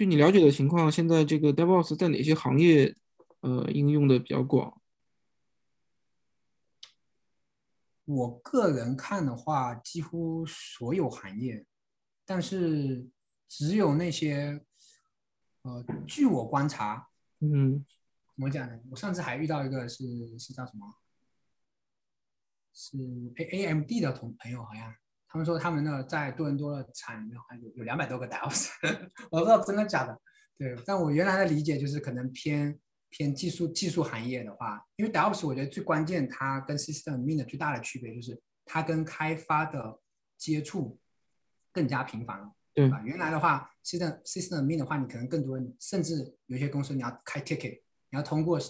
[0.00, 2.96] 就你了解的情况，现在这个 DevOps 在哪些行业，
[3.40, 4.80] 呃，应用的比较广？
[8.06, 11.66] 我个人看的话，几乎所有行业，
[12.24, 13.10] 但是
[13.46, 14.64] 只有那些，
[15.60, 17.10] 呃，据我观察，
[17.40, 17.84] 嗯
[18.34, 18.80] 怎么讲呢？
[18.90, 20.02] 我上次还遇到一个是
[20.38, 20.94] 是叫什么？
[22.72, 22.96] 是
[23.36, 24.94] A A M D 的同朋友，好像
[25.30, 28.68] 他们说他们那在多伦多的厂里面还有有两百多个 DevOps，
[29.30, 30.20] 我不知道真的假的。
[30.58, 32.78] 对，但我原来的理解就是可能偏
[33.08, 39.98] 偏技术技术行业的话，因为 DevOps 我觉得最关键，它跟 System Mean 的最大的区别就是它跟开发的
[40.36, 40.98] 接触
[41.72, 42.52] 更加频繁了。
[42.72, 43.02] 对吧？
[43.04, 47.80] 原来的话，System System Mean 的话，你可能更多，甚至有些公司你要开 ticket，
[48.10, 48.60] 你要通过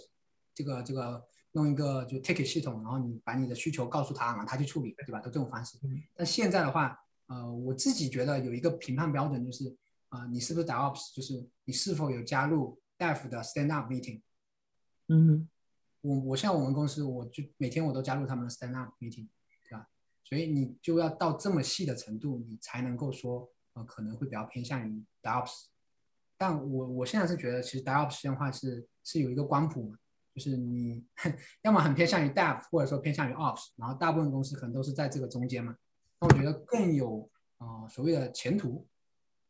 [0.54, 1.22] 这个这个
[1.52, 5.20] 弄一个就 ticket 系统，然后你把你的需求告诉他，然后他去处理，对吧？
[5.20, 5.78] 都这种方式。
[6.14, 9.76] 但现在的话，呃，我自己觉得有一个评判标准，就是
[10.08, 14.20] 啊、你是不是 DevOps，就是你是否有加入 Dev 的 Stand Up Meeting。
[15.08, 15.48] 嗯
[16.02, 19.28] 我我像我们公司，我就每天我都加入他们的 stand up meeting，
[19.68, 19.86] 对吧？
[20.24, 25.66] 所以你就要到这么细的程度，你才能够说，呃，可能会比较偏向于 DevOps。
[26.38, 29.98] 但我我现在是觉得，其实 DevOps 的话是是有一个光谱嘛，
[30.34, 31.04] 就是你
[31.62, 35.76] 要么很偏向于 Dev，或者说偏向于 Ops，然后大部分公司可能都是在这个中间嘛。
[36.20, 37.28] 那我觉得更有
[37.58, 38.86] 呃所谓的前途，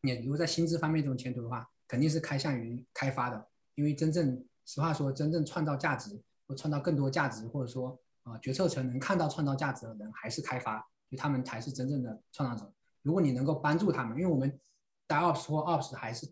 [0.01, 10.79] 你如果在薪资方面这种前途的话，肯定是开向于开发的，因为真正实话说，真正创造价值或创造更多价值，或者说啊、决策层能看到创造价值的人，还是开发，
[11.11, 12.73] 就他们才是真正的创造者。
[13.03, 14.61] 如果你能够帮助他们，因为我们
[15.09, 16.31] DevOps 或 Ops 还是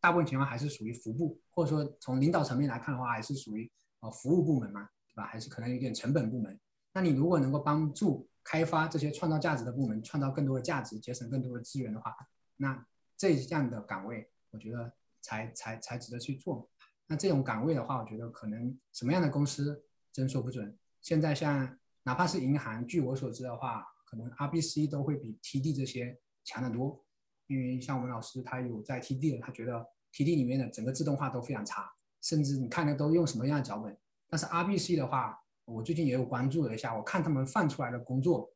[0.00, 3.70] 大部分情况还是属于服务，或者说从领导层面来看的话，还是属于
[4.00, 5.26] 呃服务部门嘛，对吧？
[5.26, 6.58] 还是可能有点成本部门。
[6.92, 12.14] 那你如果能够帮助开发这些创造价值的部门，创造更多的价值，节省更多的资源的话，
[12.56, 12.86] 那
[13.16, 16.68] 这样的岗位，我觉得才才才值得去做。
[17.06, 20.76] 那这种岗位的话，我觉得可能什么样的公司真说不准。
[21.02, 27.04] 现在像哪怕是银行，据我所知的话，可能 RBC 都会比 TD 这些强得多。
[27.50, 33.96] 因为像我们老师他有在 TD，他觉得 TD 里面的整个自动化都非常差，甚至你看的都用什么样的脚本。
[34.28, 38.48] 但是 RBC 的话，我最近也有关注了一下，我看他们放出来的工作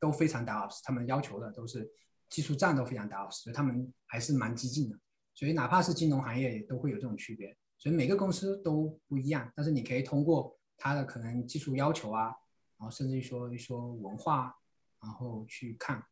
[0.00, 1.86] 都非常 DevOps，他们要求的都是
[2.30, 4.98] 技术栈都非常 DevOps，所以他们还是蛮激进的。
[5.34, 7.54] 所以哪怕是金融行业也都会有这种区别。
[7.76, 12.34] 所以每个公司都不一样，但是你可以通过它的可能技术要求啊，
[12.78, 14.56] 然后甚至于说一说文化，
[15.02, 16.02] 然后去看，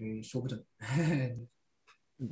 [0.00, 0.64] 所以说不准。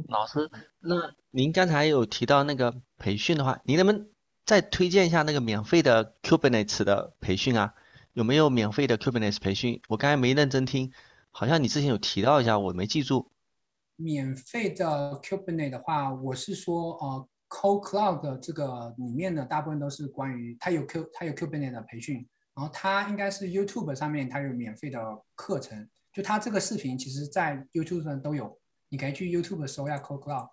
[0.08, 4.08] 老师，那您刚才有提到那个培训的话，您能不能
[4.46, 7.74] 再推荐一下那个免费的 Kubernetes 的培训啊？
[8.14, 9.82] 有没有免费的 Kubernetes 培训？
[9.88, 10.90] 我刚才没认真听，
[11.30, 13.30] 好像你之前有提到一下，我没记住。
[13.96, 24.98] 免费的 Kubernetes 的话，我是说呃 Code Cloud 的这个里面的大部分都是关于它有 Q 它有 Kubernetes 的培训，然后它应该是 YouTube 上面它有免费的
[25.34, 25.86] 课程，
[26.18, 28.58] 就他这个视频其实在 YouTube 上都有，
[28.88, 30.50] 你可以去 YouTube 搜一下 Code Cloud。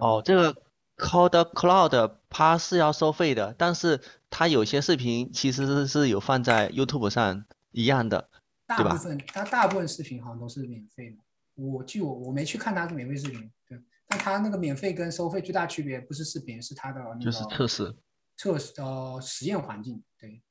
[0.00, 0.52] 哦，这个
[0.96, 4.00] Code Cloud 它是要收费的，但是
[4.30, 8.28] 它有些视频其实是是有放在 YouTube 上一样的。
[8.66, 11.18] 大部分它大部分视频好像都是免费的。
[11.54, 17.94] 我据我我没去看它是免费视频，对，但它那个免费跟收费最大区别不是视频，是它的那就是测试。
[18.36, 20.42] 测试呃实验环境，对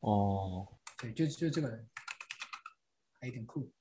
[0.00, 0.66] 哦，
[1.00, 1.86] 对，就就这个人，
[3.20, 3.72] 还有点酷。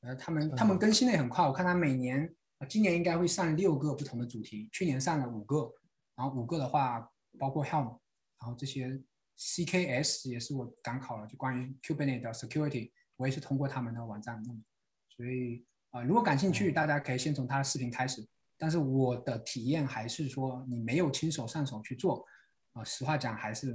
[0.00, 5.72] 呃，他们他们更新的也很快，我看他每年，呃今年应该会上六个不同的主题，去年上了五个，
[6.16, 7.08] 然后五个的话
[7.38, 8.00] 包括 Helm，
[8.40, 9.00] 然后这些
[9.38, 14.64] CKS 也是我赶考了，就关于 Kubernetes 的 security，我也是通过他们的网站弄的，
[15.08, 18.26] 所以啊、呃如果感兴趣，大家可以先从他的视频开始，
[18.58, 22.26] 但是我的体验还是说，你没有亲手上手去做，
[22.72, 23.72] 啊、实话讲还是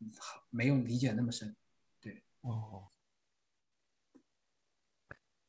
[0.00, 0.12] 嗯
[0.50, 1.56] 没有理解那么深。
[2.42, 2.88] 哦，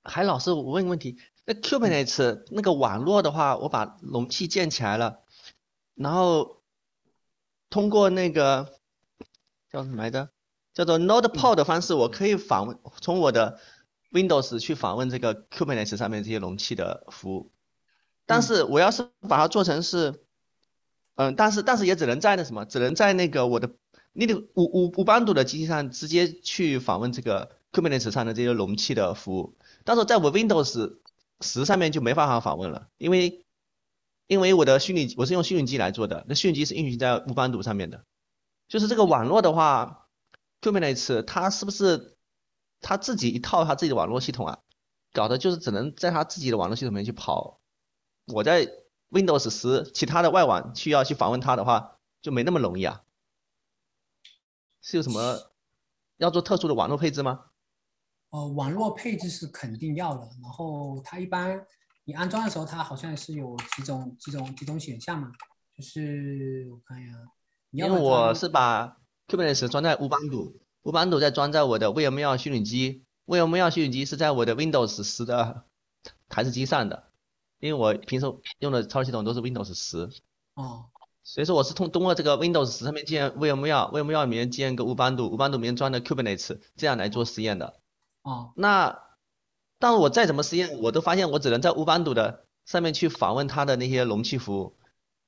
[0.03, 5.23] 还老师，我问个问题，那 Kubernetes 那个网络的话，我把容器建起来了，
[5.95, 6.61] 然后
[7.69, 8.79] 通过那个
[9.69, 10.29] 叫什么来着？
[10.73, 13.59] 叫做 NodePod 的方式，我可以访问从我的
[14.11, 17.51] Windows 去访问这个 Kubernetes 上面这些容器的服务。
[18.25, 20.23] 但是我要是把它做成是，
[21.15, 23.75] 嗯，但是但是也只能在那什么，只能在那个我的
[24.13, 30.97] 你得五五五班组的机器上直接去访问这个 Kubernetes 上的这些容器的服务，但是在我 Windows
[31.39, 33.45] 十上面就没办法访问了，因为
[34.27, 38.03] 因为我的虚拟我是用虚拟机来做的，那虚拟机是运行在无班组上面的，
[38.67, 40.07] 就是这个网络的话
[40.61, 42.17] ，Kubernetes 它是不是
[42.81, 44.59] 它自己一套它自己的网络系统啊？
[45.13, 47.59] 搞的就是只能在它自己的网络系统里面去跑，
[48.27, 48.69] 我在
[49.09, 53.01] Windows 十其他的外网需要去访问它的话，就没那么容易啊。
[54.81, 55.37] 是有什么
[56.17, 57.45] 要做特殊的网络配置吗？
[58.31, 61.65] 呃，网络配置是肯定要的，然后它一般
[62.05, 65.31] 你安装的时候，它好像是有几种几种几种选项嘛，
[65.75, 67.11] 就是我看一下，
[67.69, 68.97] 你要因为我是把
[69.27, 75.65] Kubernetes 装在无班组，无班组再装在我的 VMware 虚拟机，VMware 虚拟机是在我的 Windows 十的
[76.29, 77.11] 台式机上的，
[77.59, 78.25] 因为我平时
[78.59, 80.09] 用的操作系统都是 Windows 十，
[80.53, 80.89] 哦
[81.33, 87.79] 所以说我是通通过这个 Windows 十上面建 VMware，VMware 里面建一个无班组，无班组里面装的 Kubernetes，这样来做实验的。
[88.23, 88.99] 哦那，
[89.79, 94.75] 但我再怎么实验，我都发现我只能在无班组的上面去访问它的那些容器服务，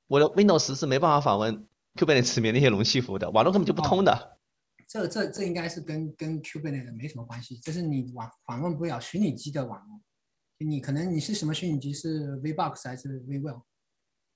[0.06, 4.36] 我的 Windows 是没办法访问 Kubernetes 里面那些容器服务的，网络根本就不通的。
[4.86, 9.98] 这这这应该是跟跟 Kubernetes 没什么关系，这是你网访问不了虚拟机的网络。
[10.58, 11.94] 你可能你是什么虚拟机？
[11.94, 13.62] 是 VBox 还是 VWell？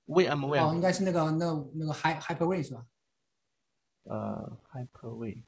[0.09, 2.81] VMware，哦，应该是那个那那个 Hy Hyper-V 是吧？
[4.03, 5.43] 呃，Hyper-V。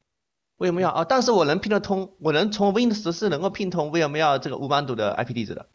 [0.59, 5.67] VMware 啊，但是我能拼得通，我能从 Windows 是能够拼通 VMware 这个无班堵的 IP 地址的，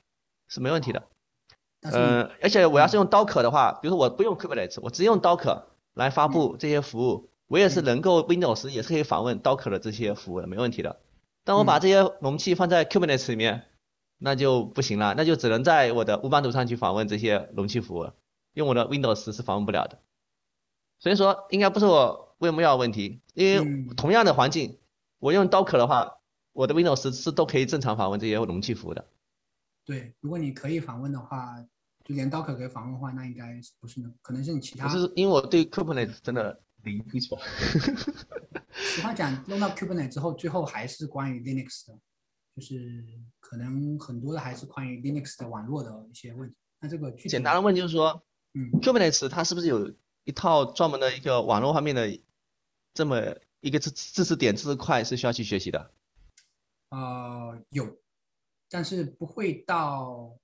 [0.46, 1.02] 是没问题的。
[1.80, 5.64] 但是你呃，而且我要是用 Docker 的话，比如说我不用 Kubernetes，我直接用 Docker
[5.94, 11.00] 来发布这些服务，我也是能够 Windows 也是可以访问 Docker 的这些服务的，没问题的。
[11.42, 13.64] 但我把这些容器放在 Kubernetes 里面，
[14.18, 18.14] 那就不行了，那就只能在我的无班堵上去访问这些容器服务了，
[18.56, 20.00] 用我的 Windows 是访问不了的。
[20.98, 24.78] 所以说，应该不是我 VMware 的问题，因为嗯同样的环境，
[25.18, 26.10] 我用 Docker 的话，
[26.52, 29.06] 我的 Windows 是都可以正常访问这些容器服务的。
[29.84, 31.62] 对，如果你可以访问的话，
[32.02, 34.10] 就连 Docker 可以访问的话，那应该是不是呢？
[34.22, 34.88] 可能是你其他。
[34.88, 37.36] 不是因为我对 Kubernetes 真的零基础。
[38.72, 41.98] 实话讲，用到 Kubernetes 之后，最后还是关于 Linux 的，
[42.56, 43.04] 就是
[43.38, 46.56] 可能很多的还是关于 Linux 的网络的一些问题。
[46.80, 48.22] 那这个具体简单的问就是说
[48.56, 52.18] 嗯，，Kubernetes 它是不是有一套专门的一个网络方面的
[52.94, 53.20] 这么
[53.60, 55.90] 一个知知识点、知识块是需要去学习的？
[56.88, 57.98] 呃，有，
[58.70, 60.34] 但是不会到，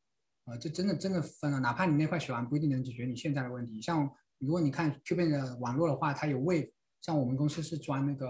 [0.44, 1.58] 呃，这真的真的分了。
[1.60, 3.80] 哪怕你那块学完，不一定能解决你现在的问题。
[3.80, 6.70] 像如果你看 Kubernetes 的网络的话，它有 Wave，
[7.00, 8.26] 像我们公司是装那个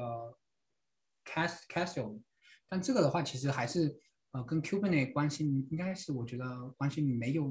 [1.24, 2.20] Cas Casio，
[2.68, 3.98] 但这个的话其实还是
[4.30, 7.50] 呃跟 Kubernetes 关系应该是我觉得关系没有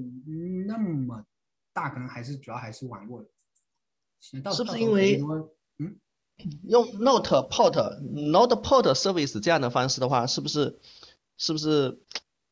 [0.67, 0.90] 那么
[1.73, 3.25] 大，可能还是主要还是网络
[4.19, 5.21] 是不是因为
[5.79, 5.97] 嗯
[6.63, 10.79] 用 Note Port、Note Port Service 这样的方式的话，是不是
[11.37, 12.01] 是不是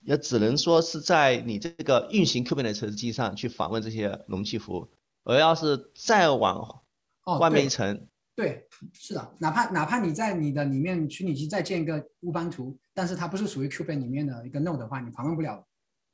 [0.01, 4.89] 也只能说是在你这个运行 Kubernetes 机上去访问这些容器服务，
[5.23, 6.83] 而要是再往
[7.23, 15.65] 哦外面一层，对，是的，哪怕哪怕你在你的里面虚拟机再建一个乌班图，但是它不是属于 Kubernetes 里面的一个 node 的话，你访问不了。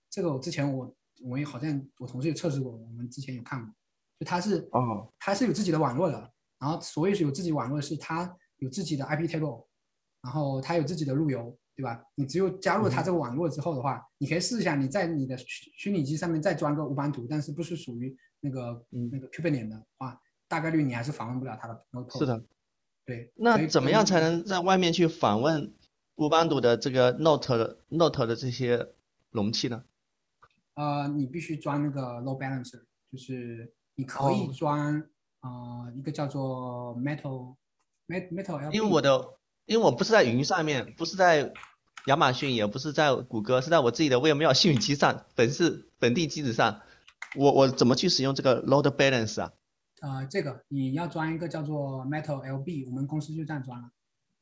[0.09, 3.73] 这个我之前我我也好像我同事有测试过，我们之前有看过，
[4.19, 9.65] 就它是哦它是有自己的网络的，然后所谓是有自己网络是它有自己的 IP table，
[10.21, 12.03] 然后它有自己的路由，对吧？
[12.15, 22.17] 你只有加入它这个网络之后的话，你可以试一下你在你的虚虚拟机上面再装个乌班图，但是不是属于那个嗯那个 Kubernetes 的话，大概率你还是访问不了它的 node。
[22.17, 22.43] 是的。
[23.05, 25.75] 对，那以怎么样才能能在外面去访问
[26.15, 28.93] 乌班图的这个 Note Note 的这些
[29.29, 29.83] 容器呢？
[30.75, 35.03] 呃，你必须装那个 load balancer，就是你可以哦装、
[35.41, 37.55] 呃一个叫做 metal
[38.07, 41.53] met metal LB，因为我的，因为我不是在云上面，不是在
[42.07, 46.81] 亚马逊，也不是在谷歌，是在我自己的 VMware 虚拟机上，本是本地机子上，
[47.35, 49.51] 我我怎么去使用这个 load balance 啊？
[50.01, 53.89] 呃这个你要装一个叫做 metal LB，我们公司就这样装了。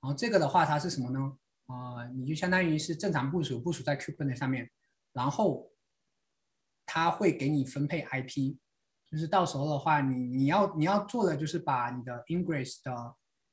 [0.01, 1.19] 然后这个的话它是什么呢？
[1.67, 4.69] 呃，你就相当于是正常部署，部署在 Kubernetes 上面，
[5.13, 5.71] 然后
[6.85, 8.55] 它会给你分配 IP，
[9.09, 12.93] 就是到时候的话，你你要你要做的就是把你的 ingress 的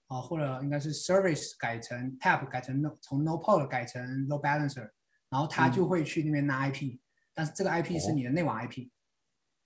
[0.09, 4.91] 啊、或者应该是 service 改成 Tap 改成 no 从 no port 改成 load balancer，
[5.29, 6.99] 然后他就会去那边拿 IP，、
[7.33, 8.89] 但是这个 IP 是你的内网 IP，、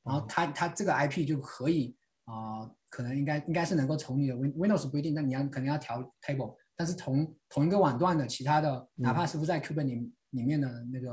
[0.02, 1.96] 然后他他这个 IP 就可以
[2.26, 11.10] 啊、可能应该应该是能够从你的 Win Windows 不一定，但你要可能要调 table，但是同同一个网段的其他的，哪怕是不在 Kubernetes 里里面的那个、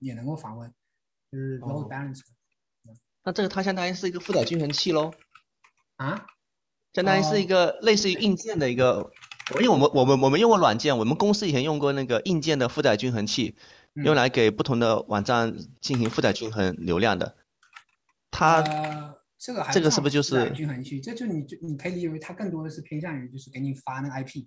[0.00, 0.72] 也能够访问，
[1.34, 2.22] 就是 load 哦 balancer、
[3.24, 5.12] 那这个它相当于是一个负载均衡器喽，
[5.96, 6.26] 啊。
[6.92, 9.10] 相当于是一个类似于硬件的一个，
[9.54, 13.56] 因为我们我们我们用过软件，我们公司以前用过那个硬件的负载均衡器，
[13.96, 17.36] 嗯用来给不同的网站进行负载均衡流量的。
[18.30, 21.00] 它呃，这个还这个是不是就负载是均衡器？
[21.00, 24.46] 这就你就你可以理解为它更多的是偏向于就是给你发那个 IP，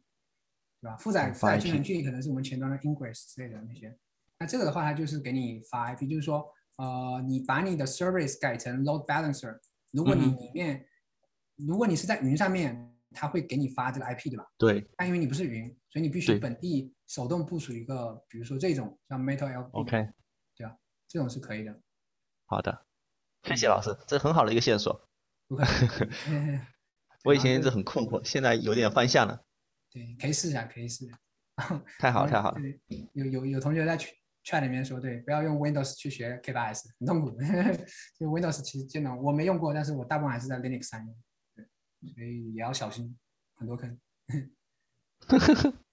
[0.80, 0.96] 对吧？
[0.96, 3.94] 负载负载均衡器可能是我们前端的 ingress 之类的那些，
[4.40, 6.46] 那这个的话它就是给你发 IP，就是说
[6.78, 9.60] 呃你把你的 service 改成 load balancer，
[9.91, 10.86] 如果你嗯里面、
[11.56, 14.45] 如果你是在云上面，它会给你发这个 IP，对吧？
[14.58, 20.10] 对但因为你不是云，所以你必须本地手动部署一个，比如说这种像 Metal LB，OK
[20.56, 20.78] 对吧？
[21.08, 21.80] 这种是可以的。
[22.45, 22.86] 好的，
[23.44, 25.10] 谢谢老师，这很好的一个线索。
[27.24, 29.44] 我以前一直很困惑，现在有点方向了，
[29.91, 31.18] 对，可以试一下，可以试一下。
[31.98, 32.60] 太好了 太好了。
[33.14, 34.14] 有有有同学在 chat
[34.48, 37.32] 圈里面说，对，不要用 Windows 去学 K8s，很痛苦。
[38.18, 41.14] 就 Windows 其实电脑我没用过，但是我大部分还是在 Linux 上用，
[42.14, 43.18] 所以也要小心，
[43.56, 43.99] 很多坑。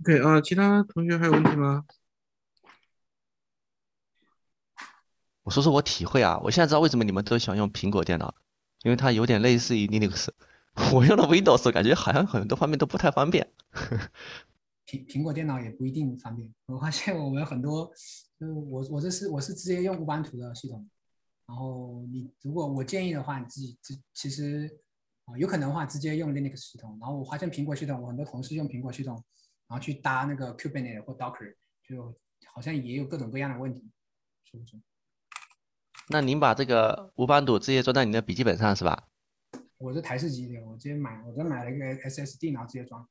[0.00, 1.84] OK 啊，其他同学还有问题吗？
[5.44, 8.34] 我说说我体会啊，我现在知道为什么你们都喜欢用苹果电脑，
[8.82, 10.30] 因为它有点类似于 Linux。
[10.92, 13.48] 我用的 Windows 感觉好像很多方面都不太方便。
[14.86, 16.52] 苹苹果电脑也不一定方便。
[16.66, 17.90] 我发现我们很多，
[18.38, 20.86] 就是我我这是我是直接用乌班图的系统，
[21.46, 24.70] 然后你如果我建议的话，你自己自其实
[25.24, 26.98] 啊有可能的话直接用 Linux 系统。
[27.00, 29.14] 然后我发现苹果系统，我很多同事用苹果系统，
[29.68, 31.54] 然后去搭那个 Kubernetes 或 Docker，
[31.88, 32.14] 就
[32.52, 33.90] 好像也有各种各样的问题，
[34.44, 34.78] 是不是？
[36.08, 39.08] 那您把这个无班图直接装在你的笔记本上是吧？
[39.78, 43.08] 我是台式机的，我直接买，我直接买了一个 SSD，然后直接装，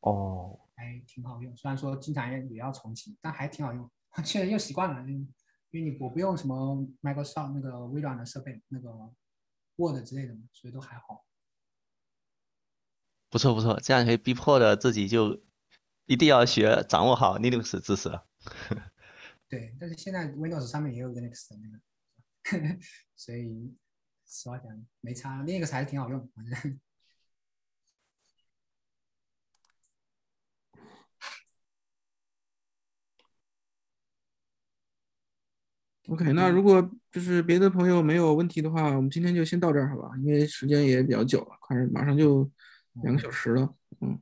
[0.00, 1.56] 哦，还挺好用。
[1.56, 3.90] 虽然说经常也也要重启，但还挺好用。
[4.24, 5.32] 现在又习惯了，因
[5.70, 8.90] 因为你我不用什么 Microsoft 那个微软的设备，那个
[9.76, 11.24] Word 之类的嘛，所以都还好。
[13.30, 15.42] 不错不错，这样可以逼迫的自己就
[16.04, 18.26] 一定要学掌握好 Linux 知识了。
[19.48, 21.70] 对，但是现在 Windows 上面也有 Linux 的那
[22.68, 22.78] 个，
[23.16, 23.74] 所以
[24.34, 24.66] 实话讲
[25.02, 26.80] 没差，另一个还是挺好用，反正。
[36.08, 40.10] OK，那如果就是别的朋友没有问题的话，我们今天就先到这儿，好吧？
[40.24, 42.50] 因为时间也比较久了，快马上就
[43.02, 43.74] 两个小时了。
[44.00, 44.18] 嗯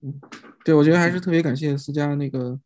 [0.00, 0.20] 嗯，
[0.64, 2.58] 对，我觉得还是特别感谢思佳那个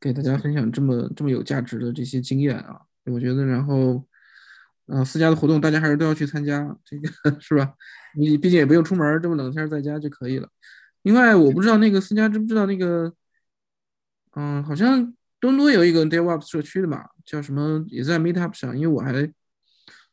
[0.00, 2.80] 给大家分享这么这么有价值的这些经验啊。
[3.04, 4.04] 我觉得，然后，
[4.88, 7.08] 呃，私家的活动大家还是都要去参加，这个
[7.40, 7.74] 是吧？
[8.16, 10.48] 你毕竟也不用出门，这么冷天在家就可以了。
[11.02, 13.12] 另外，我不知道那个私家知不知道那个，
[14.32, 15.14] 嗯，好像。
[15.40, 17.84] 多伦多有一个 DevOps 社区的嘛，叫什么？
[17.86, 19.32] 也在 Meetup 上，因为我还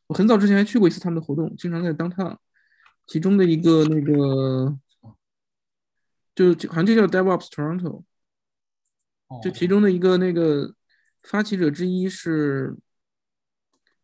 [0.06, 2.38] 我很早之前还去过一次他们的活动，经常在 Downtown。
[3.08, 4.78] 其中的一个那个，
[6.36, 8.04] 就好像就叫 DevOps Toronto，
[9.44, 10.76] 就其中的一个那个
[11.24, 12.76] 发起者之一是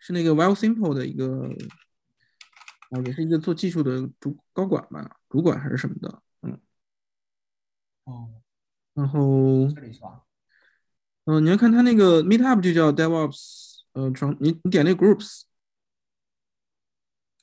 [0.01, 1.47] 是那个 Well Simple 的一个
[2.89, 6.59] 啊，也是一个做技术的主高管吧，主管还是什么的，嗯，
[8.05, 8.29] 哦，
[8.95, 10.23] 然后这里是吧？
[11.25, 15.43] 嗯、呃，你要看他那个 Meetup 就叫 DevOps，呃，从你你点那 Groups。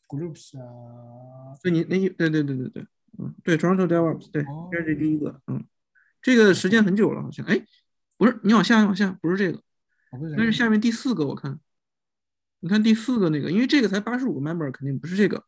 [0.08, 2.86] Groups 啊，对你那对对对对对，
[3.18, 5.64] 嗯，对 Toronto DevOps，对，哦这是第一个，嗯，
[6.20, 7.64] 这个时间很久了，好像，哎，
[8.16, 9.62] 不是，你往下往下，不是这个，
[10.36, 11.60] 那是下面第四个，我看，
[12.60, 15.44] 你看第四个那个，因为这个才八十五个 member，肯定不是这个，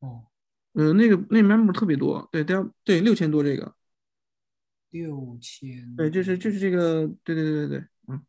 [0.00, 0.26] 哦，
[0.72, 3.74] 呃，那个那 member 特别多，对，Dev 对六千多这个，
[4.90, 8.24] 六千，对，就是就是这个，对对对对对，嗯。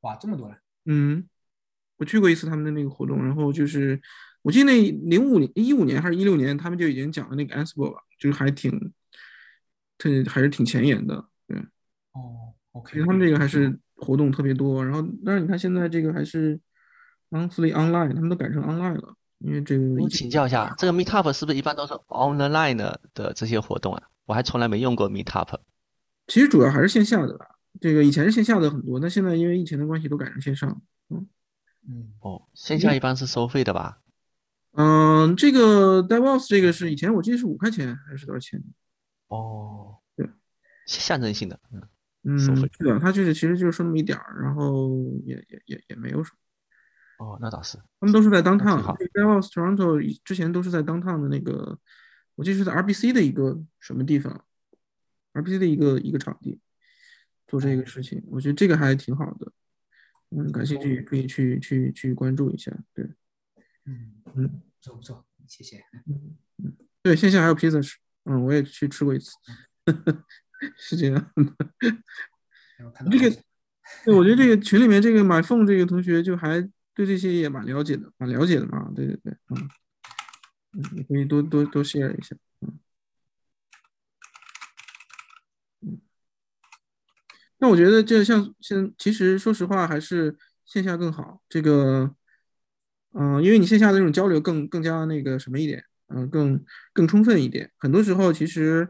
[0.00, 1.26] 哇，这么多了，嗯，
[1.96, 3.98] 我去过一次他们的那个活动，然后就是
[4.42, 8.92] 我记得那零五年、一五年还是一六年，他们就已经讲了那个 Ansible 了，就是还挺，
[9.96, 11.56] 特还是挺前沿的，对。
[12.12, 16.60] 哦，OK，他们这个还是活动特别多，然后但是你看现在这个还是
[17.34, 24.02] monthly online，他们都改成 online 了，因为这个我请教一下，这个 Meetup 是不是一般都是 online 的的这些活动啊？
[24.26, 25.58] 我还从来没用过 Meetup。
[26.28, 27.46] 其实主要还是线下的吧，
[27.80, 30.80] 这个以前是线下的很多，但现在因为疫情的关系都改成线上。
[31.10, 31.26] 嗯
[31.86, 33.98] 嗯，哦，线下一般是收费的吧？
[34.72, 38.62] 嗯，这个 DevOps 这个是以前我记得是五块钱还是多少钱？
[39.28, 40.26] 哦，对，
[40.86, 41.82] 象征性的，嗯
[42.22, 44.90] 嗯，收费是的，它就是其实就是说那么一点儿，然后
[45.26, 46.38] 也也也也没有什么。
[47.18, 47.78] 哦，那倒是。
[48.00, 48.94] 他们都是在 downtown 好。
[48.96, 51.78] DevOps Toronto 之前都是在 downtown 的那个，
[52.34, 54.44] 我记得是在 RBC 的一个什么地方
[55.32, 56.60] ，RBC 的一个一个场地
[57.46, 59.52] 做这个事情，我觉得这个还挺好的。
[60.30, 62.72] 嗯，感兴趣也可以去去去关注一下。
[62.92, 63.04] 对，
[63.84, 65.84] 嗯嗯不错不错，谢谢。
[66.06, 69.36] 嗯嗯，对，线下还有披萨吃，嗯，我也去吃过一次，
[70.76, 71.44] 是这样的。
[73.10, 73.30] 这个
[74.04, 76.60] 对，我觉得这个群里面这个买凤这个同学就还
[76.94, 78.90] 对这些也蛮了解的，蛮了解的嘛。
[78.94, 79.68] 对对对，嗯，
[80.94, 82.78] 你可以多多多 share 一下，嗯
[85.82, 86.00] 嗯。
[87.58, 92.14] 那我觉得这像现其实说实话还是线下更好，这个，
[93.12, 97.72] 嗯、因为你线下的这种交流更更加那个什么一点，嗯、更更充分一点。
[97.78, 98.88] 很多时候其实。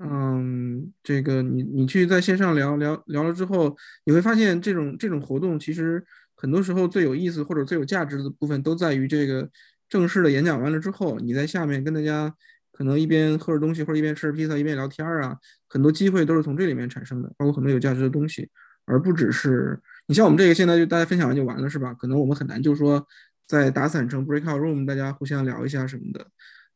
[0.00, 6.02] 嗯，这个你你去在线上聊聊聊了之后，你会发现这种这种活动其实
[6.42, 9.48] 很多时候最有意思或者最有价值的部分都在于这个
[9.88, 12.34] 正式的演讲完了之后，你在下面跟大家
[12.72, 15.38] 可能一边喝着东西或者一边吃着披萨一边聊天啊，
[15.68, 18.50] 很多机会都是从这里面产生的，包括很多有价值的东西，
[18.86, 21.94] 而不只是你像我们这个现在就大家分享完就完了是吧？
[21.94, 23.06] 可能我们很难就说
[23.46, 26.26] 再打散成 breakout room，大家互相聊一下什么的，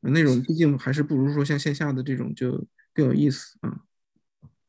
[0.01, 2.64] 那种毕竟还是不如说像线下的这种就
[2.94, 3.80] 更有意思啊。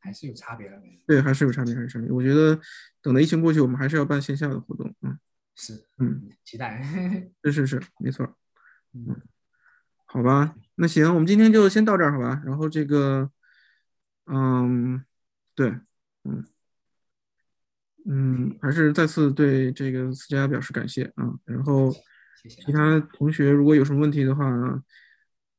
[0.07, 0.81] 还是有差别的。
[1.05, 2.09] 对，还是有差别，还是差别。
[2.09, 2.57] 我觉得
[3.01, 4.95] 等到疫情过去，我们还是要办线下的活动。
[5.01, 5.19] 嗯，
[5.53, 6.81] 是，嗯，期待。
[7.43, 8.37] 是是是，没错。
[8.93, 9.21] 嗯，
[10.05, 12.41] 好吧，那行，我们今天就先到这儿，好吧？
[12.45, 13.29] 然后这个，
[14.27, 15.03] 嗯，
[15.53, 15.71] 对，
[16.23, 16.45] 嗯。
[18.09, 21.37] 嗯，还是再次对这个思佳表示感谢啊。
[21.43, 21.91] 然后，
[22.47, 24.49] 其他同学如果有什么问题的话，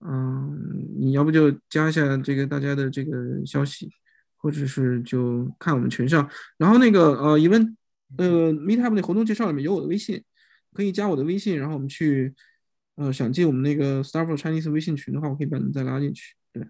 [0.01, 3.91] 嗯，你要不就加一下这个大家的这个消息，
[4.39, 6.29] 或者是就看我们群上。
[6.57, 7.77] 然后那个呃，疑问，
[8.17, 10.25] 呃，Meetup 那活动介绍里面有我的微信，
[10.73, 12.35] 可以加我的微信，然后我们去，
[12.97, 16.35] 呃，想进我们那个 Star for Chinese 微信群的话，我可以把你再拉进去。
[16.53, 16.67] 对，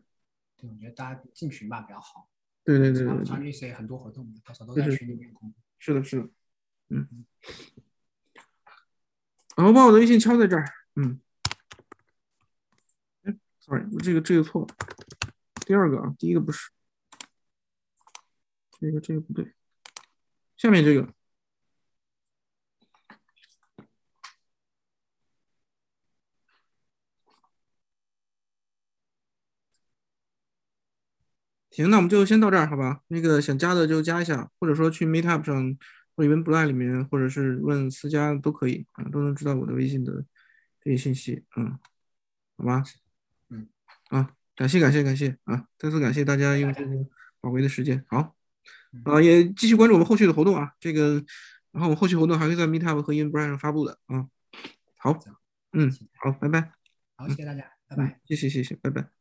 [0.57, 2.29] 对，我觉得大家进群吧比较好。
[2.65, 3.25] 对对对对。
[3.25, 5.33] Chinese 很多活动，到时候都在群里面。
[5.79, 6.29] 是的，是的，
[6.89, 7.07] 嗯，
[9.57, 10.65] 然后把我的微信敲在这儿，
[10.97, 11.21] 嗯，
[13.23, 14.69] 哎，sorry，我这个这个错了，
[15.65, 16.71] 第二个啊，第一个不是，
[18.81, 19.53] 这个这个不对，
[20.57, 21.13] 下面这个，
[31.71, 33.03] 行，那我们就先到这儿，好吧？
[33.09, 35.77] 那个想加的就加一下，或者说去 Meetup 上
[36.17, 40.25] 或者 Eventbrite 里面，或者是问私加都可以啊，都能知道我的微信的
[40.81, 41.79] 这些信息，嗯，
[42.57, 42.83] 好吧？
[43.51, 43.69] 嗯，
[44.11, 45.67] 啊，感谢感谢感谢啊！
[45.79, 47.07] 再次感谢大家用这个
[47.41, 48.37] 宝贵的时间，好，
[49.05, 51.15] 啊，也继续关注我们后续的活动啊，这个，
[51.73, 54.27] 然后我们后续活动还会在 Meetup 和 Eventbrite 上发布的啊。
[54.99, 55.19] 好，
[55.73, 55.91] 嗯，
[56.23, 56.73] 好，拜拜。
[57.17, 58.21] 好，谢谢大家，拜拜。
[58.25, 59.18] 谢谢谢谢，拜拜。